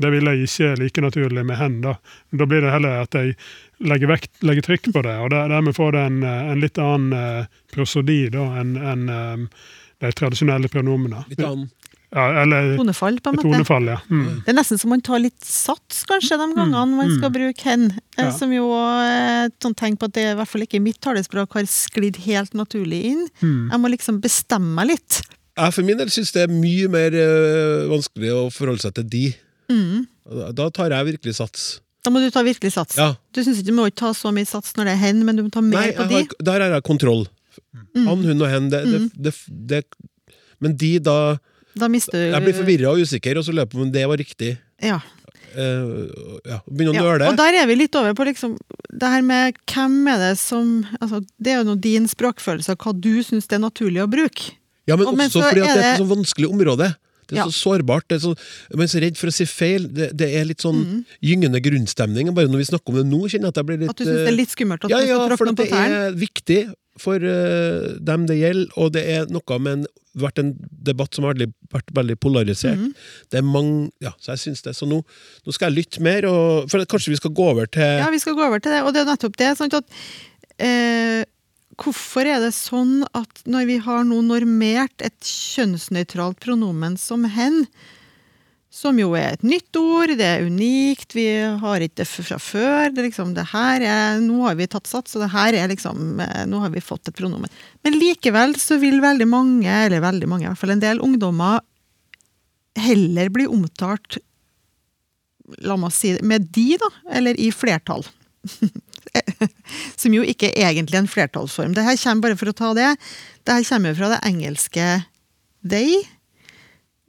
det 0.00 0.12
vil 0.14 0.30
jeg 0.30 0.48
ikke 0.48 0.70
like 0.80 1.04
naturlig 1.04 1.44
med 1.44 1.60
hen. 1.60 1.80
Da 1.84 1.98
Da 2.30 2.46
blir 2.46 2.64
det 2.64 2.72
heller 2.72 3.02
at 3.04 3.18
jeg 3.18 3.36
legger, 3.80 4.08
vekt, 4.10 4.30
legge 4.42 4.62
trykk 4.66 4.92
på 4.92 5.02
det, 5.06 5.16
og 5.22 5.30
der, 5.30 5.48
dermed 5.48 5.74
får 5.76 5.92
det 5.92 6.00
en, 6.10 6.22
eh, 6.22 6.52
en 6.52 6.60
litt 6.60 6.78
annen 6.78 7.12
eh, 7.12 7.46
prosodi 7.72 8.24
enn 8.32 8.76
en, 8.76 9.08
um, 9.08 9.48
de 10.00 10.12
tradisjonelle 10.12 10.68
pronomene. 10.70 11.24
Litt 11.28 11.40
annen. 11.42 11.70
Ja, 12.08 12.42
eller 12.42 12.70
Tonefall, 12.78 13.18
på 13.20 13.28
en 13.28 13.36
måte. 13.36 13.44
tonefall, 13.50 13.84
ja. 13.90 13.98
Mm. 14.08 14.40
Det 14.46 14.48
er 14.48 14.56
nesten 14.56 14.78
som 14.80 14.88
man 14.94 15.02
tar 15.04 15.18
litt 15.20 15.44
sats, 15.44 16.06
kanskje, 16.08 16.38
de 16.40 16.46
gangene 16.56 16.96
man 16.96 17.10
skal 17.18 17.30
bruke 17.34 17.66
hen. 17.68 17.90
eh, 18.16 18.24
Ja. 18.24 18.30
Som 18.32 18.50
jo 18.54 18.64
sånn, 19.60 19.74
tegn 19.76 19.98
på 20.00 20.08
at 20.08 20.14
det 20.16 20.24
i 20.30 20.34
hvert 20.38 20.48
fall 20.48 20.62
ikke 20.64 20.80
mitt 20.80 21.00
talespråk 21.04 21.52
har 21.58 21.66
sklidd 21.68 22.16
helt 22.24 22.54
naturlig 22.56 23.02
inn. 23.10 23.26
Mm. 23.42 23.68
Jeg 23.74 23.80
må 23.82 23.90
liksom 23.92 24.22
bestemme 24.24 24.72
meg 24.78 24.94
litt. 24.94 25.20
Jeg 25.58 25.74
for 25.74 25.82
min 25.84 25.98
del 25.98 26.08
syns 26.08 26.32
det 26.32 26.46
er 26.48 26.54
mye 26.54 26.88
mer 26.88 27.12
eh, 27.12 27.84
vanskelig 27.92 28.32
å 28.32 28.46
forholde 28.54 28.80
seg 28.86 28.94
til 28.94 29.04
de. 29.12 29.24
Mm. 29.68 30.06
Da- 30.32 30.52
Da 30.52 30.70
tar 30.70 30.88
jeg 30.96 31.12
virkelig 31.12 31.34
sats. 31.42 31.80
Da 32.06 32.12
må 32.14 32.20
du 32.22 32.28
ta 32.30 32.44
virkelig 32.46 32.72
sats. 32.76 32.96
Ja. 32.96 33.10
Du 33.34 33.40
synes 33.42 33.58
ikke 33.60 33.70
du 33.72 33.76
må 33.76 33.88
ikke 33.90 34.00
ta 34.04 34.12
så 34.16 34.30
mye 34.34 34.46
sats 34.48 34.72
når 34.78 34.84
det 34.88 34.92
er 34.94 35.00
hen, 35.02 35.24
men 35.26 35.36
du 35.36 35.42
må 35.46 35.50
ta 35.54 35.60
mer 35.64 35.80
Nei, 35.80 35.90
på 35.96 36.06
de. 36.08 36.14
har, 36.14 36.28
de. 36.30 36.44
der 36.46 36.64
er 36.68 36.74
det 36.76 36.82
kontroll. 36.86 37.26
Han, 37.98 38.22
hun 38.24 38.42
og 38.44 38.48
hen. 38.52 38.68
Det, 38.70 38.82
det, 38.86 39.00
det, 39.18 39.32
det, 39.72 39.82
men 40.62 40.76
de, 40.78 40.92
da 41.02 41.16
Da 41.78 41.88
mister 41.90 42.28
Jeg 42.30 42.42
blir 42.44 42.54
forvirra 42.56 42.92
og 42.94 43.02
usikker, 43.02 43.38
og 43.38 43.44
så 43.46 43.54
løper 43.54 43.76
på 43.78 43.82
om 43.86 43.90
det 43.94 44.04
var 44.08 44.18
riktig. 44.20 44.52
Ja. 44.82 45.00
Uh, 45.58 46.06
ja, 46.46 46.58
Begynner 46.68 46.92
å 46.92 46.94
Ja, 46.94 47.02
nøle. 47.08 47.28
og 47.32 47.36
der 47.40 47.56
er 47.62 47.66
vi 47.70 47.74
litt 47.80 47.94
over 47.98 48.12
på 48.14 48.26
liksom 48.28 48.54
det 49.00 49.08
her 49.10 49.22
med 49.24 49.56
hvem 49.72 49.94
er 50.12 50.18
det 50.20 50.34
som 50.38 50.84
altså, 51.00 51.22
Det 51.40 51.52
er 51.54 51.62
jo 51.62 51.70
nå 51.70 51.76
din 51.80 52.04
språkfølelse 52.10 52.76
hva 52.76 52.92
du 52.94 53.22
syns 53.24 53.48
det 53.48 53.56
er 53.56 53.62
naturlig 53.64 54.02
å 54.04 54.08
bruke. 54.12 54.52
Ja, 54.88 54.96
men 54.96 55.06
Og- 55.08 55.16
men 55.16 55.28
også 55.30 55.42
fordi 55.48 55.64
er 55.64 55.74
det 55.74 55.84
er 55.84 55.92
et 55.94 55.98
sånn 55.98 56.06
så 56.06 56.14
vanskelig 56.14 56.50
område. 56.52 56.90
Det 57.28 57.36
er 57.36 57.42
Ja. 57.42 57.46
så 57.46 57.52
sårbart. 57.68 58.08
Det 58.08 58.16
er 58.18 58.24
så, 58.24 58.34
man 58.74 58.86
er 58.88 58.92
så 58.92 59.00
redd 59.04 59.16
for 59.20 59.28
å 59.28 59.34
si 59.36 59.44
feil. 59.44 59.86
Det, 59.92 60.10
det 60.16 60.28
er 60.34 60.44
litt 60.48 60.64
sånn 60.64 60.78
Mm. 60.84 61.04
gyngende 61.22 61.60
grunnstemning. 61.60 62.32
Bare 62.34 62.48
når 62.48 62.62
vi 62.64 62.68
snakker 62.72 62.88
om 62.94 62.98
det 63.02 63.06
nå, 63.06 63.20
kjenner 63.28 63.48
jeg 63.50 63.54
at 63.54 63.60
jeg 63.62 63.66
blir 63.68 63.78
litt 63.84 63.90
At 63.90 63.96
du 64.00 64.04
syns 64.04 64.24
det 64.24 64.32
er 64.32 64.36
litt 64.38 64.52
skummelt 64.54 64.88
Ja, 64.88 65.00
ja, 65.04 65.36
for 65.36 65.44
det 65.52 65.70
er 65.72 66.12
viktig 66.16 66.60
for 66.98 67.14
uh, 67.22 67.94
dem 68.02 68.24
det 68.26 68.38
gjelder, 68.40 68.72
og 68.76 68.92
det 68.92 69.04
er 69.06 69.26
noe 69.30 69.58
med 69.62 69.72
en, 69.72 69.84
vært 70.18 70.40
en 70.42 70.48
debatt 70.82 71.14
som 71.14 71.22
har 71.28 71.34
vært, 71.38 71.52
vært 71.70 71.92
veldig 71.94 72.16
polarisert. 72.18 72.74
Mm. 72.80 72.94
Det 73.30 73.38
er 73.38 73.46
mange, 73.46 73.90
ja, 74.02 74.10
så 74.18 74.32
jeg 74.34 74.38
synes 74.48 74.62
det. 74.66 74.74
Så 74.74 74.88
nå, 74.88 74.98
nå 75.46 75.54
skal 75.54 75.70
jeg 75.70 75.84
lytte 75.84 76.02
mer, 76.02 76.26
og, 76.26 76.66
for 76.72 76.82
kanskje 76.90 77.12
vi 77.14 77.20
skal 77.20 77.30
gå 77.38 77.46
over 77.52 77.66
til 77.70 77.82
Ja, 78.02 78.08
vi 78.10 78.18
skal 78.18 78.34
gå 78.34 78.42
over 78.48 78.58
til 78.58 78.72
det, 78.74 78.82
og 78.82 78.90
det 78.96 79.04
er 79.04 79.12
nettopp 79.12 79.36
det. 79.38 79.52
sånn 79.60 79.70
at, 79.78 79.84
eh, 80.58 81.22
hvorfor 81.78 82.26
er 82.26 82.42
det 82.42 82.54
sånn 82.56 83.04
at 83.16 83.44
når 83.48 83.68
vi 83.68 83.78
har 83.84 84.02
nå 84.06 84.18
normert 84.26 85.04
et 85.04 85.18
kjønnsnøytralt 85.22 86.40
pronomen 86.42 86.98
som 87.00 87.26
hen, 87.30 87.64
som 88.78 88.98
jo 89.00 89.14
er 89.16 89.36
et 89.36 89.46
nytt 89.46 89.78
ord, 89.80 90.12
det 90.18 90.26
er 90.26 90.46
unikt, 90.46 91.14
vi 91.16 91.26
har 91.62 91.82
ikke 91.82 92.02
det 92.02 92.08
fra 92.10 92.38
før. 92.42 92.92
Det 92.94 93.06
liksom, 93.08 93.32
det 93.34 93.46
her 93.54 93.82
er, 93.82 94.20
nå 94.22 94.42
har 94.44 94.58
vi 94.58 94.68
tatt 94.70 94.90
sats, 94.90 95.16
og 95.16 95.24
det 95.24 95.32
her 95.32 95.56
er 95.56 95.72
liksom, 95.72 96.20
eh, 96.22 96.44
nå 96.50 96.60
har 96.62 96.74
vi 96.74 96.84
fått 96.84 97.08
et 97.08 97.16
pronomen. 97.16 97.50
Men 97.86 97.98
likevel 97.98 98.54
så 98.60 98.78
vil 98.82 99.00
veldig 99.02 99.28
mange, 99.30 99.70
eller 99.70 100.04
veldig 100.04 100.30
mange, 100.30 100.46
i 100.46 100.50
hvert 100.50 100.60
fall 100.60 100.76
en 100.76 100.84
del 100.84 101.02
ungdommer, 101.04 101.64
heller 102.78 103.32
bli 103.34 103.48
omtalt 103.50 104.20
la 105.64 105.78
meg 105.80 105.94
si 105.94 106.12
det, 106.16 106.24
med 106.26 106.48
de, 106.54 106.68
da, 106.80 106.90
eller 107.18 107.38
i 107.40 107.50
flertall. 107.54 108.04
Som 110.00 110.14
jo 110.16 110.24
ikke 110.26 110.50
er 110.52 110.70
egentlig 110.72 111.00
en 111.00 111.10
flertallsform. 111.10 111.74
Det 111.76 111.86
her 111.86 111.98
kommer 112.02 112.28
bare 112.28 112.38
for 112.40 112.50
å 112.50 112.56
ta 112.56 112.72
det. 112.78 112.90
Det 113.44 113.56
her 113.58 113.68
kommer 113.68 113.96
fra 113.98 114.12
det 114.14 114.20
engelske 114.28 114.88
they, 115.66 116.02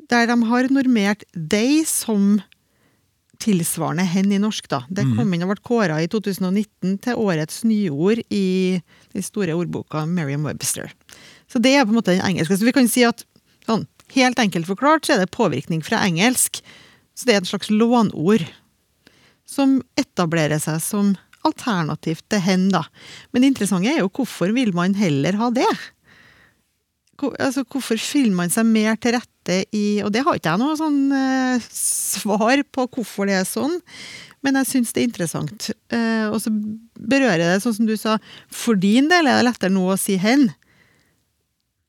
der 0.09 0.29
de 0.29 0.37
har 0.49 0.71
normert 0.73 1.25
they 1.33 1.83
som 1.87 2.39
tilsvarende 3.39 4.03
hen 4.03 4.31
i 4.35 4.39
norsk. 4.41 4.67
da. 4.71 4.81
Det 4.89 5.05
kom 5.15 5.31
inn 5.33 5.45
og 5.45 5.53
ble 5.53 5.63
kåra 5.63 5.99
i 6.03 6.09
2019 6.11 6.97
til 7.05 7.19
årets 7.19 7.61
nyord 7.63 8.19
i 8.27 8.81
den 9.13 9.23
store 9.23 9.55
ordboka 9.55 10.03
Merriam-Webster. 10.09 10.91
Så 11.47 11.61
det 11.63 11.73
er 11.75 11.85
på 11.85 11.93
en 11.93 11.99
måte 12.01 12.17
den 12.17 12.25
engelske. 12.25 12.57
Så 12.59 12.67
vi 12.67 12.75
kan 12.75 12.89
si 12.91 13.05
at 13.07 13.23
sånn, 13.67 13.87
helt 14.15 14.41
enkelt 14.41 14.67
forklart 14.67 15.07
så 15.07 15.15
er 15.15 15.23
det 15.23 15.31
påvirkning 15.35 15.81
fra 15.85 16.01
engelsk. 16.03 16.59
Så 17.15 17.27
det 17.27 17.35
er 17.35 17.41
et 17.41 17.51
slags 17.51 17.71
lånord 17.71 18.43
som 19.49 19.79
etablerer 19.97 20.59
seg 20.61 20.81
som 20.83 21.15
alternativt 21.47 22.25
til 22.31 22.41
hen, 22.43 22.67
da. 22.73 22.83
Men 23.31 23.43
det 23.43 23.53
interessante 23.53 23.91
er 23.91 24.01
jo 24.01 24.11
hvorfor 24.11 24.51
vil 24.55 24.73
man 24.75 24.95
heller 24.99 25.37
ha 25.39 25.49
det? 25.55 25.67
Hvor, 27.19 27.33
altså, 27.39 27.65
hvorfor 27.67 27.99
fyller 27.99 28.35
man 28.35 28.51
seg 28.53 28.67
mer 28.67 28.95
til 29.01 29.17
rette 29.17 29.57
i 29.75 29.99
Og 30.05 30.11
det 30.13 30.21
har 30.23 30.37
ikke 30.37 30.51
jeg 30.53 30.61
noe 30.61 30.75
sånn 30.77 30.99
eh, 31.15 31.63
svar 31.73 32.61
på 32.71 32.85
hvorfor 32.93 33.27
det 33.27 33.39
er 33.39 33.47
sånn, 33.49 33.79
men 34.45 34.59
jeg 34.61 34.69
syns 34.69 34.93
det 34.93 35.01
er 35.01 35.07
interessant. 35.09 35.69
Eh, 35.91 36.27
og 36.29 36.37
så 36.43 36.51
berører 36.53 37.41
det, 37.43 37.61
sånn 37.63 37.75
som 37.79 37.89
du 37.89 37.95
sa, 37.99 38.19
for 38.47 38.79
din 38.79 39.09
del 39.11 39.27
er 39.27 39.39
det 39.39 39.47
lettere 39.49 39.73
nå 39.73 39.87
å 39.89 39.97
si 39.99 40.19
hen 40.21 40.51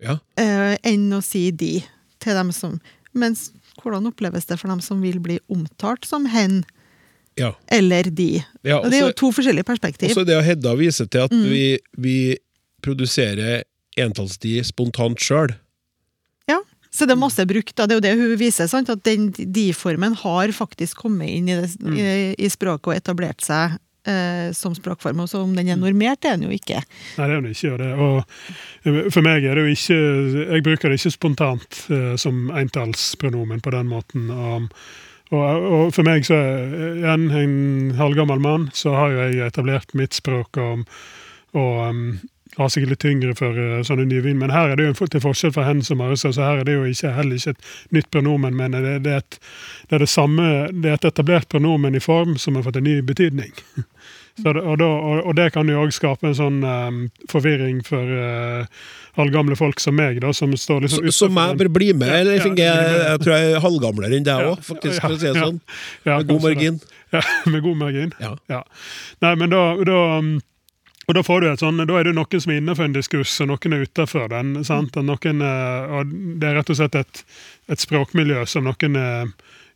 Ja. 0.01 0.17
eh, 0.41 0.79
enn 0.89 1.11
å 1.13 1.21
si 1.23 1.51
de 1.53 1.83
til 2.21 2.35
dem 2.39 2.51
som 2.57 2.79
Mens 3.13 3.49
hvordan 3.83 4.07
oppleves 4.07 4.47
det 4.47 4.57
for 4.61 4.71
dem 4.71 4.81
som 4.81 5.01
vil 5.03 5.19
bli 5.19 5.41
omtalt 5.51 6.07
som 6.07 6.29
hen 6.31 6.61
ja. 7.41 7.51
eller 7.73 8.11
de? 8.13 8.29
Ja, 8.63 8.79
og 8.83 8.91
det 8.93 9.01
er 9.01 9.07
jo 9.09 9.17
to 9.25 9.33
forskjellige 9.35 9.67
perspektiv. 9.69 10.13
Også 10.13 10.27
det 10.29 10.37
å 10.39 10.45
Hedda 10.45 10.77
viser 10.79 11.09
til 11.11 11.27
at 11.27 11.33
Mm. 11.35 11.47
vi, 11.51 11.65
vi 11.97 12.17
produserer 12.85 13.65
entallsdi 14.01 14.59
spontant 14.65 15.21
sjøl. 15.21 15.53
Ja, 16.49 16.61
så 16.91 17.07
det 17.07 17.15
er 17.17 17.21
masse 17.21 17.45
brukt. 17.47 17.75
Da. 17.77 17.87
Det 17.87 17.97
er 17.97 18.01
jo 18.01 18.07
det 18.07 18.15
hun 18.19 18.37
viser, 18.41 18.69
sant? 18.71 18.91
at 18.91 19.03
den 19.07 19.29
de-formen 19.37 20.15
har 20.23 20.53
faktisk 20.57 21.03
kommet 21.05 21.29
inn 21.31 21.49
i, 21.51 21.59
det, 21.61 21.71
Mm. 21.83 21.97
i, 21.99 22.35
i 22.39 22.49
språket 22.51 22.89
og 22.93 22.97
etablert 22.97 23.45
seg 23.45 23.77
eh, 24.09 24.49
som 24.57 24.73
språkform. 24.75 25.21
Og 25.21 25.29
så 25.29 25.43
om 25.45 25.53
den 25.55 25.69
er 25.69 25.77
normert, 25.77 26.23
det 26.25 26.31
er 26.33 26.39
den 26.41 26.49
jo 26.49 26.57
ikke. 26.57 26.81
Nei, 27.19 27.27
det 27.29 27.37
er 27.37 27.45
den 27.45 27.53
ikke. 27.53 27.75
Og, 27.75 28.25
det, 28.85 28.97
og 29.05 29.13
for 29.13 29.27
meg 29.27 29.45
er 29.45 29.55
det 29.61 29.67
jo 29.67 29.75
ikke 29.77 30.01
Jeg 30.57 30.65
bruker 30.67 30.89
det 30.89 30.99
ikke 31.03 31.15
spontant 31.19 31.83
eh, 31.93 32.17
som 32.17 32.49
entallspronomen 32.57 33.61
på 33.61 33.71
den 33.77 33.91
måten. 33.93 34.31
Og, 34.33 34.71
og, 35.31 35.71
og 35.71 35.95
for 35.95 36.07
meg 36.07 36.27
så 36.27 36.37
igjen 36.99 37.31
en 37.31 37.55
halvgammel 37.99 38.43
mann, 38.43 38.69
så 38.75 38.97
har 38.97 39.15
jo 39.15 39.25
jeg 39.29 39.47
etablert 39.47 39.95
mitt 39.99 40.17
språk 40.17 40.59
og, 40.59 40.85
og 41.55 41.81
um, 41.87 42.05
har 42.57 42.71
sikkert 42.73 42.95
litt 42.95 43.03
tyngre 43.05 43.35
for 43.39 43.55
sånne 43.55 43.85
sånne 43.87 44.07
nyvin, 44.11 44.39
men 44.41 44.51
her 44.51 44.73
er 44.73 44.81
det 44.81 44.89
jo 44.89 45.07
til 45.07 45.23
forskjell 45.23 45.53
fra 45.55 45.69
hen 45.69 45.85
som 45.87 46.01
Marissa, 46.03 46.33
så 46.35 46.49
her 46.49 46.63
er 46.63 46.67
det 46.67 46.75
jo 46.75 46.89
ikke, 46.89 47.13
heller 47.15 47.39
ikke 47.39 47.55
et 47.55 47.95
nytt 47.97 48.11
pronomen, 48.11 48.57
men 48.59 48.75
det, 48.75 48.97
det, 49.07 49.13
er 49.13 49.23
et, 49.23 49.39
det 49.89 49.99
er 49.99 50.05
det 50.05 50.11
samme, 50.11 50.49
det 50.73 50.91
er 50.91 50.99
et 50.99 51.11
etablert 51.13 51.49
pronomen 51.53 51.95
i 51.95 52.03
form 52.03 52.35
som 52.41 52.59
har 52.59 52.67
fått 52.67 52.81
en 52.81 52.89
ny 52.91 53.01
betydning. 53.07 53.55
Så 54.41 54.53
og, 54.55 54.77
da, 54.79 54.87
og, 54.87 55.25
og 55.27 55.35
det 55.37 55.51
kan 55.53 55.69
jo 55.69 55.83
òg 55.83 55.91
skape 55.93 56.31
en 56.31 56.37
sånn 56.39 56.61
um, 56.65 57.01
forvirring 57.29 57.83
for 57.85 58.09
uh, 58.09 58.85
halvgamle 59.19 59.57
folk 59.59 59.81
som 59.83 59.97
meg, 59.99 60.21
da, 60.23 60.33
som 60.37 60.53
står 60.55 60.87
liksom 60.87 61.07
utenfor. 61.07 61.17
som 61.17 61.35
meg, 61.35 61.57
blir 61.59 61.73
bli 61.75 61.91
med, 61.93 62.13
eller 62.21 62.39
jeg, 62.39 62.53
jeg, 62.61 62.93
jeg 63.01 63.23
tror 63.25 63.35
jeg 63.37 63.55
er 63.55 63.65
halvgamlere 63.65 64.19
enn 64.19 64.29
deg 64.29 64.53
òg, 64.53 64.63
faktisk, 64.67 65.01
for 65.03 65.17
å 65.17 65.19
si 65.19 65.29
det 65.31 65.35
sånn. 65.41 65.59
Med 66.07 66.31
god 66.31 66.47
margin. 66.47 66.81
Ja, 67.11 67.21
med 67.51 67.65
god 67.65 67.79
margin. 67.81 68.13
Ja. 68.23 68.61
Nei, 69.25 69.33
men 69.35 69.51
da, 69.51 69.65
da 69.83 69.99
og 71.11 71.17
da 71.17 71.25
får 71.27 71.41
du 71.43 71.47
et 71.51 71.63
sånt, 71.63 71.83
da 71.91 71.97
er 71.99 72.07
det 72.07 72.13
noen 72.15 72.43
som 72.43 72.53
er 72.53 72.61
innenfor 72.61 72.87
en 72.87 72.93
diskurs, 72.95 73.33
og 73.43 73.49
noen 73.51 73.75
er 73.75 73.81
utenfor 73.83 74.29
den. 74.31 74.53
noen, 74.63 75.41
eh, 75.43 75.95
og 75.97 76.13
Det 76.39 76.47
er 76.47 76.55
rett 76.55 76.71
og 76.71 76.79
slett 76.79 76.95
et, 77.01 77.23
et 77.67 77.83
språkmiljø 77.83 78.45
som 78.47 78.69
noen 78.69 78.99
er 79.01 79.33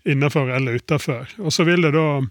innenfor 0.07 0.53
eller 0.55 0.79
utenfor. 0.79 1.27
Og 1.43 1.51
så 1.51 1.67
vil 1.67 1.83
det 1.83 1.91
da 1.97 2.23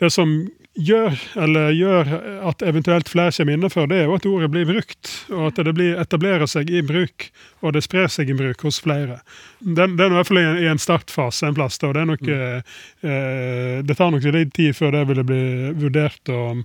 Det 0.00 0.10
som 0.10 0.48
gjør, 0.80 1.16
eller 1.44 1.74
gjør 1.76 2.10
at 2.50 2.64
eventuelt 2.66 3.10
flere 3.12 3.34
kommer 3.36 3.56
innenfor, 3.56 3.88
det 3.90 4.00
er 4.00 4.08
jo 4.08 4.16
at 4.16 4.28
ordet 4.30 4.50
blir 4.54 4.68
brukt, 4.68 5.12
og 5.30 5.50
at 5.50 5.60
det 5.66 5.74
blir, 5.76 5.98
etablerer 6.00 6.50
seg 6.50 6.70
i 6.72 6.82
bruk, 6.86 7.28
og 7.60 7.76
det 7.76 7.84
sprer 7.84 8.08
seg 8.12 8.32
i 8.32 8.36
bruk 8.38 8.64
hos 8.66 8.80
flere. 8.84 9.20
Det, 9.60 9.90
det 9.98 10.06
er 10.06 10.12
i 10.12 10.18
hvert 10.18 10.30
fall 10.30 10.40
i 10.42 10.70
en, 10.70 10.80
startfase 10.80 11.50
en 11.50 11.58
plass. 11.58 11.78
da, 11.82 11.92
Det 11.96 12.06
nok, 12.08 12.24
mm. 12.24 12.72
eh, 13.04 13.78
det 13.84 13.98
tar 13.98 14.10
nok 14.14 14.26
litt 14.32 14.54
tid 14.56 14.76
før 14.76 14.96
det 14.96 15.06
ville 15.12 15.26
bli 15.26 15.44
vurdert. 15.84 16.22
og 16.28 16.64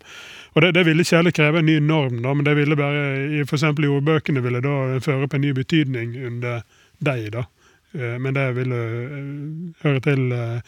og 0.55 0.61
det, 0.63 0.72
det 0.78 0.86
ville 0.88 1.03
ikke 1.03 1.18
heller 1.20 1.34
kreve 1.36 1.59
en 1.59 1.68
ny 1.68 1.82
norm, 1.84 2.22
da, 2.24 2.32
men 2.32 2.45
det 2.47 2.53
ville 2.55 2.78
bare, 2.80 3.01
f.eks. 3.43 3.66
i 3.68 3.89
ordbøkene 3.91 4.39
ville 4.39 4.61
da 4.63 5.01
føre 5.03 5.28
på 5.28 5.36
en 5.36 5.43
ny 5.43 5.51
betydning 5.57 6.13
under 6.30 6.61
deg. 7.03 7.28
da. 7.34 7.43
Eh, 7.95 8.17
Men 8.19 8.35
det 8.35 8.45
ville 8.57 8.75
eh, 8.75 9.29
høre 9.83 10.01
til 10.03 10.27
uh, 10.33 10.59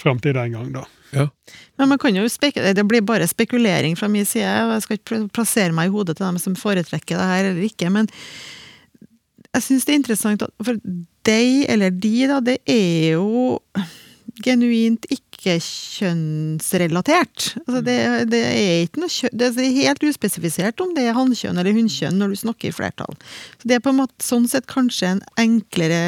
framtida 0.00 0.44
en 0.44 0.58
gang, 0.58 0.72
da. 0.74 0.84
Ja. 1.14 1.28
Men 1.78 1.88
man 1.92 2.00
kan 2.02 2.16
jo 2.16 2.26
det 2.26 2.88
blir 2.88 3.00
bare 3.00 3.26
spekulering 3.26 3.96
fra 3.96 4.08
min 4.08 4.24
side, 4.26 4.50
og 4.66 4.72
jeg 4.74 4.82
skal 4.82 4.98
ikke 4.98 5.28
plassere 5.32 5.72
meg 5.72 5.88
i 5.88 5.94
hodet 5.94 6.16
til 6.16 6.26
dem 6.26 6.38
som 6.38 6.56
foretrekker 6.58 7.16
det 7.16 7.30
her 7.30 7.50
eller 7.50 7.62
ikke, 7.62 7.90
men 7.90 8.08
jeg 9.54 9.62
syns 9.62 9.84
det 9.86 9.92
er 9.92 10.00
interessant 10.00 10.42
at 10.42 10.50
for 10.66 10.80
deg, 11.24 11.66
eller 11.70 11.90
de, 11.90 12.14
da, 12.26 12.40
det 12.42 12.58
er 12.66 13.14
jo 13.14 13.60
genuint 14.42 15.06
ikke-kjønnsrelatert. 15.44 17.54
Altså 17.64 17.80
det, 17.84 17.96
det 18.32 18.40
er 18.48 18.82
ikke 18.84 19.02
noe 19.02 19.30
Det 19.32 19.48
er 19.50 19.78
helt 19.78 20.06
uspesifisert 20.08 20.80
om 20.84 20.90
det 20.96 21.04
er 21.08 21.16
hannkjønn 21.16 21.58
eller 21.60 21.76
hunnkjønn 21.76 22.18
når 22.20 22.34
du 22.34 22.40
snakker 22.44 22.70
i 22.70 22.74
flertall. 22.74 23.14
Så 23.60 23.68
det 23.68 23.78
er 23.78 23.84
på 23.84 23.92
en 23.92 24.00
måte 24.02 24.24
sånn 24.24 24.46
sett 24.50 24.66
kanskje 24.70 25.06
en 25.14 25.22
enklere 25.40 26.02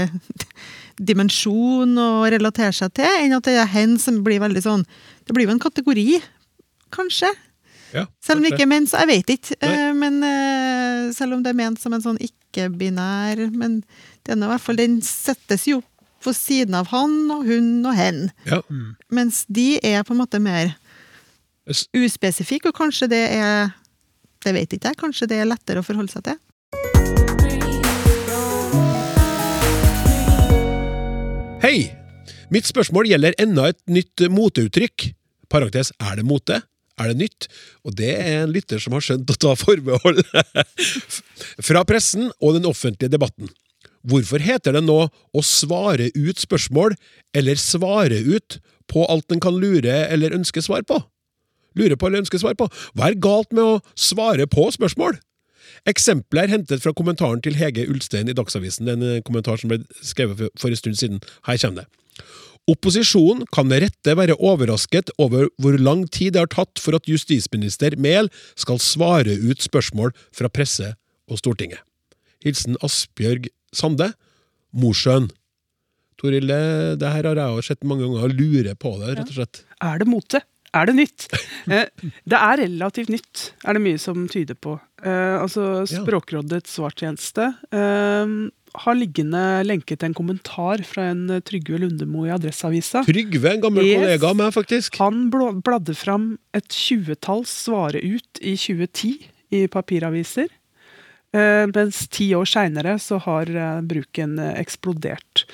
dimensjon 1.09 1.93
å 2.01 2.11
relatere 2.33 2.73
seg 2.77 2.95
til, 2.97 3.19
enn 3.25 3.37
at 3.37 3.49
det 3.49 3.59
er 3.61 3.73
hen 3.75 3.99
som 4.01 4.23
blir 4.25 4.41
veldig 4.41 4.63
sånn 4.65 4.85
Det 5.27 5.35
blir 5.35 5.49
jo 5.49 5.55
en 5.57 5.61
kategori, 5.61 6.21
kanskje. 6.95 7.33
Ja, 7.93 8.05
Selv 8.23 8.39
om 8.39 8.45
det 8.45 8.53
ikke 8.55 8.65
er 8.67 8.71
ment, 8.71 8.89
så 8.91 9.01
jeg 9.03 9.11
vet 9.11 9.29
ikke. 9.37 9.57
Nei. 9.63 9.75
Eh, 9.75 9.93
Men 9.95 10.15
eh, 10.27 11.13
selv 11.17 11.37
om 11.37 11.43
det 11.43 11.51
er 11.53 11.59
ment 11.59 11.81
som 11.83 11.93
en 11.97 12.05
sånn 12.05 12.21
ikke-binær 12.23 13.37
Men 13.55 13.73
det 14.27 14.35
er 14.35 14.43
i 14.43 14.51
hvert 14.51 14.65
fall, 14.65 14.79
den 14.79 15.01
settes 15.07 15.67
jo 15.71 15.79
på 16.27 16.35
siden 16.35 16.75
av 16.75 16.91
han 16.91 17.15
og 17.31 17.47
hun 17.47 17.87
og 17.87 17.95
hen. 17.95 18.27
Ja. 18.49 18.61
Mens 19.15 19.45
de 19.47 19.77
er 19.79 20.03
på 20.07 20.15
en 20.15 20.23
måte 20.25 20.43
mer 20.43 20.75
uspesifikke, 21.97 22.71
og 22.71 22.79
kanskje 22.79 23.11
det 23.11 23.25
er 23.39 23.75
Det 24.47 24.53
vet 24.55 24.71
ikke 24.77 24.93
jeg. 24.93 24.99
Kanskje 25.01 25.27
det 25.27 25.41
er 25.41 25.49
lettere 25.49 25.81
å 25.81 25.87
forholde 25.87 26.13
seg 26.13 26.23
til. 26.29 26.37
Hei! 31.65 31.89
Mitt 32.55 32.69
spørsmål 32.69 33.09
gjelder 33.11 33.35
enda 33.43 33.73
et 33.73 33.81
nytt 33.91 34.23
moteuttrykk. 34.31 35.09
Parentes, 35.51 35.91
er 35.99 36.21
det 36.21 36.27
mote? 36.29 36.61
Er 37.01 37.11
det 37.11 37.19
nytt? 37.25 37.49
Og 37.83 37.97
det 37.99 38.13
er 38.15 38.45
en 38.45 38.53
lytter 38.55 38.79
som 38.79 38.95
har 38.95 39.03
skjønt 39.03 39.33
å 39.35 39.39
ta 39.41 39.57
forbehold. 39.59 40.23
Fra 41.69 41.83
pressen 41.89 42.31
og 42.39 42.55
den 42.61 42.69
offentlige 42.71 43.11
debatten. 43.17 43.51
Hvorfor 44.07 44.43
heter 44.43 44.77
det 44.77 44.85
nå 44.87 44.99
å 45.09 45.43
svare 45.45 46.11
ut 46.15 46.41
spørsmål, 46.41 46.95
eller 47.35 47.59
svare 47.59 48.21
ut 48.23 48.59
på 48.91 49.05
alt 49.11 49.33
en 49.35 49.43
kan 49.43 49.59
lure 49.59 50.05
eller 50.07 50.37
ønske 50.37 50.63
svar 50.63 50.87
på? 50.87 51.01
Lure 51.77 51.99
på 51.99 52.09
eller 52.09 52.23
ønske 52.23 52.41
svar 52.41 52.55
på? 52.59 52.69
Hva 52.95 53.11
er 53.11 53.21
galt 53.21 53.53
med 53.53 53.65
å 53.65 53.81
svare 53.99 54.47
på 54.51 54.69
spørsmål? 54.75 55.19
Eksempelet 55.91 56.47
er 56.47 56.55
hentet 56.55 56.83
fra 56.83 56.95
kommentaren 56.97 57.43
til 57.45 57.59
Hege 57.59 57.85
Ulstein 57.91 58.31
i 58.31 58.35
Dagsavisen, 58.35 58.89
en 58.91 59.05
eh, 59.05 59.23
kommentar 59.27 59.61
som 59.61 59.71
ble 59.71 59.83
skrevet 60.03 60.49
for 60.59 60.73
en 60.73 60.79
stund 60.79 60.99
siden. 60.99 61.21
Her 61.47 61.61
kommer 61.63 61.85
det. 61.85 61.89
Opposisjonen 62.67 63.45
kan 63.55 63.69
med 63.71 63.85
rette 63.85 64.17
være 64.19 64.39
overrasket 64.43 65.13
over 65.23 65.47
hvor 65.63 65.79
lang 65.79 66.03
tid 66.11 66.35
det 66.35 66.43
har 66.43 66.51
tatt 66.51 66.83
for 66.83 66.99
at 66.99 67.07
justisminister 67.07 67.95
Mehl 68.03 68.31
skal 68.59 68.83
svare 68.83 69.37
ut 69.39 69.63
spørsmål 69.63 70.15
fra 70.35 70.51
presse 70.51 70.97
og 71.31 71.39
Stortinget. 71.39 71.86
Hilsen 72.47 72.79
Asbjørg 72.87 73.51
Sande, 73.75 74.13
Mosjøen. 74.77 75.29
Toril, 76.17 76.49
det, 76.49 77.09
her 77.13 77.27
har 77.29 77.37
jeg 77.37 77.57
jo 77.59 77.65
sett 77.67 77.83
mange 77.85 78.07
ganger, 78.07 78.31
og 78.31 78.37
lurer 78.39 78.77
på 78.81 78.95
det, 79.03 79.17
rett 79.19 79.33
og 79.33 79.37
slett. 79.37 79.65
Er 79.85 79.99
det 80.01 80.07
mote? 80.09 80.41
Er 80.77 80.89
det 80.91 80.97
nytt? 81.03 81.29
Eh, 81.67 81.89
det 82.31 82.39
er 82.39 82.61
relativt 82.61 83.09
nytt, 83.11 83.41
er 83.67 83.75
det 83.75 83.81
mye 83.83 83.99
som 83.99 84.29
tyder 84.31 84.55
på. 84.63 84.77
Eh, 85.03 85.33
altså 85.35 85.81
Språkrådets 85.91 86.77
svartjeneste 86.77 87.49
eh, 87.75 88.35
har 88.85 88.95
liggende 88.95 89.41
lenket 89.67 90.05
en 90.07 90.15
kommentar 90.15 90.85
fra 90.87 91.09
en 91.11 91.41
Trygve 91.43 91.81
Lundemo 91.83 92.23
i 92.29 92.31
Adresseavisa. 92.31 93.03
Trygve, 93.09 93.57
en 93.57 93.65
gammel 93.65 93.83
Yes. 93.83 93.99
kollega 93.99 94.31
av 94.31 94.39
meg, 94.39 94.53
faktisk. 94.55 95.01
Han 95.03 95.25
bladde 95.35 95.97
fram 95.99 96.37
et 96.55 96.71
tjuetalls 96.71 97.51
svare 97.67 97.99
ut 98.07 98.39
i 98.39 98.55
2010 98.55 99.27
i 99.59 99.67
papiraviser. 99.67 100.55
Eh, 101.37 101.67
mens 101.75 102.07
ti 102.13 102.31
år 102.37 102.49
seinere 102.49 102.97
så 103.03 103.19
har 103.27 103.51
eh, 103.51 103.81
bruken 103.85 104.39
eh, 104.41 104.55
eksplodert. 104.63 105.47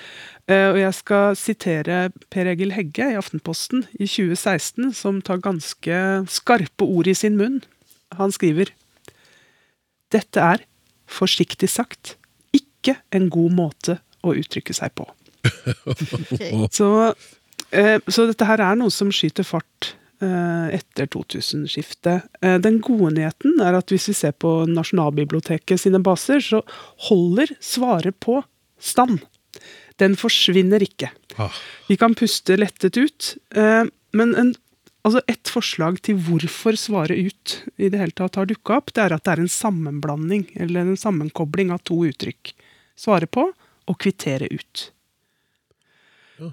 Og 0.53 0.77
jeg 0.77 0.95
skal 0.99 1.37
sitere 1.39 1.97
Per 2.35 2.49
Egil 2.51 2.73
Hegge 2.75 3.07
i 3.13 3.17
Aftenposten 3.17 3.85
i 3.95 4.09
2016, 4.11 4.91
som 4.99 5.21
tar 5.25 5.39
ganske 5.41 6.01
skarpe 6.29 6.85
ord 6.85 7.09
i 7.09 7.15
sin 7.17 7.39
munn. 7.39 7.61
Han 8.19 8.35
skriver 8.35 8.73
Dette 10.13 10.43
er, 10.43 10.65
forsiktig 11.07 11.71
sagt, 11.71 12.17
ikke 12.53 12.99
en 13.15 13.31
god 13.33 13.55
måte 13.55 13.97
å 14.27 14.35
uttrykke 14.35 14.75
seg 14.77 14.93
på. 14.99 15.07
Så, 16.77 16.91
så 18.11 18.27
dette 18.29 18.51
her 18.51 18.67
er 18.67 18.77
noe 18.83 18.93
som 18.93 19.15
skyter 19.15 19.47
fart 19.47 19.95
etter 20.23 21.07
2000-skiftet. 21.07 22.29
Eh, 22.43 22.59
den 22.63 22.81
gode 22.85 23.13
nyheten 23.17 23.61
er 23.63 23.77
at 23.79 23.93
hvis 23.93 24.11
vi 24.11 24.17
ser 24.17 24.35
på 24.39 24.63
Nasjonalbiblioteket 24.71 25.81
sine 25.81 26.01
baser, 26.03 26.43
så 26.43 26.63
holder 27.09 27.55
svaret 27.63 28.19
på 28.23 28.41
stand. 28.83 29.23
Den 30.01 30.17
forsvinner 30.19 30.83
ikke. 30.83 31.11
Ah. 31.41 31.55
Vi 31.89 31.99
kan 32.01 32.17
puste 32.19 32.57
lettet 32.59 32.99
ut, 32.99 33.35
eh, 33.55 33.85
men 34.17 34.35
en, 34.39 34.55
altså 35.07 35.23
et 35.31 35.51
forslag 35.51 36.01
til 36.07 36.21
hvorfor 36.23 36.79
svaret 36.79 37.19
ut 37.19 37.59
i 37.77 37.91
det 37.93 38.01
hele 38.01 38.17
tatt 38.17 38.39
har 38.41 38.49
dukka 38.49 38.81
opp, 38.81 38.95
det 38.95 39.05
er 39.05 39.17
at 39.17 39.27
det 39.27 39.35
er 39.35 39.45
en 39.45 39.53
sammenblanding, 39.59 40.49
eller 40.63 40.87
en 40.87 40.99
sammenkobling 40.99 41.75
av 41.75 41.85
to 41.89 42.03
uttrykk. 42.09 42.55
Svare 42.99 43.27
på 43.27 43.49
og 43.91 43.99
kvittere 43.99 44.49
ut. 44.53 44.89
Ja. 46.39 46.49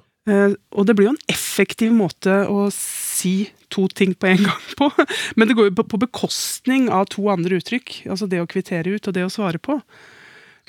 og 0.75 0.85
det 0.85 0.93
blir 0.97 1.07
jo 1.07 1.13
en 1.15 1.31
effektiv 1.31 1.93
måte 1.95 2.43
å 2.49 2.67
si 2.73 3.49
to 3.69 3.87
ting 3.93 4.13
på 4.17 4.27
en 4.31 4.43
gang 4.49 4.69
på, 4.79 4.91
men 5.37 5.47
det 5.49 5.55
går 5.57 5.69
jo 5.69 5.75
på, 5.81 5.87
på 5.95 5.99
bekostning 6.05 6.87
av 6.93 7.05
to 7.13 7.27
andre 7.31 7.59
uttrykk. 7.61 8.01
Altså 8.09 8.27
det 8.29 8.41
å 8.41 8.47
kvittere 8.49 8.95
ut 8.95 9.07
og 9.11 9.13
det 9.17 9.25
å 9.27 9.31
svare 9.33 9.61
på. 9.61 9.79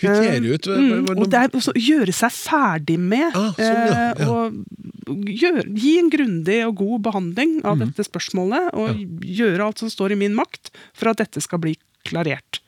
Kvittere 0.01 0.55
ut. 0.55 0.65
hva- 0.69 0.77
Mm, 0.81 1.09
og 1.19 1.27
det 1.29 1.39
er 1.43 1.51
også 1.59 1.75
gjøre 1.77 2.13
seg 2.17 2.33
ferdig 2.33 2.99
med. 2.99 3.35
Ah, 3.37 3.51
sånn, 3.59 3.81
ja, 3.85 3.97
ja. 3.97 4.13
eh, 4.15 4.29
Og 4.31 5.27
gjør, 5.29 5.65
gi 5.77 5.99
en 5.99 6.09
grundig 6.13 6.59
og 6.69 6.77
god 6.79 7.03
behandling 7.09 7.59
av 7.67 7.77
mm. 7.77 7.83
dette 7.91 8.07
spørsmålet. 8.09 8.71
Og 8.81 9.03
gjøre 9.27 9.67
alt 9.67 9.83
som 9.83 9.91
står 9.93 10.15
i 10.15 10.21
min 10.23 10.37
makt 10.39 10.71
for 10.97 11.11
at 11.13 11.21
dette 11.21 11.43
skal 11.45 11.61
bli 11.61 11.75
klarert. 12.09 12.63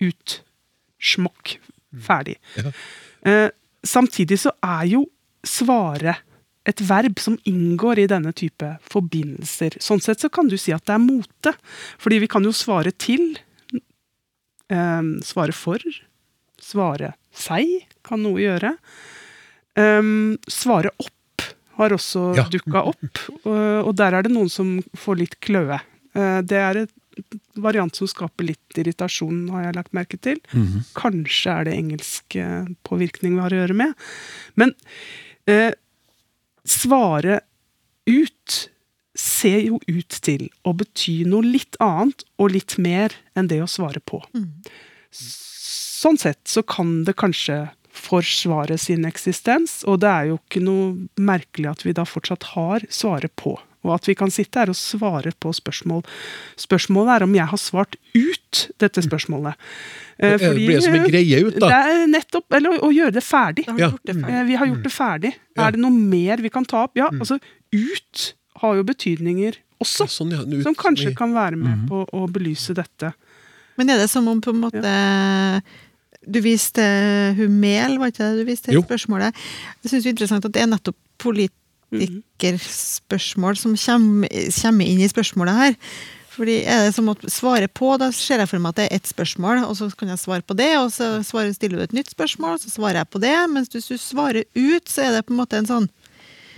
Ut. 0.00 0.38
Smokk. 1.02 1.56
Ferdig. 2.04 2.36
Ja. 2.56 2.72
Eh, 3.28 3.48
samtidig 3.84 4.38
så 4.40 4.52
er 4.64 4.86
jo 4.94 5.04
svare 5.46 6.16
et 6.68 6.80
verb 6.84 7.18
som 7.22 7.38
inngår 7.48 8.02
i 8.02 8.08
denne 8.10 8.32
type 8.36 8.66
forbindelser. 8.92 9.78
Sånn 9.82 10.02
sett 10.04 10.20
så 10.20 10.28
kan 10.32 10.50
du 10.50 10.56
si 10.60 10.74
at 10.74 10.84
det 10.88 10.94
er 10.98 11.00
mote. 11.02 11.54
Fordi 12.02 12.18
vi 12.24 12.28
kan 12.30 12.44
jo 12.44 12.52
svare 12.52 12.92
til, 12.92 13.38
um, 14.68 15.14
svare 15.24 15.54
for, 15.56 15.80
svare 16.60 17.14
seg 17.32 17.86
kan 18.06 18.20
noe 18.24 18.42
gjøre. 18.42 18.74
Um, 19.78 20.36
svare 20.50 20.92
opp 20.98 21.46
har 21.78 21.94
også 21.94 22.34
Ja. 22.36 22.44
dukka 22.50 22.82
opp, 22.90 23.20
og, 23.46 23.86
og 23.86 23.92
der 23.96 24.16
er 24.18 24.26
det 24.26 24.32
noen 24.34 24.50
som 24.50 24.78
får 24.98 25.20
litt 25.20 25.36
kløe. 25.40 25.78
Uh, 26.18 26.40
det 26.42 26.58
er 26.58 26.82
et, 26.84 26.94
variant 27.58 27.94
som 27.94 28.06
skaper 28.10 28.46
litt 28.46 28.78
irritasjon, 28.78 29.48
har 29.50 29.64
jeg 29.68 29.76
lagt 29.78 29.94
merke 29.96 30.18
til. 30.22 30.38
Mhm. 30.52 30.84
Kanskje 30.94 31.50
er 31.50 31.64
det 31.66 31.72
engelsk 31.74 32.36
eh, 32.38 32.68
påvirkning 32.86 33.34
vi 33.34 33.42
har 33.42 33.54
å 33.54 33.58
gjøre 33.58 33.74
med. 33.74 33.94
Men 34.54 34.74
eh, 35.50 35.72
svare 36.68 37.40
ut 38.08 38.58
ser 39.18 39.64
jo 39.66 39.80
ut 39.88 40.20
til 40.22 40.46
å 40.62 40.72
bety 40.78 41.24
noe 41.26 41.42
litt 41.42 41.78
annet 41.82 42.22
og 42.38 42.52
litt 42.54 42.76
mer 42.78 43.14
enn 43.34 43.50
det 43.50 43.58
å 43.64 43.70
svare 43.70 44.00
på. 44.00 44.20
Sånn 45.10 46.20
sett 46.20 46.44
så 46.46 46.62
kan 46.62 47.02
det 47.08 47.16
kanskje 47.18 47.64
forsvare 47.98 48.78
sin 48.78 49.06
eksistens, 49.08 49.80
og 49.82 50.04
det 50.04 50.10
er 50.12 50.28
jo 50.30 50.38
ikke 50.38 50.62
noe 50.62 51.08
merkelig 51.18 51.72
at 51.72 51.82
vi 51.86 51.96
da 51.96 52.04
fortsatt 52.06 52.52
har 52.54 52.86
svaret 52.94 53.34
på. 53.40 53.56
Og 53.86 53.94
at 53.94 54.08
vi 54.10 54.14
kan 54.18 54.30
sitte 54.34 54.58
her 54.58 54.72
og 54.72 54.76
svare 54.76 55.30
på 55.38 55.52
spørsmål. 55.54 56.02
Spørsmålet 56.58 57.12
er 57.14 57.24
om 57.28 57.34
jeg 57.36 57.46
har 57.46 57.60
svart 57.62 57.94
ut 58.16 58.62
dette 58.82 59.04
spørsmålet. 59.06 59.54
Eh, 60.18 60.34
Det 60.38 60.50
blir 60.56 60.80
som 60.82 60.94
en 60.98 61.06
greie 61.06 61.44
ut, 61.46 61.54
da. 61.62 61.68
Det 61.68 61.78
er 61.92 62.06
nettopp, 62.10 62.46
eller 62.58 62.74
å, 62.74 62.88
å 62.88 62.90
gjøre 62.92 63.12
det 63.14 63.22
ferdig. 63.22 63.66
Har 63.68 63.78
Ja. 63.78 63.90
gjort 63.92 64.04
det 64.10 64.16
ferdig. 64.16 64.34
Eh, 64.34 64.44
Vi 64.50 64.56
har 64.58 64.66
gjort 64.66 64.82
det 64.82 64.92
ferdig. 64.92 65.32
Ja. 65.56 65.66
Er 65.68 65.70
det 65.76 65.80
noe 65.80 65.90
mer 65.94 66.36
vi 66.42 66.50
kan 66.50 66.64
ta 66.64 66.82
opp? 66.88 66.96
Ja, 66.98 67.08
altså 67.12 67.38
ut 67.72 68.32
har 68.58 68.74
jo 68.74 68.82
betydninger 68.82 69.54
også, 69.80 70.08
Sånn, 70.10 70.32
ja. 70.34 70.42
Ut 70.42 70.64
som 70.64 70.74
kanskje 70.74 71.14
kan 71.16 71.32
være 71.32 71.56
med 71.56 71.86
på 71.88 72.02
å 72.12 72.26
belyse 72.28 72.74
dette. 72.74 73.12
Men 73.78 73.90
er 73.90 73.98
det 74.02 74.10
som 74.10 74.26
om 74.26 74.40
på 74.42 74.50
en 74.50 74.60
måte 74.60 75.62
Du 76.28 76.40
viste 76.42 76.82
hun 77.38 77.60
Mehl, 77.60 77.96
var 77.98 78.10
ikke 78.10 78.26
det 78.26 78.44
du 78.44 78.44
viste 78.50 78.72
i 78.74 78.74
spørsmålet? 78.82 79.32
Jeg 79.84 79.90
syns 79.92 80.02
det 80.02 80.08
er 80.10 80.14
interessant 80.16 80.44
at 80.44 80.52
det 80.52 80.62
er 80.62 80.66
nettopp 80.66 80.96
politikerspørsmål 81.92 83.58
som 83.58 83.74
kommer, 83.78 84.30
kommer 84.60 84.88
inn 84.88 85.02
i 85.02 85.10
spørsmålet 85.10 85.60
her. 85.62 85.76
Fordi 86.38 86.60
er 86.70 86.84
det 86.86 86.94
som 86.94 87.08
å 87.10 87.16
svare 87.26 87.66
på, 87.66 87.96
da 87.98 88.12
ser 88.14 88.38
jeg 88.38 88.50
for 88.50 88.62
meg 88.62 88.70
at 88.70 88.78
det 88.78 88.84
er 88.86 89.00
ett 89.00 89.10
spørsmål, 89.10 89.64
og 89.66 89.74
så 89.74 89.88
kan 89.98 90.12
jeg 90.12 90.22
svare 90.22 90.44
på 90.46 90.54
det, 90.58 90.70
og 90.78 90.92
så 90.94 91.16
svarer, 91.26 91.50
stiller 91.56 91.80
du 91.80 91.86
et 91.88 91.96
nytt 91.96 92.12
spørsmål, 92.14 92.60
så 92.62 92.70
svarer 92.70 93.00
jeg 93.00 93.10
på 93.10 93.22
det. 93.24 93.34
Mens 93.50 93.72
hvis 93.74 93.90
du 93.90 93.96
svarer 93.98 94.46
ut, 94.54 94.84
så 94.86 95.08
er 95.08 95.16
det 95.16 95.24
på 95.26 95.34
en 95.34 95.40
måte 95.40 95.58
en 95.58 95.66
sånn 95.66 95.88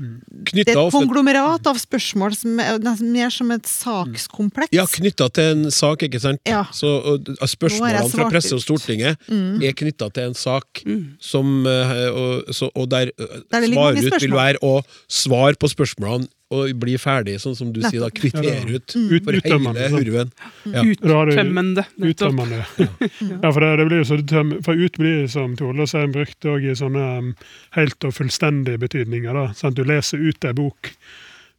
Det 0.01 0.65
er 0.67 0.73
et 0.75 0.93
konglomerat 0.95 1.67
av 1.71 1.79
spørsmål 1.81 2.35
som 2.37 2.61
er 2.63 2.79
mer 3.05 3.31
som 3.35 3.51
et 3.55 3.67
sakskompleks. 3.69 4.73
Ja, 4.75 4.87
knytta 4.91 5.29
til 5.37 5.53
en 5.55 5.71
sak, 5.75 6.03
ikke 6.09 6.21
sant? 6.23 6.41
Ja. 6.49 6.65
Så 6.75 7.19
Spørsmålene 7.51 8.09
fra 8.11 8.29
presse 8.33 8.55
og 8.57 8.63
Stortinget 8.65 9.21
Stortinget 9.29 9.69
er 9.71 9.77
knytta 9.77 10.11
til 10.15 10.31
en 10.31 10.35
sak 10.39 10.83
Mm. 10.87 11.17
som 11.21 11.67
eh, 11.67 12.09
og, 12.09 12.55
så, 12.55 12.71
og 12.75 12.89
der 12.91 13.11
eh, 13.13 13.41
Der 13.53 13.61
det 13.61 13.73
svar 13.75 13.93
ut 13.93 14.23
vil 14.23 14.33
være 14.33 14.61
å 14.65 14.81
svare 15.09 15.59
på 15.61 15.69
spørsmålene 15.69 16.29
og 16.51 16.73
bli 16.83 16.97
ferdig, 16.99 17.37
sånn 17.39 17.55
som 17.55 17.69
du 17.71 17.79
sier, 17.85 18.03
da. 18.03 18.09
Kvittere 18.11 18.65
ut 18.75 18.95
for 18.97 19.39
uttømmende, 19.39 19.85
hele 19.85 20.01
hurven. 20.01 20.33
Ja. 20.67 20.83
Uttømmende. 20.83 21.87
Uttømmende. 22.11 22.65
Ja, 23.41 23.53
for 23.53 23.63
det, 23.63 23.71
det 23.79 23.87
blir 23.87 24.01
jo 24.03 24.07
så 24.09 24.17
tøm, 24.27 24.51
For 24.67 24.77
ut 24.77 24.97
blir, 24.99 25.25
som 25.31 25.55
Tore 25.59 25.87
sier, 25.89 26.11
brukt 26.13 26.49
òg 26.51 26.67
i 26.67 26.75
sånne 26.77 27.05
um, 27.21 27.29
helt 27.77 28.07
og 28.07 28.17
fullstendige 28.17 28.81
betydninger. 28.83 29.37
da, 29.37 29.45
sant? 29.57 29.79
Du 29.79 29.87
leser 29.87 30.23
ut 30.23 30.49
ei 30.49 30.57
bok, 30.57 30.91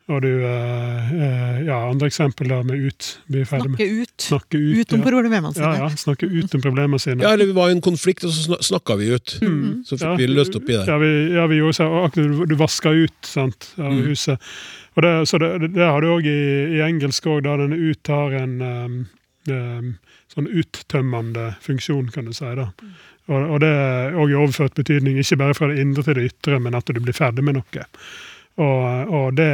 og 0.09 0.21
du 0.23 0.27
eh, 0.43 1.11
eh, 1.13 1.59
Ja, 1.67 1.77
andre 1.91 2.07
eksempel 2.09 2.49
da 2.49 2.61
med 2.65 2.81
ut. 2.87 3.09
Blir 3.29 3.45
ferdig 3.45 3.69
med. 3.71 3.77
Snakke 3.77 4.01
ut. 4.01 4.15
Snakke 4.25 4.57
ut. 4.57 4.77
Ut 4.81 4.93
om 4.97 4.99
ja. 4.99 5.05
problemene 5.05 5.51
sine. 5.53 5.69
Ja, 5.77 5.85
ja, 5.85 5.89
snakke 6.01 6.25
ut 6.31 6.55
om 6.57 6.61
problemene 6.65 6.99
sine. 6.99 7.21
ja, 7.23 7.33
eller 7.35 7.45
vi 7.51 7.55
var 7.55 7.69
i 7.69 7.75
en 7.77 7.81
konflikt, 7.85 8.23
og 8.25 8.33
så 8.33 8.47
sna- 8.49 8.61
snakka 8.71 8.97
vi 8.97 9.11
ut. 9.13 9.35
Så 9.85 9.95
fikk 9.97 10.01
Ja. 10.07 10.15
vi 10.17 10.27
løst 10.27 10.55
opp 10.57 10.67
i 10.69 10.73
det. 10.73 10.87
Ja, 10.89 10.97
vi, 10.97 11.11
ja, 11.35 11.45
vi 11.47 11.59
gjorde 11.61 11.77
så, 11.77 11.87
akkurat 12.05 12.33
du, 12.39 12.45
du 12.45 12.55
vaska 12.59 12.89
ut 12.91 13.21
sant, 13.29 13.73
av 13.77 13.91
Mm. 13.93 14.01
huset. 14.09 14.39
Og 14.97 15.03
det, 15.03 15.13
så 15.29 15.37
det, 15.39 15.73
det 15.75 15.85
har 15.85 16.01
du 16.01 16.07
òg 16.07 16.25
i, 16.27 16.39
i 16.75 16.81
engelsk 16.83 17.23
òg, 17.31 17.43
da 17.43 17.55
denne 17.61 17.77
ut 17.77 18.07
har 18.11 18.33
en 18.41 18.57
um, 18.61 18.97
um, 19.47 19.93
sånn 20.33 20.47
uttømmende 20.49 21.55
funksjon, 21.61 22.11
kan 22.11 22.25
du 22.25 22.33
si. 22.33 22.45
da. 22.57 22.71
Og, 23.31 23.45
og 23.53 23.59
det 23.63 23.69
er 23.69 24.17
òg 24.19 24.33
i 24.33 24.35
overført 24.35 24.75
betydning, 24.75 25.17
ikke 25.21 25.37
bare 25.39 25.53
fra 25.55 25.69
det 25.71 25.79
indre 25.79 26.03
til 26.03 26.17
det 26.19 26.25
ytre, 26.33 26.59
men 26.59 26.75
at 26.75 26.85
du 26.91 26.99
blir 26.99 27.15
ferdig 27.15 27.43
med 27.45 27.55
noe. 27.61 27.85
Og, 28.59 29.11
og, 29.15 29.27
det, 29.37 29.47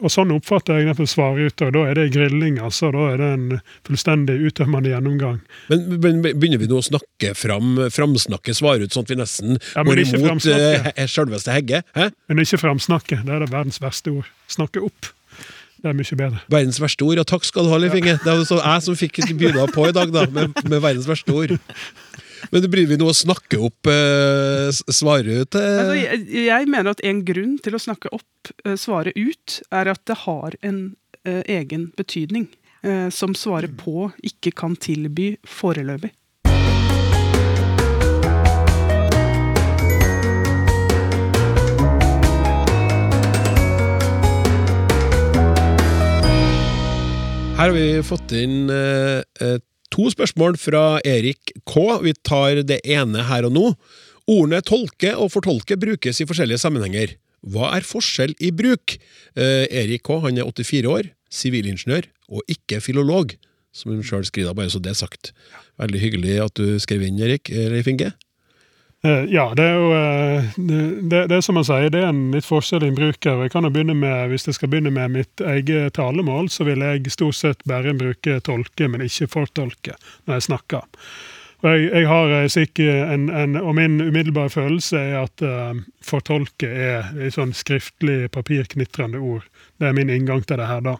og 0.00 0.10
sånn 0.10 0.32
oppfatter 0.32 0.80
jeg 0.80 0.88
nettopp 0.88 1.10
svaret 1.10 1.52
ut, 1.52 1.64
og 1.66 1.74
da 1.76 1.82
er 1.90 1.98
det 1.98 2.06
grilling, 2.14 2.56
altså. 2.64 2.88
Da 2.94 3.10
er 3.12 3.20
det 3.20 3.28
en 3.36 3.46
fullstendig 3.86 4.38
uttømmende 4.48 4.94
gjennomgang. 4.94 5.40
Men, 5.68 5.84
men 6.00 6.22
begynner 6.24 6.62
vi 6.62 6.70
nå 6.70 6.80
å 6.80 6.86
snakke 6.86 7.34
fram, 7.38 7.76
framsnakke 7.92 8.56
svaret 8.56 8.88
ut, 8.88 8.96
sånn 8.96 9.04
at 9.06 9.12
vi 9.12 9.18
nesten 9.20 9.58
Ja, 9.60 9.84
går 9.84 10.04
imot 10.06 10.48
uh, 10.48 10.92
selveste 11.04 11.54
Hegge? 11.54 11.82
Hæ? 11.98 12.08
Men 12.32 12.42
ikke 12.42 12.62
framsnakke, 12.64 13.20
det 13.26 13.36
er 13.36 13.44
det 13.44 13.52
verdens 13.52 13.82
verste 13.84 14.16
ord. 14.16 14.32
Snakke 14.50 14.82
opp. 14.88 15.12
Det 15.82 15.90
er 15.90 15.96
mye 15.98 16.16
bedre. 16.16 16.40
Verdens 16.46 16.78
verste 16.80 17.04
ord. 17.04 17.18
Ja, 17.18 17.26
takk 17.26 17.44
skal 17.44 17.66
du 17.66 17.72
ha, 17.74 17.78
Leif 17.82 17.94
Inge. 17.98 18.14
Det 18.22 18.30
er 18.30 18.38
altså 18.38 18.60
jeg 18.62 18.84
som 18.86 18.98
fikk 18.98 19.18
bjuda 19.34 19.66
på 19.74 19.88
i 19.90 19.94
dag, 19.94 20.12
da, 20.14 20.28
med, 20.30 20.54
med 20.62 20.78
verdens 20.78 21.08
verste 21.10 21.34
ord. 21.34 21.56
Men 22.50 22.62
det 22.64 22.70
blir 22.72 22.86
vi 22.90 22.96
nå 22.98 23.06
å 23.10 23.14
snakke 23.14 23.60
opp 23.62 23.86
eh, 23.86 24.70
svaret 24.90 25.44
ut 25.44 25.54
eh, 25.60 25.76
Altså, 25.82 25.94
jeg, 26.00 26.24
jeg 26.48 26.66
mener 26.72 26.90
at 26.96 27.04
en 27.06 27.20
grunn 27.28 27.54
til 27.62 27.76
å 27.78 27.82
snakke 27.82 28.10
opp 28.16 28.50
eh, 28.64 28.74
svaret 28.80 29.14
ut, 29.16 29.60
er 29.70 29.92
at 29.92 30.02
det 30.10 30.18
har 30.24 30.56
en 30.66 30.80
eh, 31.24 31.42
egen 31.60 31.90
betydning. 31.96 32.48
eh, 32.82 33.08
som 33.14 33.34
svaret 33.38 33.76
på 33.78 34.10
ikke 34.26 34.50
kan 34.58 34.74
tilby 34.76 35.36
foreløpig. 35.46 36.10
Her 47.52 47.68
har 47.70 47.76
vi 47.76 48.02
fått 48.02 48.32
inn 48.34 48.70
eh, 48.72 49.20
eh, 49.44 49.58
to 49.92 50.08
spørsmål 50.12 50.56
fra 50.60 50.84
Erik 51.04 51.52
K. 51.68 51.82
Vi 52.04 52.14
tar 52.24 52.62
det 52.66 52.80
ene 52.88 53.26
her 53.28 53.46
og 53.48 53.54
nå. 53.54 53.66
Ordene 54.30 54.62
tolke 54.64 55.12
og 55.18 55.32
fortolke 55.34 55.76
brukes 55.80 56.22
i 56.22 56.26
forskjellige 56.28 56.62
sammenhenger. 56.62 57.16
Hva 57.42 57.72
er 57.76 57.86
forskjell 57.86 58.36
i 58.40 58.52
bruk? 58.54 58.96
Eh, 59.34 59.66
Erik 59.66 60.04
K. 60.06 60.20
han 60.22 60.38
er 60.38 60.46
84 60.46 60.88
år, 60.88 61.10
sivilingeniør 61.32 62.06
og 62.30 62.44
ikke 62.50 62.80
filolog, 62.80 63.34
som 63.74 63.92
hun 63.92 64.04
sjøl 64.06 64.24
skriver, 64.28 64.54
bare 64.54 64.70
så 64.70 64.80
det 64.80 64.92
er 64.92 65.00
sagt. 65.00 65.32
Veldig 65.80 66.00
hyggelig 66.00 66.36
at 66.44 66.54
du 66.60 66.78
skrev 66.80 67.02
inn, 67.04 67.20
Erik. 67.20 67.50
Eh, 67.50 67.68
Leif 67.72 67.90
Inge? 67.90 68.12
Eh, 69.06 69.24
Ja, 69.34 69.52
det 69.56 69.64
er 69.66 69.74
jo 69.74 69.92
eh, 69.96 70.52
det, 70.56 71.26
det, 71.26 71.36
er 71.36 71.40
som 71.42 71.56
man 71.58 71.66
sier, 71.66 71.90
det 71.90 72.04
er 72.04 72.12
en 72.12 72.30
litt 72.34 72.46
forskjell 72.46 72.86
i 72.86 72.92
bruker. 72.94 73.42
Jeg 73.42 73.52
kan 73.54 73.66
jo 73.66 73.72
begynne 73.74 73.96
med, 73.98 74.30
Hvis 74.30 74.46
jeg 74.46 74.54
skal 74.54 74.70
begynne 74.70 74.94
med 74.94 75.10
mitt 75.10 75.42
eget 75.42 75.94
talemål, 75.98 76.50
så 76.50 76.64
vil 76.68 76.84
jeg 76.86 77.10
stort 77.10 77.38
sett 77.38 77.64
bare 77.66 77.96
bruke 77.98 78.40
tolke, 78.40 78.88
men 78.88 79.02
ikke 79.02 79.30
fortolke 79.30 79.98
når 80.26 80.38
jeg 80.38 80.48
snakker. 80.50 80.86
Og 81.62 81.68
jeg, 81.70 81.90
jeg 81.94 82.08
har 82.10 82.32
eh, 82.36 82.48
sikkert 82.50 83.12
en, 83.14 83.28
en, 83.30 83.56
og 83.56 83.74
Min 83.78 84.00
umiddelbare 84.00 84.50
følelse 84.50 84.98
er 84.98 85.20
at 85.22 85.42
uh, 85.46 85.78
fortolke 86.02 86.66
er 86.66 87.12
et 87.22 87.34
sånn 87.34 87.54
skriftlig, 87.54 88.30
papirknitrende 88.34 89.18
ord. 89.18 89.46
Det 89.78 89.90
er 89.90 89.94
min 89.98 90.10
inngang 90.10 90.42
til 90.46 90.58
det 90.58 90.66
her. 90.66 90.82
da. 90.82 90.96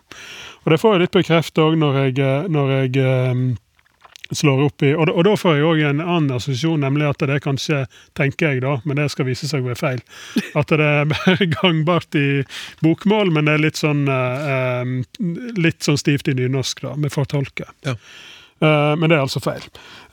Og 0.62 0.70
Det 0.74 0.78
får 0.82 0.94
jeg 0.94 1.04
litt 1.06 1.18
bekreftet 1.18 1.62
òg 1.62 1.78
når 1.78 1.98
jeg, 2.02 2.30
når 2.50 2.74
jeg 2.76 3.02
eh, 3.02 3.42
slår 4.32 4.64
opp 4.66 4.82
i 4.82 4.92
Og, 4.94 5.08
og 5.08 5.24
da 5.26 5.34
får 5.38 5.56
jeg 5.56 5.68
òg 5.68 5.82
en 5.88 6.02
annen 6.02 6.36
assosiasjon, 6.36 6.82
nemlig 6.84 7.08
at 7.08 7.24
det 7.28 7.40
kanskje, 7.44 7.84
tenker 8.18 8.52
jeg 8.52 8.64
da, 8.64 8.76
men 8.84 9.00
det 9.00 9.08
skal 9.12 9.28
vise 9.28 9.48
seg 9.48 9.64
å 9.64 9.70
være 9.70 9.80
feil, 9.80 10.02
at 10.58 10.72
det 10.72 10.88
er 10.88 11.46
gangbart 11.58 12.18
i 12.18 12.42
bokmål, 12.84 13.32
men 13.34 13.48
det 13.48 13.56
er 13.56 13.64
litt 13.66 13.80
sånn 13.80 14.04
eh, 14.10 14.52
eh, 14.52 14.92
litt 15.58 15.82
sånn 15.86 16.00
stivt 16.00 16.30
i 16.30 16.36
nynorsk, 16.38 16.84
da, 16.84 16.94
med 16.98 17.12
fortolke. 17.14 17.68
Ja. 17.86 17.96
Eh, 18.62 18.92
men 18.96 19.10
det 19.10 19.18
er 19.18 19.24
altså 19.24 19.42
feil. 19.42 19.64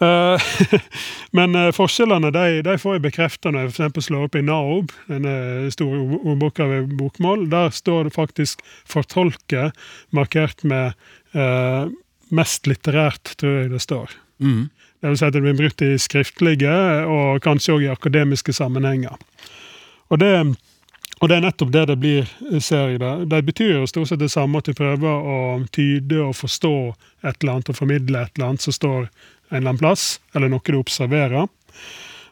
Eh, 0.01 0.49
men 1.37 1.57
forskjellene 1.75 2.31
de, 2.33 2.59
de 2.65 2.77
får 2.81 2.97
jeg 2.97 3.05
bekrefta 3.05 3.53
når 3.53 3.69
jeg 3.69 3.93
for 3.95 4.05
slår 4.05 4.27
opp 4.29 4.37
i 4.39 4.45
Naob, 4.45 4.93
denne 5.09 5.69
store 5.73 6.01
ordboka 6.19 6.67
ved 6.71 6.93
bokmål. 6.99 7.47
Der 7.51 7.73
står 7.75 8.09
det 8.09 8.15
faktisk 8.17 8.63
'fortolke' 8.89 9.69
markert 10.15 10.63
med 10.63 10.93
eh, 11.37 11.91
mest 12.35 12.67
litterært, 12.69 13.35
tror 13.39 13.55
jeg 13.63 13.71
det 13.73 13.81
står. 13.83 14.13
Mm. 14.39 14.69
Det 14.99 15.11
vil 15.11 15.19
si 15.19 15.27
at 15.27 15.35
det 15.35 15.43
blir 15.43 15.57
brukt 15.57 15.83
i 15.85 15.93
skriftlige 16.01 16.73
og 17.07 17.39
kanskje 17.43 17.75
også 17.77 17.85
i 17.85 17.91
akademiske 17.91 18.53
sammenhenger. 18.55 19.15
Og 20.09 20.19
det, 20.19 20.31
og 21.19 21.29
det 21.29 21.37
er 21.37 21.45
nettopp 21.45 21.71
det 21.71 21.85
det 21.91 21.97
blir, 22.01 22.29
ser 22.59 22.93
jeg 22.93 23.01
det. 23.03 23.13
Det 23.31 23.41
betyr 23.47 23.73
jo 23.77 23.87
stort 23.87 24.11
sett 24.11 24.21
det 24.23 24.31
samme 24.33 24.59
at 24.59 24.67
du 24.67 24.75
prøver 24.75 25.07
å 25.33 25.39
tyde 25.71 26.19
og 26.23 26.35
forstå 26.39 26.75
et 27.23 27.39
eller 27.39 27.55
annet 27.55 27.71
og 27.71 27.79
formidle 27.79 28.23
et 28.25 28.35
eller 28.35 28.51
annet 28.51 28.67
som 28.67 28.75
står 28.75 29.01
en 29.49 29.57
eller 29.57 29.71
annen 29.71 29.81
plass, 29.81 30.19
eller 30.35 30.51
noe 30.51 30.65
du 30.65 30.77
observerer. 30.77 31.47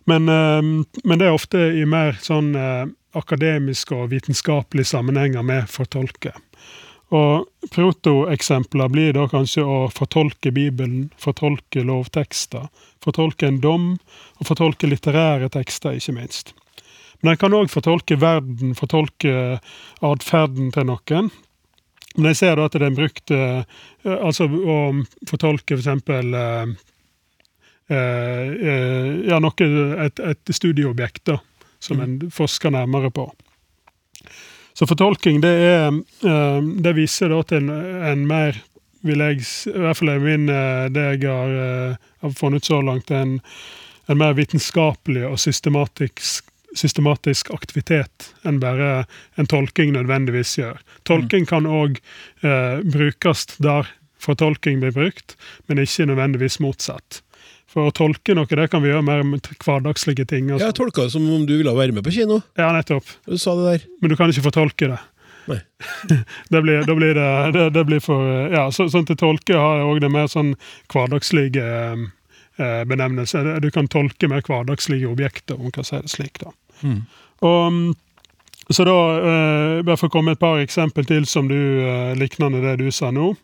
Men, 0.07 0.29
eh, 0.29 0.61
men 1.03 1.19
det 1.19 1.27
er 1.27 1.35
ofte 1.35 1.69
i 1.75 1.85
mer 1.85 2.19
sånn 2.23 2.53
eh, 2.55 2.85
akademiske 3.17 3.95
og 3.95 4.11
vitenskapelige 4.11 4.91
sammenhenger 4.91 5.43
med 5.43 5.67
fortolke. 5.71 6.35
Og 7.15 7.47
protoeksempler 7.71 8.89
blir 8.91 9.13
da 9.15 9.27
kanskje 9.31 9.63
å 9.63 9.77
fortolke 9.93 10.51
Bibelen, 10.51 11.07
fortolke 11.21 11.85
lovtekster, 11.87 12.67
fortolke 13.03 13.47
en 13.47 13.61
dom, 13.63 13.93
og 14.39 14.49
fortolke 14.49 14.89
litterære 14.91 15.47
tekster, 15.53 15.95
ikke 15.95 16.17
minst. 16.17 16.51
Men 17.21 17.33
en 17.33 17.39
kan 17.41 17.55
òg 17.55 17.71
fortolke 17.71 18.19
verden, 18.19 18.75
fortolke 18.77 19.59
atferden 20.05 20.73
til 20.75 20.89
noen. 20.89 21.31
Men 22.17 22.31
jeg 22.33 22.39
ser 22.41 22.57
da 22.57 22.67
at 22.67 22.75
det 22.75 22.85
er 22.85 22.97
brukt 22.97 23.33
eh, 23.33 23.63
altså 24.03 24.47
å 24.49 24.77
fortolke 25.29 25.77
for 25.77 25.83
eksempel 25.83 26.37
eh, 26.37 26.71
eh, 27.93 29.25
ja, 29.29 29.39
noe, 29.43 29.67
et, 30.05 30.19
et 30.19 30.53
studieobjekt 30.53 31.27
da, 31.29 31.37
som 31.79 32.01
en 32.03 32.19
forsker 32.33 32.73
nærmere 32.73 33.13
på. 33.13 33.29
Så 34.77 34.85
fortolking, 34.85 35.41
det, 35.41 35.49
er, 35.49 35.87
eh, 36.29 36.59
det 36.85 36.93
viser 36.93 37.33
da 37.33 37.41
til 37.49 37.63
en, 37.65 37.71
en 38.05 38.27
mer 38.29 38.59
vil 39.07 39.23
jeg, 39.23 39.41
i 39.71 39.81
hvert 39.81 39.97
fall 39.97 40.11
er 40.13 40.21
min, 40.21 40.45
det 40.93 41.05
jeg 41.15 41.23
har, 41.25 41.55
eh, 41.63 42.11
har 42.21 42.37
funnet 42.37 42.67
så 42.67 42.81
langt, 42.85 43.11
en, 43.11 43.39
en 44.05 44.19
mer 44.19 44.35
vitenskapelig 44.37 45.25
og 45.27 45.39
systematisk, 45.41 46.45
systematisk 46.77 47.49
aktivitet 47.55 48.31
enn 48.45 48.59
bare 48.61 49.05
en 49.39 49.49
tolking 49.49 49.95
nødvendigvis 49.95 50.57
gjør. 50.59 50.81
Tolking 51.09 51.47
kan 51.49 51.65
òg 51.65 51.97
eh, 52.43 52.83
brukes 52.85 53.47
der 53.57 53.89
fortolking 54.21 54.81
blir 54.81 54.93
brukt, 54.93 55.37
men 55.67 55.81
ikke 55.81 56.09
nødvendigvis 56.09 56.59
motsatt. 56.63 57.21
For 57.77 57.91
å 57.91 57.93
tolke 57.93 58.33
noe, 58.33 58.49
det 58.49 58.71
kan 58.73 58.81
vi 58.81 58.89
gjøre 58.89 59.05
mer 59.05 59.19
med 59.21 59.45
hverdagslige 59.61 60.23
ting. 60.25 60.47
Altså. 60.49 60.65
Jeg 60.65 60.75
tolka 60.79 61.03
det 61.05 61.13
som 61.13 61.27
om 61.29 61.43
du 61.45 61.53
ville 61.59 61.75
være 61.77 61.93
med 61.93 62.01
på 62.07 62.15
kino. 62.15 62.39
Ja, 62.57 62.71
nettopp. 62.73 63.05
Du 63.29 63.37
sa 63.37 63.53
det 63.59 63.67
der. 63.67 63.83
Men 64.01 64.09
du 64.09 64.15
kan 64.17 64.33
ikke 64.33 64.47
fortolke 64.47 64.89
det. 64.95 64.97
Nei. 65.47 65.59
det 66.51 66.63
blir, 66.65 66.81
det, 66.87 66.95
blir 66.97 67.13
det, 67.13 67.27
det, 67.53 67.67
det 67.77 67.83
blir 67.87 68.01
for 68.03 68.49
Ja, 68.49 68.65
så, 68.73 68.87
sånn 68.89 69.05
til 69.05 69.19
tolke 69.21 69.61
har 69.61 69.77
jeg 69.77 69.91
òg 69.91 70.01
det 70.01 70.09
mer 70.15 70.25
sånn 70.31 70.55
hverdagslige 70.89 71.67
eh, 71.93 72.81
benevnelse. 72.89 73.45
Du 73.61 73.69
kan 73.75 73.93
tolke 73.93 74.31
mer 74.31 74.41
hverdagslige 74.41 75.13
objekter, 75.13 75.61
om 75.61 75.69
man 75.69 75.77
kan 75.77 75.85
si 75.85 76.01
det 76.01 76.15
slik, 76.17 76.41
da. 76.41 76.55
Og 77.45 77.61
mm, 77.77 77.87
så 78.73 78.89
da, 78.89 78.97
eh, 79.21 79.83
bare 79.85 80.01
for 80.01 80.09
å 80.09 80.17
komme 80.17 80.33
et 80.33 80.41
par 80.41 80.59
eksempel 80.65 81.05
til 81.07 81.29
som 81.29 81.47
du, 81.47 81.61
eh, 81.85 82.17
liknende 82.17 82.65
det 82.65 82.79
du 82.81 82.89
sa 82.91 83.13
nå. 83.13 83.35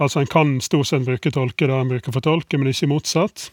Altså 0.00 0.20
En 0.20 0.26
kan 0.26 0.60
stort 0.60 0.88
sett 0.88 1.04
bruke 1.06 1.30
tolke 1.30 1.66
det 1.66 1.74
en 1.74 1.88
bruker 1.88 2.12
fortolke, 2.12 2.58
men 2.58 2.68
ikke 2.72 2.88
motsatt. 2.90 3.50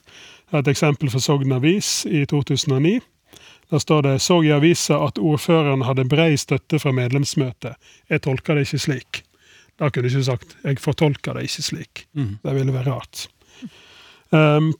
Et 0.54 0.68
eksempel 0.68 1.12
fra 1.12 1.20
Sogn 1.20 1.52
Avis 1.52 2.06
i 2.06 2.26
2009. 2.26 3.00
Der 3.70 3.78
står 3.78 4.02
det 4.02 4.22
så 4.22 4.42
i 4.42 4.50
avisa 4.52 4.98
at 5.06 5.20
ordføreren 5.22 5.84
hadde 5.86 6.08
brei 6.10 6.34
støtte 6.38 6.80
fra 6.82 6.92
medlemsmøtet. 6.96 7.76
Jeg 8.10 8.24
tolker 8.26 8.58
det 8.58 8.66
ikke 8.66 8.82
slik. 8.82 9.24
Da 9.80 9.90
kunne 9.90 10.10
du 10.10 10.16
ikke 10.16 10.26
sagt 10.26 10.56
jeg 10.64 10.80
fortolker 10.82 11.38
det 11.38 11.46
ikke 11.46 11.66
slik. 11.68 12.08
Det 12.44 12.56
ville 12.56 12.74
være 12.74 12.96
rart. 12.96 13.28
Um, 14.32 14.74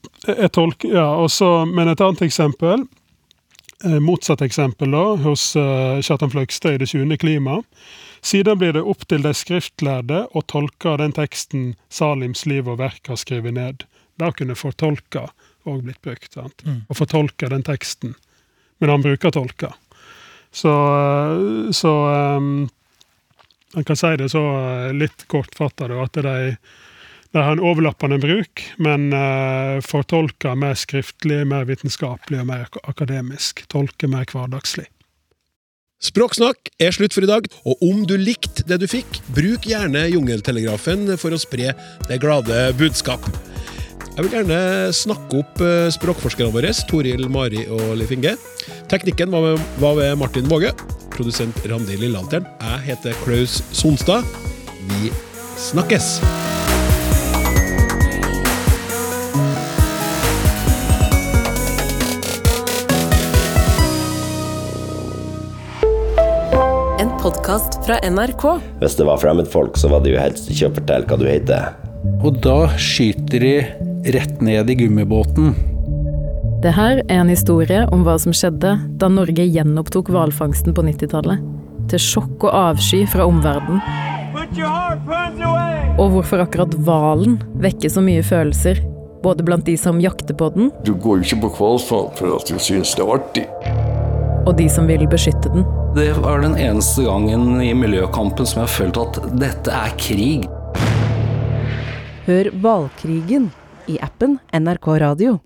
tolker, 0.52 0.92
ja, 0.94 1.06
også, 1.22 1.64
men 1.66 1.88
et 1.88 2.00
annet 2.00 2.22
eksempel, 2.22 2.84
motsatt 3.84 4.42
eksempel 4.44 4.90
da, 4.92 5.04
hos 5.24 5.54
uh, 5.56 6.00
Kjartan 6.04 6.30
Fløgstad 6.32 6.76
i 6.76 6.80
Det 6.82 6.90
20. 6.90 7.16
klima. 7.22 7.62
Siden 8.20 8.58
blir 8.60 8.74
det 8.76 8.82
opp 8.84 9.06
til 9.08 9.22
de 9.24 9.32
skriftlærde 9.34 10.26
å 10.36 10.42
tolke 10.44 10.96
den 11.00 11.14
teksten 11.16 11.70
Salims 11.88 12.44
liv 12.46 12.68
og 12.68 12.80
verk 12.82 13.08
har 13.08 13.16
skrevet 13.20 13.56
ned. 13.56 13.86
Der 14.20 14.34
kunne 14.36 14.58
fortolka 14.58 15.30
òg 15.68 15.84
blitt 15.86 16.02
brukt. 16.04 16.32
sant? 16.32 16.64
Å 16.88 16.96
fortolke 16.96 17.48
den 17.48 17.64
teksten. 17.64 18.14
Men 18.80 18.90
han 18.90 19.02
bruker 19.04 19.32
tolka. 19.32 19.72
Så, 20.52 20.68
eh, 20.68 21.70
så 21.72 21.92
um, 22.36 22.68
Han 23.74 23.84
kan 23.84 23.96
si 23.96 24.16
det 24.18 24.28
så 24.32 24.40
eh, 24.58 24.92
litt 24.92 25.28
kortfatta, 25.30 25.86
det 25.88 25.98
at 26.02 26.16
de, 26.26 26.56
de 27.30 27.42
har 27.42 27.52
en 27.54 27.62
overlappende 27.62 28.18
bruk, 28.18 28.62
men 28.82 29.12
uh, 29.14 29.78
fortolka 29.86 30.56
mer 30.58 30.74
skriftlig, 30.78 31.44
mer 31.46 31.68
vitenskapelig 31.68 32.40
og 32.42 32.48
mer 32.48 32.80
akademisk. 32.90 33.62
Tolke 33.70 34.10
mer 34.10 34.26
hverdagslig. 34.30 34.88
Språksnakk 36.00 36.70
er 36.80 36.94
slutt 36.96 37.12
for 37.12 37.26
i 37.26 37.28
dag, 37.28 37.46
og 37.68 37.82
om 37.84 38.02
du 38.08 38.16
likte 38.16 38.64
det 38.66 38.80
du 38.80 38.86
fikk, 38.88 39.20
bruk 39.36 39.68
gjerne 39.68 40.06
Jungeltelegrafen 40.08 41.12
for 41.20 41.36
å 41.36 41.40
spre 41.40 41.74
det 42.08 42.20
glade 42.22 42.70
budskap. 42.80 43.28
Jeg 44.16 44.24
vil 44.26 44.34
gjerne 44.34 44.60
snakke 44.96 45.42
opp 45.44 45.60
eh, 45.64 45.86
språkforskerne 45.94 46.52
våre, 46.56 46.72
Toril, 46.90 47.28
Mari 47.32 47.66
og 47.70 47.94
Leif 48.00 48.10
Inge. 48.16 48.34
Teknikken 48.90 49.30
var, 49.32 49.46
ved, 49.46 49.66
var 49.80 49.96
ved 50.00 50.18
Martin 50.20 50.50
Våge. 50.50 50.74
Produsent 51.14 51.62
Randi 51.68 52.00
Lillehalteren. 52.00 52.48
Jeg 52.64 52.86
heter 52.90 53.20
Klaus 53.22 53.60
Sonstad. 53.76 54.26
Vi 54.90 55.12
snakkes! 55.70 56.16
Podkast 67.20 67.84
fra 67.84 67.98
NRK. 68.00 68.44
Hvis 68.80 68.96
det 68.96 69.04
var 69.04 69.18
fremmedfolk, 69.20 69.76
så 69.76 69.90
var 69.92 70.00
det 70.04 70.14
jo 70.14 70.20
helst 70.20 70.48
ikke 70.52 70.70
å 70.70 70.74
fortelle 70.78 71.08
hva 71.08 71.18
du 71.20 71.26
heter. 71.28 71.74
Og 72.24 72.38
da 72.40 72.70
skyter 72.80 73.44
de 73.44 73.54
rett 74.16 74.40
ned 74.44 74.72
i 74.72 74.76
gummibåten. 74.80 75.52
Det 76.64 76.72
her 76.76 77.02
er 77.02 77.20
en 77.20 77.32
historie 77.32 77.82
om 77.92 78.04
hva 78.04 78.16
som 78.20 78.32
skjedde 78.36 78.72
da 79.00 79.10
Norge 79.12 79.44
gjenopptok 79.44 80.08
hvalfangsten 80.12 80.76
på 80.76 80.84
90-tallet. 80.88 81.44
Til 81.92 82.04
sjokk 82.04 82.48
og 82.48 82.56
avsky 82.56 83.02
fra 83.10 83.28
omverdenen. 83.28 83.80
Og 86.00 86.16
hvorfor 86.16 86.44
akkurat 86.44 86.72
hvalen 86.86 87.40
vekker 87.60 87.92
så 87.92 88.04
mye 88.04 88.24
følelser, 88.24 88.80
både 89.20 89.44
blant 89.44 89.68
de 89.68 89.76
som 89.76 90.00
jakter 90.00 90.36
på 90.36 90.48
den, 90.56 90.72
Du 90.84 90.94
går 90.96 91.20
jo 91.20 91.28
ikke 91.28 91.42
på 91.44 91.54
hvalfang 91.58 92.12
for 92.16 92.40
at 92.40 92.48
du 92.48 92.56
syns 92.56 92.96
det 92.96 93.04
er 93.04 93.16
artig. 93.18 93.48
Og 94.46 94.56
de 94.58 94.68
som 94.72 94.88
vil 94.90 95.06
beskytte 95.10 95.52
den. 95.52 95.66
Det 95.96 96.12
var 96.22 96.42
den 96.44 96.56
eneste 96.60 97.04
gangen 97.06 97.60
i 97.62 97.72
miljøkampen 97.74 98.46
som 98.46 98.62
jeg 98.62 98.68
har 98.68 98.74
følt 98.76 99.00
at 99.00 99.20
dette 99.40 99.74
er 99.74 99.94
krig. 100.00 100.48
Hør 102.28 102.50
Hvalkrigen 102.62 103.50
i 103.90 103.98
appen 104.02 104.38
NRK 104.54 104.92
Radio. 105.02 105.38